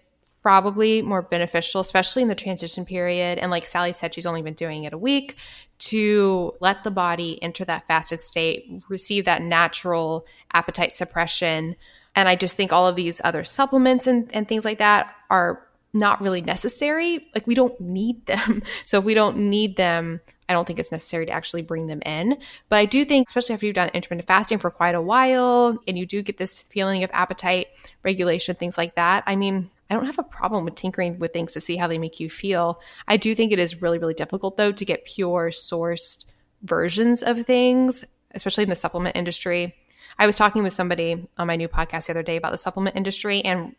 probably 0.42 1.02
more 1.02 1.20
beneficial, 1.20 1.80
especially 1.80 2.22
in 2.22 2.28
the 2.28 2.34
transition 2.34 2.86
period. 2.86 3.38
And 3.38 3.50
like 3.50 3.66
Sally 3.66 3.92
said, 3.92 4.14
she's 4.14 4.26
only 4.26 4.40
been 4.40 4.54
doing 4.54 4.84
it 4.84 4.92
a 4.92 4.98
week 4.98 5.36
to 5.78 6.54
let 6.60 6.84
the 6.84 6.90
body 6.90 7.42
enter 7.42 7.64
that 7.66 7.86
fasted 7.86 8.22
state, 8.22 8.82
receive 8.88 9.26
that 9.26 9.42
natural 9.42 10.26
appetite 10.52 10.94
suppression. 10.96 11.76
And 12.14 12.28
I 12.28 12.36
just 12.36 12.56
think 12.56 12.72
all 12.72 12.86
of 12.86 12.96
these 12.96 13.20
other 13.22 13.44
supplements 13.44 14.06
and, 14.06 14.34
and 14.34 14.48
things 14.48 14.64
like 14.64 14.78
that 14.78 15.14
are 15.28 15.67
not 15.92 16.20
really 16.20 16.42
necessary. 16.42 17.26
Like 17.34 17.46
we 17.46 17.54
don't 17.54 17.78
need 17.80 18.26
them. 18.26 18.62
So 18.84 18.98
if 18.98 19.04
we 19.04 19.14
don't 19.14 19.36
need 19.50 19.76
them, 19.76 20.20
I 20.48 20.54
don't 20.54 20.66
think 20.66 20.78
it's 20.78 20.92
necessary 20.92 21.26
to 21.26 21.32
actually 21.32 21.62
bring 21.62 21.88
them 21.88 22.00
in. 22.06 22.38
But 22.68 22.76
I 22.76 22.86
do 22.86 23.04
think, 23.04 23.28
especially 23.28 23.54
after 23.54 23.66
you've 23.66 23.74
done 23.74 23.90
intermittent 23.92 24.26
fasting 24.26 24.58
for 24.58 24.70
quite 24.70 24.94
a 24.94 25.02
while 25.02 25.78
and 25.86 25.98
you 25.98 26.06
do 26.06 26.22
get 26.22 26.38
this 26.38 26.62
feeling 26.62 27.04
of 27.04 27.10
appetite 27.12 27.66
regulation, 28.02 28.54
things 28.54 28.78
like 28.78 28.94
that. 28.94 29.24
I 29.26 29.36
mean, 29.36 29.70
I 29.90 29.94
don't 29.94 30.06
have 30.06 30.18
a 30.18 30.22
problem 30.22 30.64
with 30.64 30.74
tinkering 30.74 31.18
with 31.18 31.32
things 31.32 31.52
to 31.52 31.60
see 31.60 31.76
how 31.76 31.86
they 31.86 31.98
make 31.98 32.20
you 32.20 32.30
feel. 32.30 32.80
I 33.06 33.16
do 33.16 33.34
think 33.34 33.52
it 33.52 33.58
is 33.58 33.82
really, 33.82 33.98
really 33.98 34.14
difficult 34.14 34.56
though 34.56 34.72
to 34.72 34.84
get 34.84 35.04
pure 35.04 35.50
sourced 35.50 36.24
versions 36.62 37.22
of 37.22 37.44
things, 37.44 38.04
especially 38.32 38.64
in 38.64 38.70
the 38.70 38.76
supplement 38.76 39.16
industry. 39.16 39.74
I 40.18 40.26
was 40.26 40.36
talking 40.36 40.62
with 40.62 40.72
somebody 40.72 41.28
on 41.36 41.46
my 41.46 41.56
new 41.56 41.68
podcast 41.68 42.06
the 42.06 42.12
other 42.12 42.22
day 42.22 42.36
about 42.36 42.52
the 42.52 42.58
supplement 42.58 42.96
industry 42.96 43.42
and 43.42 43.74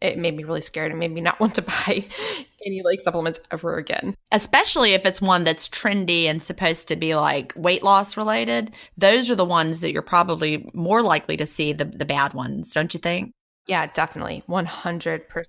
it 0.00 0.18
made 0.18 0.36
me 0.36 0.44
really 0.44 0.60
scared 0.60 0.90
and 0.90 0.98
made 0.98 1.12
me 1.12 1.20
not 1.20 1.40
want 1.40 1.54
to 1.56 1.62
buy 1.62 2.04
any 2.66 2.82
like 2.82 3.00
supplements 3.00 3.40
ever 3.50 3.76
again. 3.76 4.14
Especially 4.32 4.92
if 4.94 5.06
it's 5.06 5.20
one 5.20 5.44
that's 5.44 5.68
trendy 5.68 6.24
and 6.24 6.42
supposed 6.42 6.88
to 6.88 6.96
be 6.96 7.14
like 7.14 7.52
weight 7.56 7.82
loss 7.82 8.16
related. 8.16 8.74
Those 8.96 9.30
are 9.30 9.36
the 9.36 9.44
ones 9.44 9.80
that 9.80 9.92
you're 9.92 10.02
probably 10.02 10.70
more 10.74 11.02
likely 11.02 11.36
to 11.36 11.46
see 11.46 11.72
the, 11.72 11.84
the 11.84 12.04
bad 12.04 12.34
ones, 12.34 12.72
don't 12.72 12.92
you 12.94 13.00
think? 13.00 13.32
Yeah, 13.66 13.86
definitely. 13.86 14.42
100%. 14.48 15.44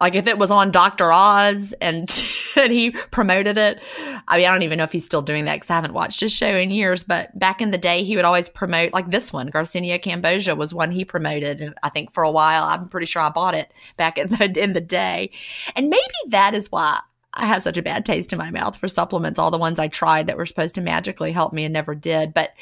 Like 0.00 0.14
if 0.14 0.26
it 0.26 0.36
was 0.36 0.50
on 0.50 0.70
Dr. 0.70 1.10
Oz 1.10 1.72
and, 1.80 2.10
and 2.56 2.72
he 2.72 2.90
promoted 2.90 3.56
it. 3.56 3.80
I 4.28 4.36
mean, 4.36 4.46
I 4.46 4.50
don't 4.50 4.62
even 4.62 4.78
know 4.78 4.84
if 4.84 4.92
he's 4.92 5.04
still 5.04 5.22
doing 5.22 5.44
that 5.44 5.54
because 5.54 5.70
I 5.70 5.74
haven't 5.74 5.94
watched 5.94 6.20
his 6.20 6.32
show 6.32 6.56
in 6.56 6.70
years. 6.70 7.02
But 7.02 7.36
back 7.38 7.60
in 7.60 7.70
the 7.70 7.78
day, 7.78 8.02
he 8.02 8.16
would 8.16 8.24
always 8.24 8.48
promote 8.48 8.92
like 8.92 9.10
this 9.10 9.32
one. 9.32 9.50
Garcinia 9.50 10.02
cambogia 10.02 10.56
was 10.56 10.74
one 10.74 10.90
he 10.90 11.04
promoted, 11.04 11.60
and 11.60 11.74
I 11.82 11.88
think 11.88 12.12
for 12.12 12.24
a 12.24 12.30
while. 12.30 12.64
I'm 12.64 12.88
pretty 12.88 13.06
sure 13.06 13.22
I 13.22 13.30
bought 13.30 13.54
it 13.54 13.72
back 13.96 14.18
in 14.18 14.28
the 14.28 14.60
in 14.60 14.72
the 14.72 14.80
day, 14.80 15.30
and 15.76 15.88
maybe 15.88 16.02
that 16.28 16.54
is 16.54 16.70
why 16.72 17.00
I 17.32 17.46
have 17.46 17.62
such 17.62 17.76
a 17.76 17.82
bad 17.82 18.04
taste 18.04 18.32
in 18.32 18.38
my 18.38 18.50
mouth 18.50 18.76
for 18.76 18.88
supplements. 18.88 19.38
All 19.38 19.50
the 19.50 19.58
ones 19.58 19.78
I 19.78 19.88
tried 19.88 20.26
that 20.26 20.36
were 20.36 20.46
supposed 20.46 20.74
to 20.74 20.80
magically 20.80 21.32
help 21.32 21.52
me 21.52 21.64
and 21.64 21.72
never 21.72 21.94
did. 21.94 22.34
But 22.34 22.52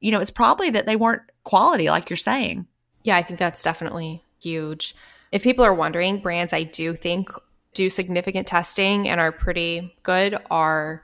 you 0.00 0.10
know, 0.10 0.20
it's 0.20 0.30
probably 0.30 0.70
that 0.70 0.86
they 0.86 0.96
weren't 0.96 1.22
quality, 1.44 1.90
like 1.90 2.10
you're 2.10 2.16
saying. 2.16 2.66
Yeah, 3.04 3.16
I 3.16 3.22
think 3.22 3.38
that's 3.38 3.62
definitely 3.62 4.24
huge. 4.40 4.94
If 5.32 5.42
people 5.42 5.64
are 5.64 5.74
wondering, 5.74 6.20
brands 6.20 6.52
I 6.52 6.62
do 6.62 6.94
think 6.94 7.30
do 7.74 7.88
significant 7.88 8.46
testing 8.46 9.08
and 9.08 9.18
are 9.20 9.32
pretty 9.32 9.94
good 10.02 10.38
are 10.50 11.02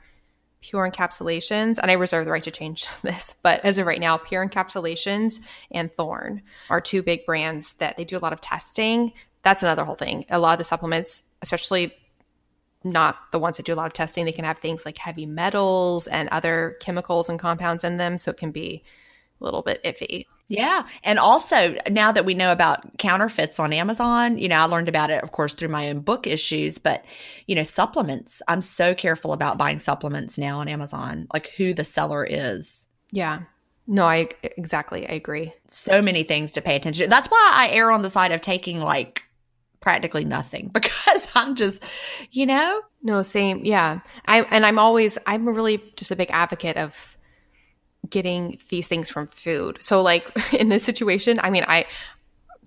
Pure 0.60 0.90
Encapsulations. 0.90 1.78
And 1.80 1.90
I 1.90 1.94
reserve 1.94 2.24
the 2.24 2.32
right 2.32 2.42
to 2.42 2.50
change 2.50 2.88
this, 3.02 3.34
but 3.42 3.64
as 3.64 3.78
of 3.78 3.86
right 3.86 4.00
now, 4.00 4.18
Pure 4.18 4.48
Encapsulations 4.48 5.40
and 5.70 5.92
Thorne 5.92 6.42
are 6.68 6.80
two 6.80 7.02
big 7.02 7.24
brands 7.24 7.74
that 7.74 7.96
they 7.96 8.04
do 8.04 8.18
a 8.18 8.20
lot 8.20 8.32
of 8.32 8.40
testing. 8.40 9.12
That's 9.42 9.62
another 9.62 9.84
whole 9.84 9.94
thing. 9.94 10.26
A 10.30 10.38
lot 10.38 10.52
of 10.52 10.58
the 10.58 10.64
supplements, 10.64 11.24
especially 11.42 11.94
not 12.84 13.16
the 13.32 13.38
ones 13.38 13.56
that 13.56 13.66
do 13.66 13.74
a 13.74 13.76
lot 13.76 13.86
of 13.86 13.92
testing, 13.92 14.24
they 14.24 14.32
can 14.32 14.44
have 14.44 14.58
things 14.58 14.84
like 14.84 14.98
heavy 14.98 15.26
metals 15.26 16.06
and 16.06 16.28
other 16.28 16.76
chemicals 16.80 17.28
and 17.28 17.38
compounds 17.38 17.84
in 17.84 17.96
them. 17.96 18.18
So 18.18 18.30
it 18.30 18.36
can 18.36 18.50
be 18.50 18.82
a 19.40 19.44
little 19.44 19.62
bit 19.62 19.82
iffy. 19.84 20.26
Yeah. 20.48 20.84
And 21.04 21.18
also, 21.18 21.76
now 21.90 22.10
that 22.10 22.24
we 22.24 22.34
know 22.34 22.52
about 22.52 22.96
counterfeits 22.98 23.58
on 23.58 23.72
Amazon, 23.72 24.38
you 24.38 24.48
know, 24.48 24.56
I 24.56 24.64
learned 24.64 24.88
about 24.88 25.10
it, 25.10 25.22
of 25.22 25.30
course, 25.30 25.52
through 25.52 25.68
my 25.68 25.90
own 25.90 26.00
book 26.00 26.26
issues, 26.26 26.78
but, 26.78 27.04
you 27.46 27.54
know, 27.54 27.64
supplements. 27.64 28.40
I'm 28.48 28.62
so 28.62 28.94
careful 28.94 29.34
about 29.34 29.58
buying 29.58 29.78
supplements 29.78 30.38
now 30.38 30.60
on 30.60 30.68
Amazon, 30.68 31.26
like 31.34 31.48
who 31.58 31.74
the 31.74 31.84
seller 31.84 32.26
is. 32.28 32.86
Yeah. 33.12 33.40
No, 33.86 34.04
I 34.04 34.28
exactly. 34.42 35.08
I 35.08 35.12
agree. 35.12 35.52
So 35.68 36.02
many 36.02 36.22
things 36.22 36.52
to 36.52 36.62
pay 36.62 36.76
attention 36.76 37.04
to. 37.04 37.10
That's 37.10 37.28
why 37.28 37.52
I 37.54 37.68
err 37.70 37.90
on 37.90 38.02
the 38.02 38.10
side 38.10 38.32
of 38.32 38.40
taking 38.40 38.80
like 38.80 39.22
practically 39.80 40.24
nothing 40.24 40.68
because 40.72 41.28
I'm 41.34 41.54
just, 41.56 41.82
you 42.30 42.46
know? 42.46 42.82
No, 43.02 43.22
same. 43.22 43.64
Yeah. 43.64 44.00
I 44.26 44.42
and 44.42 44.64
I'm 44.64 44.78
always 44.78 45.18
I'm 45.26 45.46
really 45.46 45.82
just 45.96 46.10
a 46.10 46.16
big 46.16 46.30
advocate 46.30 46.76
of 46.76 47.17
getting 48.10 48.58
these 48.68 48.88
things 48.88 49.10
from 49.10 49.26
food. 49.26 49.78
So 49.80 50.02
like 50.02 50.30
in 50.52 50.68
this 50.68 50.84
situation, 50.84 51.40
I 51.42 51.50
mean, 51.50 51.64
I 51.66 51.86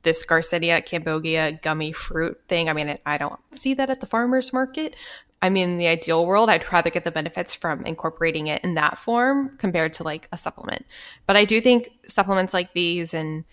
this 0.04 0.26
Garcinia 0.26 0.84
cambogia 0.84 1.62
gummy 1.62 1.92
fruit 1.92 2.40
thing, 2.48 2.70
I 2.70 2.74
mean, 2.74 2.98
I 3.06 3.18
don't 3.18 3.40
see 3.52 3.76
that 3.76 3.90
at 3.90 4.02
the 4.02 4.08
farmers 4.08 4.52
market. 4.52 4.96
I 5.44 5.50
mean, 5.50 5.72
in 5.72 5.78
the 5.78 5.88
ideal 5.88 6.26
world, 6.26 6.50
I'd 6.50 6.72
rather 6.72 6.90
get 6.90 7.04
the 7.04 7.12
benefits 7.12 7.54
from 7.54 7.86
incorporating 7.86 8.48
it 8.48 8.64
in 8.64 8.76
that 8.76 9.00
form 9.00 9.58
compared 9.58 9.94
to 9.94 10.04
like 10.04 10.28
a 10.32 10.38
supplement. 10.38 10.86
But 11.26 11.36
I 11.36 11.46
do 11.46 11.60
think 11.62 11.90
supplements 12.08 12.54
like 12.54 12.74
these 12.74 13.14
and 13.14 13.44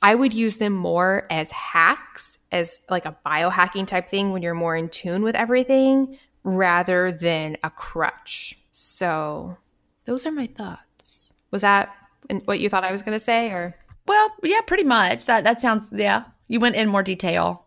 I 0.00 0.14
would 0.14 0.34
use 0.34 0.58
them 0.58 0.74
more 0.74 1.26
as 1.30 1.50
hacks, 1.50 2.38
as 2.52 2.82
like 2.90 3.06
a 3.06 3.16
biohacking 3.24 3.86
type 3.86 4.08
thing 4.08 4.32
when 4.32 4.42
you're 4.42 4.54
more 4.54 4.76
in 4.76 4.90
tune 4.90 5.22
with 5.22 5.34
everything 5.34 6.18
rather 6.42 7.10
than 7.10 7.56
a 7.62 7.70
crutch. 7.70 8.58
So, 8.72 9.56
those 10.04 10.26
are 10.26 10.32
my 10.32 10.46
thoughts. 10.46 10.83
Was 11.54 11.62
that 11.62 11.94
what 12.46 12.58
you 12.58 12.68
thought 12.68 12.82
I 12.82 12.90
was 12.90 13.02
going 13.02 13.16
to 13.16 13.24
say 13.24 13.52
or? 13.52 13.76
Well, 14.08 14.28
yeah, 14.42 14.60
pretty 14.62 14.82
much. 14.82 15.26
That 15.26 15.44
that 15.44 15.62
sounds 15.62 15.88
yeah. 15.92 16.24
You 16.48 16.58
went 16.58 16.74
in 16.74 16.88
more 16.88 17.04
detail. 17.04 17.64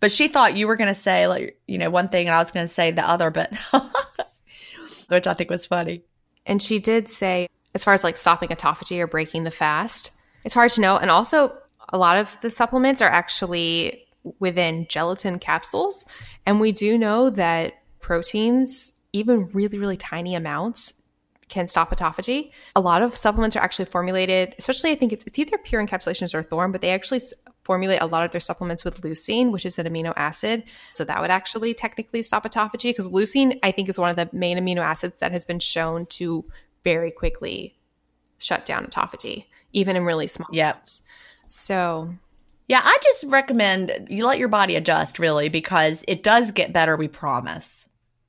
But 0.00 0.10
she 0.10 0.28
thought 0.28 0.56
you 0.56 0.66
were 0.66 0.76
going 0.76 0.88
to 0.88 0.98
say 0.98 1.26
like, 1.26 1.60
you 1.68 1.76
know, 1.76 1.90
one 1.90 2.08
thing 2.08 2.26
and 2.26 2.34
I 2.34 2.38
was 2.38 2.50
going 2.50 2.66
to 2.66 2.72
say 2.72 2.92
the 2.92 3.06
other, 3.06 3.30
but 3.30 3.54
which 5.08 5.26
I 5.26 5.34
think 5.34 5.50
was 5.50 5.66
funny. 5.66 6.04
And 6.46 6.62
she 6.62 6.78
did 6.78 7.10
say 7.10 7.48
as 7.74 7.84
far 7.84 7.92
as 7.92 8.02
like 8.02 8.16
stopping 8.16 8.48
autophagy 8.48 8.98
or 8.98 9.06
breaking 9.06 9.44
the 9.44 9.50
fast, 9.50 10.10
it's 10.44 10.54
hard 10.54 10.70
to 10.70 10.80
know 10.80 10.96
and 10.96 11.10
also 11.10 11.54
a 11.90 11.98
lot 11.98 12.16
of 12.16 12.40
the 12.40 12.50
supplements 12.50 13.02
are 13.02 13.10
actually 13.10 14.06
within 14.38 14.86
gelatin 14.88 15.38
capsules 15.38 16.06
and 16.46 16.60
we 16.60 16.72
do 16.72 16.96
know 16.96 17.28
that 17.28 17.74
proteins 18.00 18.92
even 19.12 19.48
really 19.48 19.78
really 19.78 19.96
tiny 19.98 20.34
amounts 20.34 21.02
can 21.48 21.66
stop 21.66 21.90
autophagy. 21.90 22.50
A 22.74 22.80
lot 22.80 23.02
of 23.02 23.16
supplements 23.16 23.54
are 23.54 23.60
actually 23.60 23.84
formulated, 23.84 24.54
especially 24.58 24.90
I 24.90 24.96
think 24.96 25.12
it's, 25.12 25.24
it's 25.24 25.38
either 25.38 25.58
pure 25.58 25.84
encapsulations 25.84 26.34
or 26.34 26.42
Thorne, 26.42 26.72
but 26.72 26.82
they 26.82 26.90
actually 26.90 27.20
formulate 27.62 28.00
a 28.00 28.06
lot 28.06 28.24
of 28.24 28.32
their 28.32 28.40
supplements 28.40 28.84
with 28.84 29.00
leucine, 29.02 29.52
which 29.52 29.64
is 29.64 29.78
an 29.78 29.86
amino 29.86 30.12
acid. 30.16 30.64
So 30.94 31.04
that 31.04 31.20
would 31.20 31.30
actually 31.30 31.72
technically 31.74 32.22
stop 32.22 32.44
autophagy 32.44 32.90
because 32.90 33.08
leucine, 33.08 33.58
I 33.62 33.70
think, 33.70 33.88
is 33.88 33.98
one 33.98 34.10
of 34.10 34.16
the 34.16 34.28
main 34.36 34.58
amino 34.58 34.80
acids 34.80 35.20
that 35.20 35.32
has 35.32 35.44
been 35.44 35.60
shown 35.60 36.06
to 36.06 36.44
very 36.84 37.10
quickly 37.10 37.76
shut 38.38 38.66
down 38.66 38.84
autophagy, 38.86 39.46
even 39.72 39.96
in 39.96 40.04
really 40.04 40.26
small 40.26 40.48
yep. 40.52 40.74
amounts. 40.74 41.02
So 41.46 42.12
yeah, 42.68 42.80
I 42.82 42.98
just 43.02 43.24
recommend 43.28 44.08
you 44.10 44.26
let 44.26 44.38
your 44.38 44.48
body 44.48 44.74
adjust 44.74 45.20
really 45.20 45.48
because 45.48 46.04
it 46.08 46.22
does 46.24 46.50
get 46.50 46.72
better, 46.72 46.96
we 46.96 47.06
promise 47.08 47.85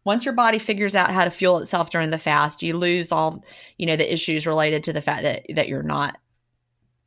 once 0.08 0.24
your 0.24 0.34
body 0.34 0.58
figures 0.58 0.96
out 0.96 1.12
how 1.12 1.26
to 1.26 1.30
fuel 1.30 1.58
itself 1.58 1.90
during 1.90 2.12
the 2.12 2.18
fast, 2.18 2.64
you 2.64 2.78
lose 2.78 3.12
all, 3.12 3.44
you 3.78 3.86
know, 3.86 3.98
the 3.98 4.12
issues 4.12 4.48
related 4.48 4.82
to 4.86 4.94
the 4.94 5.02
fact 5.02 5.24
that 5.24 5.46
that 5.54 5.68
you're 5.68 5.84
not 5.84 6.18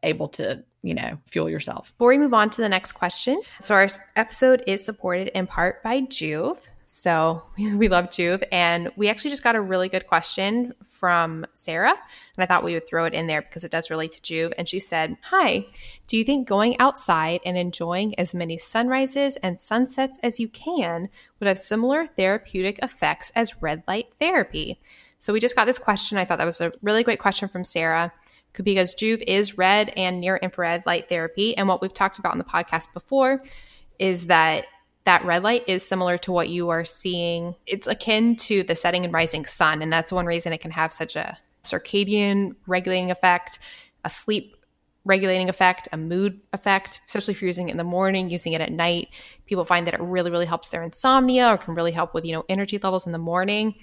able 0.02 0.28
to, 0.28 0.62
you 0.82 0.92
know, 0.92 1.18
fuel 1.26 1.48
yourself. 1.48 1.94
Before 1.96 2.10
we 2.10 2.18
move 2.18 2.34
on 2.34 2.50
to 2.50 2.60
the 2.60 2.68
next 2.68 2.92
question, 2.92 3.40
so 3.58 3.74
our 3.74 3.88
episode 4.16 4.62
is 4.66 4.84
supported 4.84 5.28
in 5.28 5.46
part 5.46 5.82
by 5.82 6.02
Joovv. 6.02 6.68
So 7.00 7.42
we 7.56 7.88
love 7.88 8.10
Joovv. 8.10 8.44
And 8.52 8.92
we 8.94 9.08
actually 9.08 9.30
just 9.30 9.42
got 9.42 9.56
a 9.56 9.60
really 9.60 9.88
good 9.88 10.06
question 10.06 10.74
from 10.84 11.46
Sarah. 11.54 11.94
And 12.36 12.42
I 12.42 12.44
thought 12.44 12.62
we 12.62 12.74
would 12.74 12.86
throw 12.86 13.06
it 13.06 13.14
in 13.14 13.26
there 13.26 13.40
because 13.40 13.64
it 13.64 13.70
does 13.70 13.88
relate 13.88 14.12
to 14.12 14.20
Joovv. 14.20 14.52
And 14.58 14.68
she 14.68 14.78
said, 14.78 15.16
Hi, 15.22 15.64
do 16.08 16.18
you 16.18 16.24
think 16.24 16.46
going 16.46 16.78
outside 16.78 17.40
and 17.46 17.56
enjoying 17.56 18.18
as 18.18 18.34
many 18.34 18.58
sunrises 18.58 19.36
and 19.36 19.58
sunsets 19.58 20.18
as 20.22 20.38
you 20.38 20.48
can 20.48 21.08
would 21.38 21.48
have 21.48 21.58
similar 21.58 22.06
therapeutic 22.06 22.78
effects 22.82 23.32
as 23.34 23.62
red 23.62 23.82
light 23.88 24.08
therapy? 24.20 24.78
So 25.18 25.32
we 25.32 25.40
just 25.40 25.56
got 25.56 25.64
this 25.64 25.78
question. 25.78 26.18
I 26.18 26.26
thought 26.26 26.36
that 26.36 26.44
was 26.44 26.60
a 26.60 26.72
really 26.82 27.02
great 27.02 27.18
question 27.18 27.48
from 27.48 27.64
Sarah 27.64 28.12
because 28.52 28.94
Joovv 28.94 29.24
is 29.26 29.56
red 29.56 29.90
and 29.96 30.20
near 30.20 30.36
infrared 30.36 30.84
light 30.84 31.08
therapy. 31.08 31.56
And 31.56 31.66
what 31.66 31.80
we've 31.80 31.94
talked 31.94 32.18
about 32.18 32.34
in 32.34 32.38
the 32.38 32.44
podcast 32.44 32.92
before 32.92 33.42
is 33.98 34.26
that 34.26 34.66
that 35.04 35.24
red 35.24 35.42
light 35.42 35.64
is 35.66 35.86
similar 35.86 36.18
to 36.18 36.32
what 36.32 36.48
you 36.48 36.68
are 36.68 36.84
seeing. 36.84 37.54
It's 37.66 37.86
akin 37.86 38.36
to 38.36 38.62
the 38.62 38.74
setting 38.74 39.04
and 39.04 39.14
rising 39.14 39.44
sun. 39.44 39.82
And 39.82 39.92
that's 39.92 40.12
one 40.12 40.26
reason 40.26 40.52
it 40.52 40.60
can 40.60 40.70
have 40.70 40.92
such 40.92 41.16
a 41.16 41.38
circadian 41.64 42.54
regulating 42.66 43.10
effect, 43.10 43.58
a 44.04 44.10
sleep 44.10 44.56
regulating 45.04 45.48
effect, 45.48 45.88
a 45.92 45.96
mood 45.96 46.40
effect, 46.52 47.00
especially 47.06 47.32
if 47.32 47.40
you're 47.40 47.48
using 47.48 47.68
it 47.68 47.72
in 47.72 47.78
the 47.78 47.84
morning, 47.84 48.28
using 48.28 48.52
it 48.52 48.60
at 48.60 48.72
night. 48.72 49.08
People 49.46 49.64
find 49.64 49.86
that 49.86 49.94
it 49.94 50.00
really, 50.00 50.30
really 50.30 50.46
helps 50.46 50.68
their 50.68 50.82
insomnia 50.82 51.48
or 51.48 51.58
can 51.58 51.74
really 51.74 51.92
help 51.92 52.12
with, 52.12 52.24
you 52.24 52.32
know, 52.32 52.44
energy 52.48 52.78
levels 52.78 53.06
in 53.06 53.12
the 53.12 53.18
morning. 53.18 53.74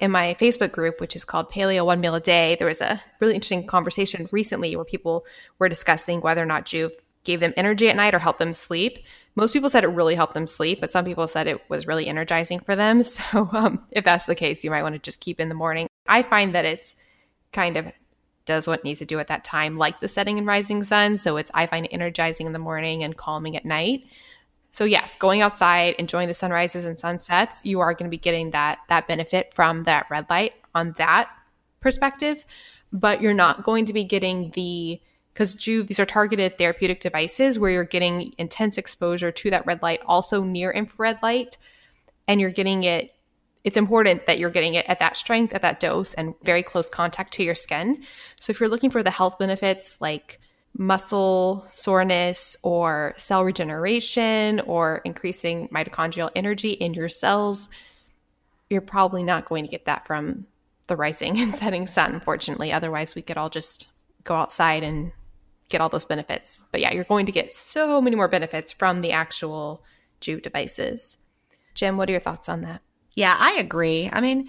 In 0.00 0.10
my 0.10 0.34
Facebook 0.40 0.72
group, 0.72 1.00
which 1.00 1.14
is 1.14 1.24
called 1.24 1.50
Paleo 1.50 1.84
One 1.84 2.00
Meal 2.00 2.14
a 2.14 2.20
Day, 2.20 2.56
there 2.58 2.66
was 2.66 2.80
a 2.80 3.00
really 3.20 3.34
interesting 3.34 3.66
conversation 3.66 4.28
recently 4.32 4.74
where 4.74 4.84
people 4.84 5.26
were 5.58 5.68
discussing 5.68 6.20
whether 6.20 6.42
or 6.42 6.46
not 6.46 6.64
Joovv 6.64 6.92
gave 7.24 7.40
them 7.40 7.52
energy 7.56 7.88
at 7.88 7.96
night 7.96 8.14
or 8.14 8.18
helped 8.18 8.38
them 8.38 8.52
sleep. 8.52 8.98
Most 9.34 9.52
people 9.52 9.70
said 9.70 9.84
it 9.84 9.88
really 9.88 10.14
helped 10.14 10.34
them 10.34 10.46
sleep, 10.46 10.80
but 10.80 10.90
some 10.90 11.04
people 11.04 11.26
said 11.26 11.46
it 11.46 11.62
was 11.70 11.86
really 11.86 12.06
energizing 12.06 12.60
for 12.60 12.76
them. 12.76 13.02
So, 13.12 13.48
um, 13.52 13.84
if 13.90 14.04
that's 14.04 14.26
the 14.26 14.34
case, 14.34 14.62
you 14.62 14.70
might 14.70 14.82
want 14.82 14.94
to 14.94 14.98
just 14.98 15.20
keep 15.20 15.40
in 15.40 15.48
the 15.48 15.54
morning. 15.54 15.88
I 16.06 16.22
find 16.22 16.54
that 16.54 16.64
it's 16.64 16.94
kind 17.52 17.76
of 17.76 17.86
does 18.44 18.66
what 18.66 18.84
needs 18.84 18.98
to 18.98 19.06
do 19.06 19.18
at 19.20 19.28
that 19.28 19.44
time, 19.44 19.78
like 19.78 20.00
the 20.00 20.08
setting 20.08 20.38
and 20.38 20.46
rising 20.46 20.82
sun. 20.84 21.16
So, 21.16 21.36
it's 21.36 21.50
I 21.54 21.66
find 21.66 21.86
it 21.86 21.92
energizing 21.92 22.46
in 22.46 22.52
the 22.52 22.58
morning 22.58 23.02
and 23.02 23.16
calming 23.16 23.56
at 23.56 23.64
night. 23.64 24.04
So, 24.70 24.84
yes, 24.84 25.14
going 25.16 25.40
outside, 25.42 25.94
enjoying 25.98 26.28
the 26.28 26.34
sunrises 26.34 26.86
and 26.86 26.98
sunsets, 26.98 27.64
you 27.64 27.80
are 27.80 27.92
going 27.94 28.10
to 28.10 28.14
be 28.14 28.18
getting 28.18 28.50
that 28.50 28.80
that 28.88 29.06
benefit 29.06 29.52
from 29.54 29.84
that 29.84 30.06
red 30.10 30.26
light 30.28 30.54
on 30.74 30.92
that 30.92 31.30
perspective, 31.80 32.44
but 32.92 33.20
you're 33.20 33.34
not 33.34 33.64
going 33.64 33.84
to 33.86 33.92
be 33.92 34.04
getting 34.04 34.50
the 34.50 35.00
because 35.32 35.54
Joovv, 35.54 35.86
these 35.86 36.00
are 36.00 36.06
targeted 36.06 36.58
therapeutic 36.58 37.00
devices 37.00 37.58
where 37.58 37.70
you're 37.70 37.84
getting 37.84 38.34
intense 38.38 38.76
exposure 38.76 39.32
to 39.32 39.50
that 39.50 39.66
red 39.66 39.82
light, 39.82 40.00
also 40.06 40.44
near 40.44 40.70
infrared 40.70 41.18
light, 41.22 41.56
and 42.28 42.40
you're 42.40 42.50
getting 42.50 42.84
it. 42.84 43.14
It's 43.64 43.76
important 43.76 44.26
that 44.26 44.38
you're 44.38 44.50
getting 44.50 44.74
it 44.74 44.86
at 44.88 44.98
that 44.98 45.16
strength, 45.16 45.54
at 45.54 45.62
that 45.62 45.80
dose, 45.80 46.14
and 46.14 46.34
very 46.42 46.62
close 46.62 46.90
contact 46.90 47.32
to 47.34 47.44
your 47.44 47.54
skin. 47.54 48.02
So, 48.40 48.50
if 48.50 48.60
you're 48.60 48.68
looking 48.68 48.90
for 48.90 49.02
the 49.02 49.10
health 49.10 49.38
benefits 49.38 50.00
like 50.00 50.38
muscle 50.76 51.66
soreness 51.70 52.56
or 52.62 53.14
cell 53.16 53.44
regeneration 53.44 54.60
or 54.60 55.00
increasing 55.04 55.68
mitochondrial 55.68 56.30
energy 56.34 56.70
in 56.70 56.94
your 56.94 57.08
cells, 57.08 57.68
you're 58.68 58.80
probably 58.80 59.22
not 59.22 59.46
going 59.46 59.64
to 59.64 59.70
get 59.70 59.84
that 59.84 60.06
from 60.06 60.46
the 60.88 60.96
rising 60.96 61.38
and 61.40 61.54
setting 61.54 61.86
sun, 61.86 62.12
unfortunately. 62.14 62.72
Otherwise, 62.72 63.14
we 63.14 63.22
could 63.22 63.38
all 63.38 63.50
just 63.50 63.88
go 64.24 64.34
outside 64.34 64.82
and 64.82 65.12
get 65.72 65.80
all 65.80 65.88
those 65.88 66.04
benefits. 66.04 66.62
But 66.70 66.80
yeah, 66.80 66.92
you're 66.92 67.04
going 67.04 67.26
to 67.26 67.32
get 67.32 67.54
so 67.54 68.00
many 68.00 68.14
more 68.14 68.28
benefits 68.28 68.70
from 68.70 69.00
the 69.00 69.12
actual 69.12 69.82
Joovv 70.20 70.42
devices. 70.42 71.18
Gin, 71.74 71.96
what 71.96 72.08
are 72.08 72.12
your 72.12 72.20
thoughts 72.20 72.48
on 72.48 72.60
that? 72.60 72.82
Yeah, 73.14 73.36
I 73.38 73.54
agree. 73.58 74.08
I 74.12 74.20
mean, 74.20 74.48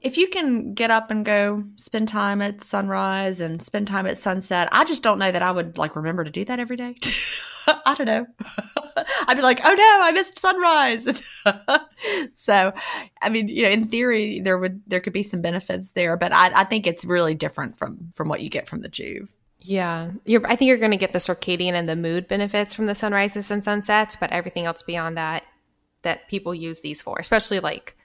if 0.00 0.18
you 0.18 0.28
can 0.28 0.74
get 0.74 0.90
up 0.90 1.10
and 1.10 1.24
go 1.24 1.64
spend 1.76 2.08
time 2.08 2.42
at 2.42 2.64
sunrise 2.64 3.40
and 3.40 3.62
spend 3.62 3.86
time 3.86 4.06
at 4.06 4.18
sunset, 4.18 4.68
I 4.72 4.84
just 4.84 5.02
don't 5.02 5.18
know 5.18 5.30
that 5.30 5.42
I 5.42 5.50
would 5.50 5.78
like 5.78 5.96
remember 5.96 6.24
to 6.24 6.30
do 6.30 6.44
that 6.44 6.58
every 6.58 6.76
day. 6.76 6.96
I 7.86 7.94
don't 7.94 8.06
know. 8.06 8.26
I'd 9.28 9.36
be 9.36 9.42
like, 9.42 9.60
oh 9.64 9.74
no, 9.74 10.00
I 10.02 10.10
missed 10.12 10.38
sunrise. 10.38 11.22
so, 12.34 12.72
I 13.22 13.28
mean, 13.28 13.48
you 13.48 13.62
know, 13.62 13.68
in 13.68 13.86
theory, 13.86 14.40
there 14.40 14.58
would 14.58 14.82
there 14.88 15.00
could 15.00 15.12
be 15.12 15.22
some 15.22 15.40
benefits 15.40 15.92
there, 15.92 16.16
but 16.16 16.32
I, 16.32 16.50
I 16.60 16.64
think 16.64 16.86
it's 16.86 17.04
really 17.04 17.34
different 17.34 17.78
from 17.78 18.10
from 18.14 18.28
what 18.28 18.40
you 18.40 18.50
get 18.50 18.68
from 18.68 18.82
the 18.82 18.88
Joovv. 18.88 19.28
Yeah, 19.64 20.10
you're, 20.24 20.44
I 20.46 20.56
think 20.56 20.68
you're 20.68 20.78
going 20.78 20.90
to 20.90 20.96
get 20.96 21.12
the 21.12 21.20
circadian 21.20 21.72
and 21.72 21.88
the 21.88 21.96
mood 21.96 22.26
benefits 22.26 22.74
from 22.74 22.86
the 22.86 22.94
sunrises 22.94 23.50
and 23.50 23.62
sunsets, 23.62 24.16
but 24.16 24.32
everything 24.32 24.66
else 24.66 24.82
beyond 24.82 25.16
that, 25.16 25.44
that 26.02 26.28
people 26.28 26.54
use 26.54 26.80
these 26.80 27.00
for, 27.00 27.16
especially 27.18 27.60
like 27.60 27.96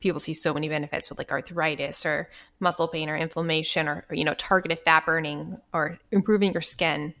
people 0.00 0.20
see 0.20 0.34
so 0.34 0.52
many 0.52 0.68
benefits 0.68 1.08
with 1.08 1.18
like 1.18 1.32
arthritis 1.32 2.04
or 2.04 2.28
muscle 2.60 2.88
pain 2.88 3.08
or 3.08 3.16
inflammation 3.16 3.88
or, 3.88 4.04
or 4.08 4.14
you 4.14 4.24
know 4.24 4.34
targeted 4.34 4.78
fat 4.80 5.04
burning 5.06 5.56
or 5.72 5.98
improving 6.12 6.52
your 6.52 6.62
skin. 6.62 7.14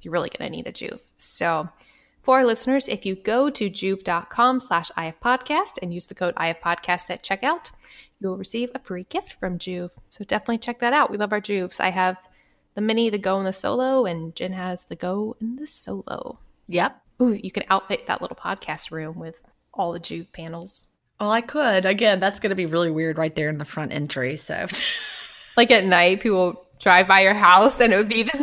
You're 0.00 0.12
really 0.12 0.30
going 0.30 0.50
to 0.50 0.56
need 0.56 0.66
a 0.66 0.72
Joovv. 0.72 1.00
So, 1.18 1.68
for 2.22 2.36
our 2.36 2.44
listeners, 2.46 2.88
if 2.88 3.04
you 3.04 3.14
go 3.14 3.50
to 3.50 3.70
joovv.com 3.70 4.60
slash 4.60 4.90
ifpodcast 4.92 5.78
and 5.82 5.92
use 5.92 6.06
the 6.06 6.14
code 6.14 6.34
ifpodcast 6.36 7.10
at 7.10 7.22
checkout, 7.22 7.70
you 8.18 8.28
will 8.28 8.38
receive 8.38 8.70
a 8.74 8.78
free 8.78 9.04
gift 9.04 9.34
from 9.34 9.58
Joovv. 9.58 9.98
So 10.08 10.24
definitely 10.24 10.58
check 10.58 10.80
that 10.80 10.94
out. 10.94 11.10
We 11.10 11.18
love 11.18 11.32
our 11.32 11.40
Joovvs. 11.40 11.80
I 11.80 11.90
have 11.90 12.16
the 12.74 12.80
mini, 12.80 13.10
the 13.10 13.18
go, 13.18 13.38
and 13.38 13.46
the 13.46 13.52
solo, 13.52 14.04
and 14.04 14.34
Gin 14.34 14.52
has 14.52 14.84
the 14.86 14.96
go 14.96 15.36
and 15.40 15.58
the 15.58 15.66
solo. 15.66 16.38
Yep. 16.68 17.00
Ooh, 17.22 17.32
you 17.32 17.50
can 17.50 17.64
outfit 17.70 18.06
that 18.06 18.20
little 18.20 18.36
podcast 18.36 18.90
room 18.90 19.18
with 19.18 19.36
all 19.72 19.92
the 19.92 20.00
Joovv 20.00 20.32
panels. 20.32 20.88
Well, 21.20 21.30
I 21.30 21.40
could. 21.40 21.84
Again, 21.86 22.18
that's 22.20 22.40
going 22.40 22.50
to 22.50 22.56
be 22.56 22.66
really 22.66 22.90
weird 22.90 23.18
right 23.18 23.34
there 23.34 23.48
in 23.48 23.58
the 23.58 23.64
front 23.64 23.92
entry. 23.92 24.36
So, 24.36 24.66
like 25.56 25.70
at 25.70 25.84
night, 25.84 26.20
people 26.20 26.66
drive 26.80 27.06
by 27.06 27.20
your 27.20 27.34
house 27.34 27.80
and 27.80 27.92
it 27.92 27.96
would 27.96 28.08
be 28.08 28.24
this. 28.24 28.40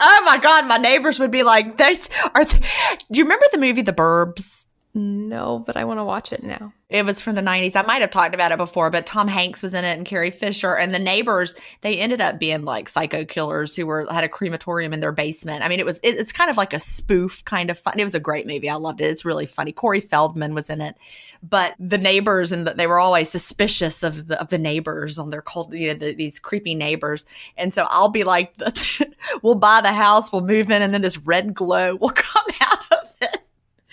oh 0.00 0.22
my 0.26 0.38
God, 0.38 0.66
my 0.66 0.78
neighbors 0.78 1.20
would 1.20 1.30
be 1.30 1.44
like, 1.44 1.78
"This 1.78 2.08
are." 2.34 2.44
Th- 2.44 2.62
Do 3.10 3.18
you 3.18 3.24
remember 3.24 3.46
the 3.52 3.58
movie 3.58 3.82
The 3.82 3.92
Burbs? 3.92 4.66
No, 4.94 5.62
but 5.64 5.76
I 5.76 5.84
want 5.84 6.00
to 6.00 6.04
watch 6.04 6.32
it 6.32 6.42
now. 6.42 6.72
It 6.88 7.04
was 7.04 7.20
from 7.20 7.34
the 7.34 7.42
90s. 7.42 7.76
I 7.76 7.82
might 7.82 8.00
have 8.00 8.10
talked 8.10 8.34
about 8.34 8.50
it 8.50 8.56
before, 8.56 8.88
but 8.88 9.04
Tom 9.04 9.28
Hanks 9.28 9.62
was 9.62 9.74
in 9.74 9.84
it 9.84 9.98
and 9.98 10.06
Carrie 10.06 10.30
Fisher 10.30 10.74
and 10.74 10.94
the 10.94 10.98
neighbors, 10.98 11.54
they 11.82 11.98
ended 11.98 12.22
up 12.22 12.38
being 12.38 12.62
like 12.62 12.88
psycho 12.88 13.26
killers 13.26 13.76
who 13.76 13.84
were 13.84 14.06
had 14.10 14.24
a 14.24 14.28
crematorium 14.28 14.94
in 14.94 15.00
their 15.00 15.12
basement. 15.12 15.62
I 15.62 15.68
mean, 15.68 15.80
it 15.80 15.86
was 15.86 16.00
it, 16.02 16.16
it's 16.16 16.32
kind 16.32 16.50
of 16.50 16.56
like 16.56 16.72
a 16.72 16.80
spoof 16.80 17.44
kind 17.44 17.70
of 17.70 17.78
fun. 17.78 18.00
It 18.00 18.04
was 18.04 18.14
a 18.14 18.20
great 18.20 18.46
movie. 18.46 18.70
I 18.70 18.76
loved 18.76 19.02
it. 19.02 19.10
It's 19.10 19.26
really 19.26 19.44
funny. 19.44 19.70
Corey 19.70 20.00
Feldman 20.00 20.54
was 20.54 20.70
in 20.70 20.80
it. 20.80 20.96
But 21.42 21.74
the 21.78 21.98
neighbors 21.98 22.50
and 22.50 22.66
the, 22.66 22.72
they 22.72 22.86
were 22.86 22.98
always 22.98 23.28
suspicious 23.28 24.02
of 24.02 24.26
the 24.26 24.40
of 24.40 24.48
the 24.48 24.58
neighbors 24.58 25.18
on 25.18 25.28
their 25.28 25.42
cult, 25.42 25.74
you 25.74 25.88
know, 25.88 25.94
the, 25.94 26.14
these 26.14 26.38
creepy 26.38 26.74
neighbors. 26.74 27.26
And 27.58 27.74
so 27.74 27.86
I'll 27.90 28.08
be 28.08 28.24
like, 28.24 28.54
we'll 29.42 29.56
buy 29.56 29.82
the 29.82 29.92
house, 29.92 30.32
we'll 30.32 30.40
move 30.40 30.70
in 30.70 30.80
and 30.80 30.94
then 30.94 31.02
this 31.02 31.18
red 31.18 31.52
glow 31.52 31.96
will 31.96 32.08
come 32.14 32.46
out. 32.62 32.77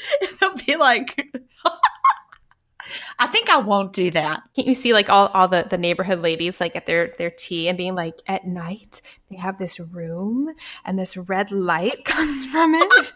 they'll 0.39 0.56
be 0.56 0.76
like 0.76 1.30
I 3.20 3.28
think 3.28 3.49
I 3.49 3.58
won't 3.58 3.93
do 3.93 4.12
that. 4.12 4.43
Can't 4.56 4.68
you 4.68 4.74
see 4.74 4.93
like 4.93 5.10
all, 5.10 5.28
all 5.28 5.47
the, 5.47 5.66
the 5.70 5.78
neighborhood 5.78 6.20
ladies 6.20 6.60
like 6.60 6.76
at 6.76 6.86
their, 6.86 7.14
their 7.18 7.32
tea 7.32 7.68
and 7.68 7.78
being 7.78 7.95
like, 7.95 8.20
at 8.28 8.45
night 8.45 9.01
they 9.30 9.38
have 9.38 9.58
this 9.58 9.80
room 9.80 10.53
and 10.84 10.99
this 10.99 11.16
red 11.18 11.51
light 11.51 12.06
comes 12.06 12.45
from 12.45 12.76
it. 12.76 13.14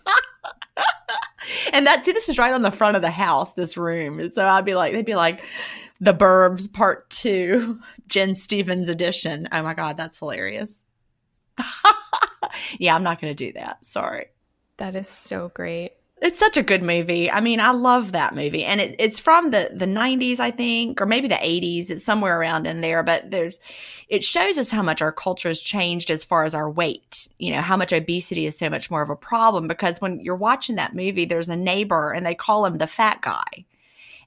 and 1.74 1.86
that 1.86 2.06
this 2.06 2.30
is 2.30 2.40
right 2.40 2.54
on 2.54 2.62
the 2.62 2.72
front 2.72 2.96
of 2.96 3.02
the 3.02 3.12
house, 3.12 3.54
this 3.54 3.78
room. 3.78 4.20
And 4.20 4.34
so 4.34 4.46
I'd 4.46 4.66
be 4.66 4.76
like, 4.76 4.94
they'd 4.94 5.06
be 5.06 5.16
like, 5.16 5.44
the 6.02 6.14
Burbs 6.14 6.72
Part 6.72 7.10
Two, 7.10 7.82
Gin 8.08 8.36
Stephens 8.36 8.88
edition. 8.88 9.50
Oh 9.52 9.62
my 9.62 9.74
god, 9.74 9.98
that's 9.98 10.20
hilarious. 10.20 10.82
yeah, 12.80 12.96
I'm 12.96 13.04
not 13.04 13.20
going 13.20 13.36
to 13.36 13.46
do 13.46 13.52
that. 13.54 13.86
Sorry. 13.86 14.28
That 14.78 14.96
is 14.96 15.10
so 15.10 15.52
great. 15.54 15.92
It's 16.22 16.40
such 16.40 16.58
a 16.58 16.64
good 16.64 16.84
movie. 16.84 17.32
I 17.32 17.40
mean, 17.40 17.62
I 17.62 17.72
love 17.72 18.12
that 18.12 18.36
movie, 18.36 18.66
and 18.66 18.82
it, 18.82 18.96
it's 19.00 19.20
from 19.20 19.52
the 19.52 19.72
the 19.74 19.86
'90s, 19.86 20.40
I 20.40 20.52
think, 20.52 21.00
or 21.00 21.06
maybe 21.06 21.30
the 21.30 21.36
'80s. 21.36 21.90
It's 21.90 22.04
somewhere 22.04 22.38
around 22.38 22.68
in 22.68 22.82
there. 22.82 23.04
But 23.04 23.32
there's, 23.32 23.58
it 24.10 24.24
shows 24.24 24.58
us 24.58 24.70
how 24.70 24.84
much 24.84 25.02
our 25.02 25.14
culture 25.14 25.48
has 25.48 25.62
changed 25.62 26.12
as 26.12 26.26
far 26.26 26.44
as 26.44 26.54
our 26.54 26.70
weight. 26.70 27.30
You 27.38 27.54
know, 27.54 27.62
how 27.62 27.78
much 27.78 27.94
obesity 27.94 28.46
is 28.46 28.58
so 28.58 28.70
much 28.70 28.92
more 28.92 29.02
of 29.02 29.10
a 29.10 29.16
problem 29.16 29.70
because 29.70 30.02
when 30.02 30.20
you're 30.20 30.36
watching 30.36 30.76
that 30.76 30.94
movie, 30.94 31.24
there's 31.24 31.50
a 31.50 31.56
neighbor, 31.56 32.12
and 32.12 32.26
they 32.26 32.36
call 32.36 32.66
him 32.66 32.80
the 32.80 32.88
fat 32.88 33.22
guy, 33.22 33.66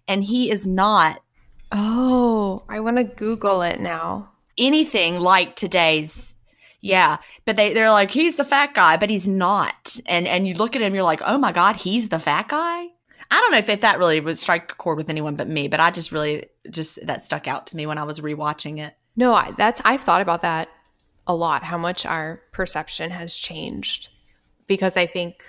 and 0.09 0.25
he 0.25 0.51
is 0.51 0.67
not. 0.67 1.23
Oh, 1.73 2.63
I 2.71 2.81
want 2.81 2.97
to 2.97 3.05
Google 3.05 3.61
it 3.63 3.81
now. 3.81 4.31
Anything 4.57 5.21
like 5.21 5.57
today's 5.57 6.32
yeah, 6.83 7.19
but 7.45 7.57
they 7.57 7.73
they're 7.73 7.91
like 7.91 8.11
he's 8.11 8.37
the 8.37 8.45
fat 8.45 8.75
guy, 8.75 8.97
but 8.99 9.09
he's 9.09 9.29
not. 9.29 9.99
And 10.05 10.29
and 10.29 10.47
you 10.47 10.55
look 10.55 10.77
at 10.77 10.83
him, 10.83 10.95
you're 10.95 11.05
like, 11.05 11.23
oh 11.25 11.39
my 11.39 11.53
god, 11.53 11.77
he's 11.77 12.11
the 12.11 12.19
fat 12.19 12.49
guy. 12.49 12.89
I 13.31 13.41
don't 13.41 13.53
know 13.53 13.59
if, 13.59 13.69
if 13.71 13.81
that 13.81 13.99
really 13.99 14.21
would 14.21 14.39
strike 14.39 14.73
a 14.73 14.75
chord 14.75 14.99
with 14.99 15.09
anyone 15.09 15.37
but 15.37 15.49
me, 15.49 15.69
but 15.69 15.81
I 15.81 15.91
just 15.91 16.13
really 16.13 16.47
just 16.69 17.05
that 17.07 17.25
stuck 17.25 17.49
out 17.49 17.69
to 17.69 17.77
me 17.77 17.87
when 17.87 17.97
I 17.97 18.03
was 18.03 18.21
rewatching 18.21 18.79
it. 18.79 18.95
No, 19.17 19.33
I, 19.33 19.53
that's 19.57 19.81
I've 19.85 20.03
thought 20.03 20.21
about 20.21 20.43
that 20.43 20.69
a 21.27 21.35
lot. 21.35 21.63
How 21.63 21.79
much 21.79 22.05
our 22.05 22.43
perception 22.53 23.11
has 23.11 23.37
changed 23.37 24.09
because 24.67 24.97
I 24.97 25.07
think 25.07 25.45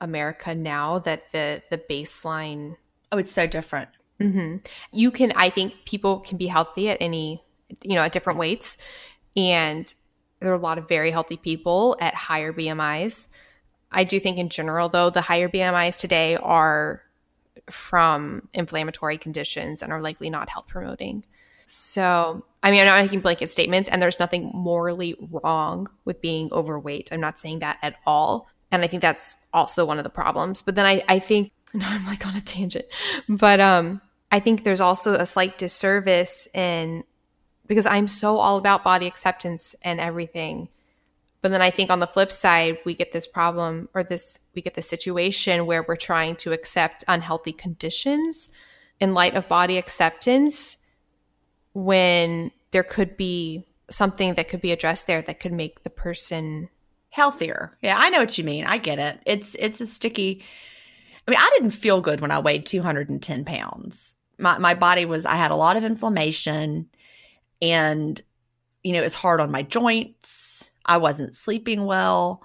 America 0.00 0.54
now 0.54 0.98
that 1.00 1.30
the 1.32 1.62
the 1.70 1.78
baseline. 1.78 2.76
Oh, 3.12 3.18
it's 3.18 3.32
so 3.32 3.46
different. 3.46 3.90
Mm-hmm. 4.20 4.56
You 4.92 5.10
can, 5.10 5.32
I 5.32 5.50
think, 5.50 5.84
people 5.84 6.20
can 6.20 6.38
be 6.38 6.46
healthy 6.46 6.88
at 6.88 6.98
any, 7.00 7.42
you 7.82 7.94
know, 7.94 8.02
at 8.02 8.12
different 8.12 8.38
weights, 8.38 8.78
and 9.36 9.92
there 10.42 10.52
are 10.52 10.56
a 10.56 10.58
lot 10.58 10.78
of 10.78 10.88
very 10.88 11.10
healthy 11.10 11.36
people 11.36 11.96
at 12.00 12.14
higher 12.14 12.52
BMIs. 12.52 13.28
I 13.90 14.04
do 14.04 14.18
think, 14.18 14.38
in 14.38 14.48
general, 14.48 14.88
though, 14.88 15.10
the 15.10 15.20
higher 15.20 15.48
BMIs 15.48 15.98
today 16.00 16.36
are 16.36 17.02
from 17.70 18.48
inflammatory 18.52 19.18
conditions 19.18 19.82
and 19.82 19.92
are 19.92 20.00
likely 20.00 20.30
not 20.30 20.48
health 20.48 20.66
promoting. 20.66 21.24
So, 21.66 22.44
I 22.62 22.70
mean, 22.70 22.80
I'm 22.80 22.86
not 22.86 23.02
making 23.02 23.20
blanket 23.20 23.50
statements, 23.50 23.88
and 23.88 24.02
there's 24.02 24.18
nothing 24.18 24.50
morally 24.52 25.16
wrong 25.30 25.88
with 26.04 26.20
being 26.20 26.52
overweight. 26.52 27.08
I'm 27.12 27.20
not 27.20 27.38
saying 27.38 27.60
that 27.60 27.78
at 27.82 27.96
all. 28.06 28.48
And 28.70 28.82
I 28.82 28.88
think 28.88 29.02
that's 29.02 29.36
also 29.52 29.84
one 29.84 29.98
of 29.98 30.04
the 30.04 30.10
problems. 30.10 30.62
But 30.62 30.74
then 30.74 30.86
I, 30.86 31.02
I 31.08 31.18
think, 31.18 31.52
no, 31.74 31.86
I'm 31.86 32.06
like 32.06 32.26
on 32.26 32.36
a 32.36 32.40
tangent, 32.40 32.84
but 33.28 33.60
um, 33.60 34.00
I 34.30 34.40
think 34.40 34.64
there's 34.64 34.80
also 34.80 35.14
a 35.14 35.26
slight 35.26 35.58
disservice 35.58 36.48
in 36.54 37.04
because 37.72 37.86
I'm 37.86 38.06
so 38.06 38.36
all 38.36 38.58
about 38.58 38.84
body 38.84 39.06
acceptance 39.06 39.74
and 39.80 39.98
everything. 39.98 40.68
But 41.40 41.52
then 41.52 41.62
I 41.62 41.70
think 41.70 41.88
on 41.88 42.00
the 42.00 42.06
flip 42.06 42.30
side, 42.30 42.76
we 42.84 42.94
get 42.94 43.12
this 43.12 43.26
problem 43.26 43.88
or 43.94 44.04
this, 44.04 44.38
we 44.54 44.60
get 44.60 44.74
this 44.74 44.86
situation 44.86 45.64
where 45.64 45.82
we're 45.82 45.96
trying 45.96 46.36
to 46.36 46.52
accept 46.52 47.02
unhealthy 47.08 47.54
conditions 47.54 48.50
in 49.00 49.14
light 49.14 49.36
of 49.36 49.48
body 49.48 49.78
acceptance 49.78 50.76
when 51.72 52.50
there 52.72 52.82
could 52.82 53.16
be 53.16 53.64
something 53.88 54.34
that 54.34 54.48
could 54.48 54.60
be 54.60 54.72
addressed 54.72 55.06
there 55.06 55.22
that 55.22 55.40
could 55.40 55.54
make 55.54 55.82
the 55.82 55.88
person 55.88 56.68
healthier. 57.08 57.72
Yeah, 57.80 57.96
I 57.96 58.10
know 58.10 58.18
what 58.18 58.36
you 58.36 58.44
mean. 58.44 58.66
I 58.66 58.76
get 58.76 58.98
it. 58.98 59.18
It's 59.24 59.56
it's 59.58 59.80
a 59.80 59.86
sticky. 59.86 60.44
I 61.26 61.30
mean, 61.30 61.40
I 61.40 61.50
didn't 61.54 61.70
feel 61.70 62.02
good 62.02 62.20
when 62.20 62.30
I 62.30 62.38
weighed 62.38 62.66
210 62.66 63.46
pounds. 63.46 64.16
My 64.38 64.58
my 64.58 64.74
body 64.74 65.06
was. 65.06 65.24
I 65.24 65.36
had 65.36 65.50
a 65.50 65.56
lot 65.56 65.78
of 65.78 65.84
inflammation, 65.84 66.90
and 67.62 68.20
you 68.82 68.92
know, 68.92 69.02
it's 69.02 69.14
hard 69.14 69.40
on 69.40 69.50
my 69.50 69.62
joints. 69.62 70.70
I 70.84 70.98
wasn't 70.98 71.36
sleeping 71.36 71.86
well. 71.86 72.44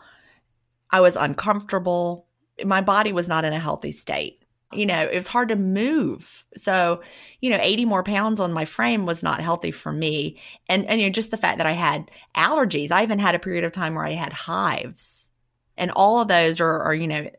I 0.91 1.01
was 1.01 1.18
uncomfortable. 1.18 2.28
My 2.63 2.80
body 2.80 3.11
was 3.11 3.28
not 3.28 3.43
in 3.43 3.51
a 3.51 3.59
healthy 3.59 3.91
state 3.91 4.45
you 4.74 4.86
know, 4.86 5.01
it 5.01 5.15
was 5.15 5.28
hard 5.28 5.49
to 5.49 5.55
move. 5.55 6.45
So, 6.57 7.01
you 7.39 7.49
know, 7.49 7.59
80 7.59 7.86
more 7.86 8.03
pounds 8.03 8.39
on 8.39 8.51
my 8.51 8.65
frame 8.65 9.05
was 9.05 9.24
not 9.24 9.39
healthy 9.39 9.72
for 9.72 9.91
me. 9.91 10.39
And, 10.68 10.86
and, 10.86 10.99
you 10.99 11.07
know, 11.07 11.11
just 11.11 11.32
the 11.32 11.38
fact 11.38 11.57
that 11.59 11.68
I 11.68 11.72
had 11.72 12.11
allergies, 12.36 12.91
I 12.91 13.03
even 13.03 13.20
had 13.20 13.36
a 13.36 13.39
period 13.39 13.63
of 13.63 13.72
time 13.72 13.95
where 13.95 14.05
I 14.05 14.11
had 14.11 14.34
hives. 14.34 15.30
And 15.78 15.91
all 15.91 16.20
of 16.20 16.28
those 16.28 16.59
are, 16.59 16.82
are 16.82 16.93
you 16.93 17.07
know, 17.07 17.30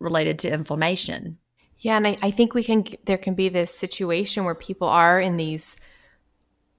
related 0.00 0.40
to 0.40 0.52
inflammation. 0.52 1.38
Yeah. 1.78 1.96
And 1.96 2.06
I, 2.06 2.18
I 2.20 2.30
think 2.32 2.54
we 2.54 2.64
can, 2.64 2.84
there 3.04 3.18
can 3.18 3.34
be 3.34 3.48
this 3.48 3.72
situation 3.72 4.44
where 4.44 4.54
people 4.54 4.88
are 4.88 5.20
in 5.20 5.36
these 5.36 5.76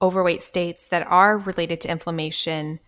overweight 0.04 0.42
states 0.42 0.88
that 0.88 1.06
are 1.06 1.38
related 1.38 1.80
to 1.80 1.90
inflammation. 1.90 2.78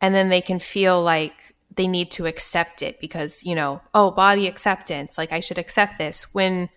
And 0.00 0.14
then 0.14 0.28
they 0.28 0.40
can 0.40 0.58
feel 0.58 1.02
like 1.02 1.54
they 1.74 1.88
need 1.88 2.10
to 2.12 2.26
accept 2.26 2.82
it 2.82 3.00
because, 3.00 3.42
you 3.42 3.54
know, 3.54 3.80
oh, 3.92 4.10
body 4.10 4.46
acceptance, 4.46 5.18
like 5.18 5.32
I 5.32 5.40
should 5.40 5.58
accept 5.58 5.98
this 5.98 6.32
when, 6.32 6.68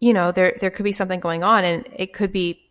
you 0.00 0.14
know, 0.14 0.32
there 0.32 0.56
there 0.60 0.70
could 0.70 0.84
be 0.84 0.92
something 0.92 1.20
going 1.20 1.44
on 1.44 1.64
and 1.64 1.86
it 1.94 2.14
could 2.14 2.32
be 2.32 2.62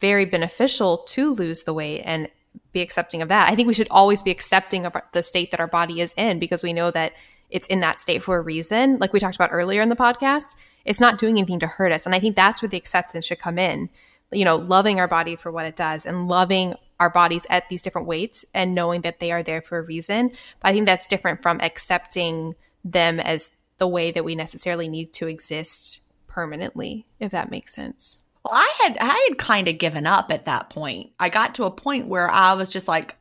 very 0.00 0.24
beneficial 0.24 0.98
to 0.98 1.32
lose 1.32 1.64
the 1.64 1.74
weight 1.74 2.02
and 2.04 2.28
be 2.72 2.82
accepting 2.82 3.22
of 3.22 3.28
that. 3.28 3.48
I 3.48 3.56
think 3.56 3.66
we 3.66 3.74
should 3.74 3.88
always 3.90 4.22
be 4.22 4.30
accepting 4.30 4.86
of 4.86 4.94
the 5.12 5.22
state 5.22 5.50
that 5.50 5.60
our 5.60 5.66
body 5.66 6.00
is 6.00 6.14
in 6.16 6.38
because 6.38 6.62
we 6.62 6.72
know 6.72 6.90
that 6.92 7.12
it's 7.50 7.66
in 7.68 7.80
that 7.80 7.98
state 7.98 8.22
for 8.22 8.36
a 8.36 8.42
reason. 8.42 8.98
Like 8.98 9.12
we 9.12 9.20
talked 9.20 9.36
about 9.36 9.50
earlier 9.52 9.82
in 9.82 9.88
the 9.88 9.96
podcast, 9.96 10.54
it's 10.84 11.00
not 11.00 11.18
doing 11.18 11.38
anything 11.38 11.60
to 11.60 11.66
hurt 11.66 11.92
us. 11.92 12.06
And 12.06 12.14
I 12.14 12.20
think 12.20 12.36
that's 12.36 12.62
where 12.62 12.68
the 12.68 12.76
acceptance 12.76 13.26
should 13.26 13.38
come 13.38 13.58
in. 13.58 13.88
You 14.32 14.44
know, 14.44 14.56
loving 14.56 14.98
our 14.98 15.08
body 15.08 15.36
for 15.36 15.52
what 15.52 15.66
it 15.66 15.76
does 15.76 16.04
and 16.04 16.28
loving 16.28 16.74
our 16.98 17.10
bodies 17.10 17.46
at 17.50 17.68
these 17.68 17.82
different 17.82 18.08
weights 18.08 18.44
and 18.54 18.74
knowing 18.74 19.02
that 19.02 19.20
they 19.20 19.32
are 19.32 19.42
there 19.42 19.62
for 19.62 19.78
a 19.78 19.82
reason. 19.82 20.30
But 20.60 20.68
I 20.68 20.72
think 20.72 20.86
that's 20.86 21.06
different 21.06 21.42
from 21.42 21.60
accepting 21.60 22.54
them 22.84 23.20
as 23.20 23.50
the 23.78 23.88
way 23.88 24.10
that 24.10 24.24
we 24.24 24.34
necessarily 24.34 24.88
need 24.88 25.12
to 25.14 25.26
exist 25.26 26.00
permanently, 26.26 27.06
if 27.20 27.32
that 27.32 27.50
makes 27.50 27.74
sense. 27.74 28.20
Well, 28.44 28.54
I 28.54 28.74
had 28.80 28.98
I 29.00 29.26
had 29.28 29.38
kind 29.38 29.68
of 29.68 29.78
given 29.78 30.06
up 30.06 30.30
at 30.30 30.44
that 30.44 30.70
point. 30.70 31.10
I 31.18 31.28
got 31.28 31.56
to 31.56 31.64
a 31.64 31.70
point 31.70 32.06
where 32.06 32.30
I 32.30 32.54
was 32.54 32.72
just 32.72 32.88
like, 32.88 33.16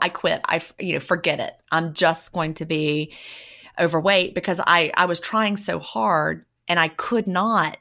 I 0.00 0.08
quit. 0.08 0.40
I 0.46 0.62
you 0.78 0.94
know 0.94 1.00
forget 1.00 1.38
it. 1.40 1.52
I'm 1.70 1.94
just 1.94 2.32
going 2.32 2.54
to 2.54 2.64
be 2.64 3.12
overweight 3.78 4.34
because 4.34 4.60
I 4.66 4.90
I 4.96 5.06
was 5.06 5.20
trying 5.20 5.56
so 5.56 5.78
hard 5.78 6.46
and 6.66 6.80
I 6.80 6.88
could 6.88 7.26
not 7.26 7.76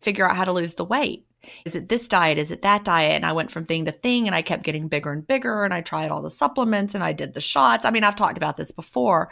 figure 0.00 0.28
out 0.28 0.36
how 0.36 0.44
to 0.44 0.52
lose 0.52 0.74
the 0.74 0.84
weight 0.84 1.26
is 1.64 1.74
it 1.74 1.88
this 1.88 2.08
diet? 2.08 2.38
Is 2.38 2.50
it 2.50 2.62
that 2.62 2.84
diet? 2.84 3.12
And 3.12 3.24
I 3.24 3.32
went 3.32 3.50
from 3.50 3.64
thing 3.64 3.84
to 3.86 3.92
thing 3.92 4.26
and 4.26 4.34
I 4.34 4.42
kept 4.42 4.62
getting 4.62 4.88
bigger 4.88 5.12
and 5.12 5.26
bigger 5.26 5.64
and 5.64 5.72
I 5.72 5.80
tried 5.80 6.10
all 6.10 6.22
the 6.22 6.30
supplements 6.30 6.94
and 6.94 7.02
I 7.02 7.12
did 7.12 7.34
the 7.34 7.40
shots. 7.40 7.84
I 7.84 7.90
mean, 7.90 8.04
I've 8.04 8.16
talked 8.16 8.36
about 8.36 8.56
this 8.56 8.72
before. 8.72 9.30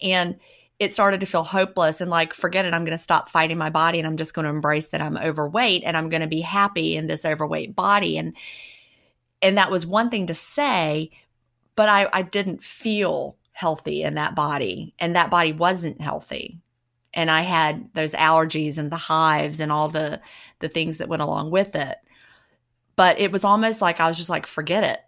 And 0.00 0.38
it 0.78 0.94
started 0.94 1.20
to 1.20 1.26
feel 1.26 1.42
hopeless 1.42 2.00
and 2.00 2.10
like, 2.10 2.32
forget 2.32 2.64
it. 2.64 2.74
I'm 2.74 2.84
going 2.84 2.96
to 2.96 3.02
stop 3.02 3.28
fighting 3.28 3.58
my 3.58 3.70
body 3.70 3.98
and 3.98 4.06
I'm 4.06 4.16
just 4.16 4.34
going 4.34 4.44
to 4.44 4.50
embrace 4.50 4.88
that 4.88 5.00
I'm 5.00 5.16
overweight 5.16 5.82
and 5.84 5.96
I'm 5.96 6.08
going 6.08 6.22
to 6.22 6.28
be 6.28 6.40
happy 6.40 6.96
in 6.96 7.06
this 7.06 7.24
overweight 7.24 7.74
body. 7.74 8.16
And, 8.16 8.36
and 9.42 9.58
that 9.58 9.70
was 9.70 9.86
one 9.86 10.10
thing 10.10 10.28
to 10.28 10.34
say, 10.34 11.10
but 11.74 11.88
I, 11.88 12.08
I 12.12 12.22
didn't 12.22 12.62
feel 12.62 13.36
healthy 13.52 14.02
in 14.04 14.14
that 14.14 14.36
body 14.36 14.94
and 15.00 15.16
that 15.16 15.30
body 15.30 15.52
wasn't 15.52 16.00
healthy 16.00 16.60
and 17.14 17.30
I 17.30 17.40
had 17.42 17.92
those 17.94 18.12
allergies 18.12 18.78
and 18.78 18.92
the 18.92 18.96
hives 18.96 19.60
and 19.60 19.72
all 19.72 19.88
the 19.88 20.20
the 20.60 20.68
things 20.68 20.98
that 20.98 21.08
went 21.08 21.22
along 21.22 21.50
with 21.50 21.74
it. 21.76 21.96
But 22.96 23.20
it 23.20 23.32
was 23.32 23.44
almost 23.44 23.80
like 23.80 24.00
I 24.00 24.08
was 24.08 24.16
just 24.16 24.30
like, 24.30 24.46
forget 24.46 24.84
it. 24.84 25.00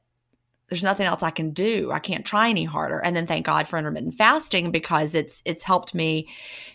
There's 0.68 0.84
nothing 0.84 1.06
else 1.06 1.24
I 1.24 1.30
can 1.30 1.50
do. 1.50 1.90
I 1.90 1.98
can't 1.98 2.24
try 2.24 2.48
any 2.48 2.62
harder. 2.64 3.00
And 3.00 3.16
then 3.16 3.26
thank 3.26 3.44
God 3.44 3.66
for 3.66 3.78
intermittent 3.78 4.14
fasting 4.14 4.70
because 4.70 5.14
it's 5.14 5.42
it's 5.44 5.64
helped 5.64 5.94
me 5.94 6.28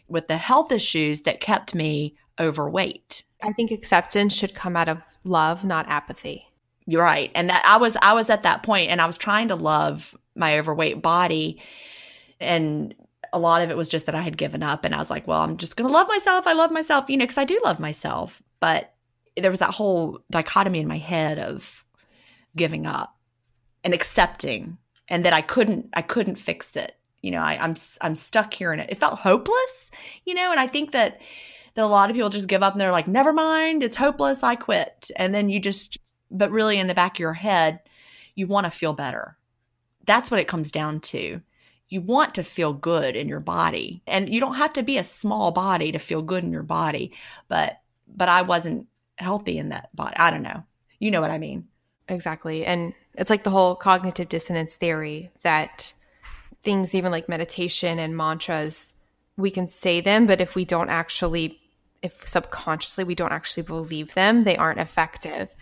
with 0.07 0.27
the 0.27 0.37
health 0.37 0.71
issues 0.71 1.21
that 1.21 1.39
kept 1.39 1.73
me 1.73 2.15
overweight. 2.39 3.23
I 3.41 3.53
think 3.53 3.71
acceptance 3.71 4.35
should 4.35 4.53
come 4.53 4.75
out 4.75 4.89
of 4.89 5.01
love, 5.23 5.63
not 5.63 5.87
apathy. 5.87 6.47
You're 6.85 7.03
right. 7.03 7.31
And 7.33 7.49
that 7.49 7.63
I 7.65 7.77
was 7.77 7.97
I 8.01 8.13
was 8.13 8.29
at 8.29 8.43
that 8.43 8.63
point 8.63 8.91
and 8.91 9.01
I 9.01 9.07
was 9.07 9.17
trying 9.17 9.47
to 9.47 9.55
love 9.55 10.15
my 10.35 10.59
overweight 10.59 11.01
body 11.01 11.61
and 12.39 12.93
a 13.35 13.37
lot 13.37 13.61
of 13.61 13.69
it 13.69 13.75
was 13.75 13.89
just 13.89 14.05
that 14.05 14.15
I 14.15 14.21
had 14.21 14.37
given 14.37 14.63
up 14.63 14.85
and 14.85 14.95
I 14.95 14.97
was 14.97 15.09
like, 15.09 15.27
well, 15.27 15.41
I'm 15.41 15.57
just 15.57 15.75
going 15.75 15.87
to 15.87 15.93
love 15.93 16.07
myself. 16.07 16.47
I 16.47 16.53
love 16.53 16.71
myself, 16.71 17.09
you 17.09 17.17
know, 17.17 17.25
because 17.25 17.37
I 17.37 17.43
do 17.43 17.59
love 17.65 17.81
myself. 17.81 18.41
But 18.61 18.93
there 19.35 19.51
was 19.51 19.59
that 19.59 19.73
whole 19.73 20.21
dichotomy 20.31 20.79
in 20.79 20.87
my 20.87 20.97
head 20.97 21.37
of 21.37 21.83
giving 22.55 22.87
up 22.87 23.13
and 23.83 23.93
accepting 23.93 24.77
and 25.09 25.25
that 25.25 25.33
I 25.33 25.41
couldn't, 25.41 25.89
I 25.93 26.01
couldn't 26.01 26.37
fix 26.37 26.77
it. 26.77 26.93
You 27.21 27.31
know, 27.31 27.41
I, 27.41 27.57
I'm, 27.61 27.75
I'm 27.99 28.15
stuck 28.15 28.53
here 28.53 28.71
and 28.71 28.79
it. 28.79 28.91
It 28.91 28.99
felt 28.99 29.19
hopeless, 29.19 29.91
you 30.23 30.33
know, 30.33 30.51
and 30.51 30.59
I 30.59 30.67
think 30.67 30.91
that, 30.91 31.21
that 31.73 31.83
a 31.83 31.87
lot 31.87 32.09
of 32.09 32.15
people 32.15 32.29
just 32.29 32.47
give 32.47 32.63
up 32.63 32.71
and 32.71 32.79
they're 32.79 32.93
like, 32.93 33.09
never 33.09 33.33
mind, 33.33 33.83
it's 33.83 33.97
hopeless. 33.97 34.43
I 34.43 34.55
quit. 34.55 35.11
And 35.17 35.35
then 35.35 35.49
you 35.49 35.59
just, 35.59 35.97
but 36.31 36.51
really 36.51 36.79
in 36.79 36.87
the 36.87 36.93
back 36.93 37.15
of 37.15 37.19
your 37.19 37.33
head, 37.33 37.81
you 38.33 38.47
want 38.47 38.63
to 38.63 38.71
feel 38.71 38.93
better. 38.93 39.37
That's 40.05 40.31
what 40.31 40.39
it 40.39 40.47
comes 40.47 40.71
down 40.71 41.01
to 41.01 41.41
you 41.89 42.01
want 42.01 42.35
to 42.35 42.43
feel 42.43 42.73
good 42.73 43.15
in 43.15 43.27
your 43.27 43.39
body. 43.39 44.01
And 44.07 44.29
you 44.29 44.39
don't 44.39 44.55
have 44.55 44.73
to 44.73 44.83
be 44.83 44.97
a 44.97 45.03
small 45.03 45.51
body 45.51 45.91
to 45.91 45.99
feel 45.99 46.21
good 46.21 46.43
in 46.43 46.51
your 46.51 46.63
body 46.63 47.13
but 47.47 47.81
but 48.07 48.29
i 48.29 48.41
wasn't 48.41 48.87
healthy 49.17 49.57
in 49.57 49.69
that 49.69 49.95
body 49.95 50.15
i 50.17 50.29
don't 50.31 50.43
know. 50.43 50.63
You 50.99 51.11
know 51.11 51.21
what 51.21 51.31
i 51.31 51.37
mean? 51.37 51.67
Exactly. 52.07 52.65
And 52.65 52.93
it's 53.15 53.29
like 53.29 53.43
the 53.43 53.49
whole 53.49 53.75
cognitive 53.75 54.29
dissonance 54.29 54.75
theory 54.75 55.31
that 55.43 55.93
things 56.63 56.93
even 56.93 57.11
like 57.11 57.29
meditation 57.29 57.99
and 57.99 58.17
mantras 58.17 58.93
we 59.37 59.51
can 59.51 59.67
say 59.67 60.01
them 60.01 60.25
but 60.25 60.41
if 60.41 60.55
we 60.55 60.65
don't 60.65 60.89
actually 60.89 61.59
if 62.01 62.27
subconsciously 62.27 63.03
we 63.03 63.15
don't 63.15 63.31
actually 63.31 63.63
believe 63.63 64.13
them 64.13 64.43
they 64.43 64.55
aren't 64.57 64.79
effective. 64.79 65.55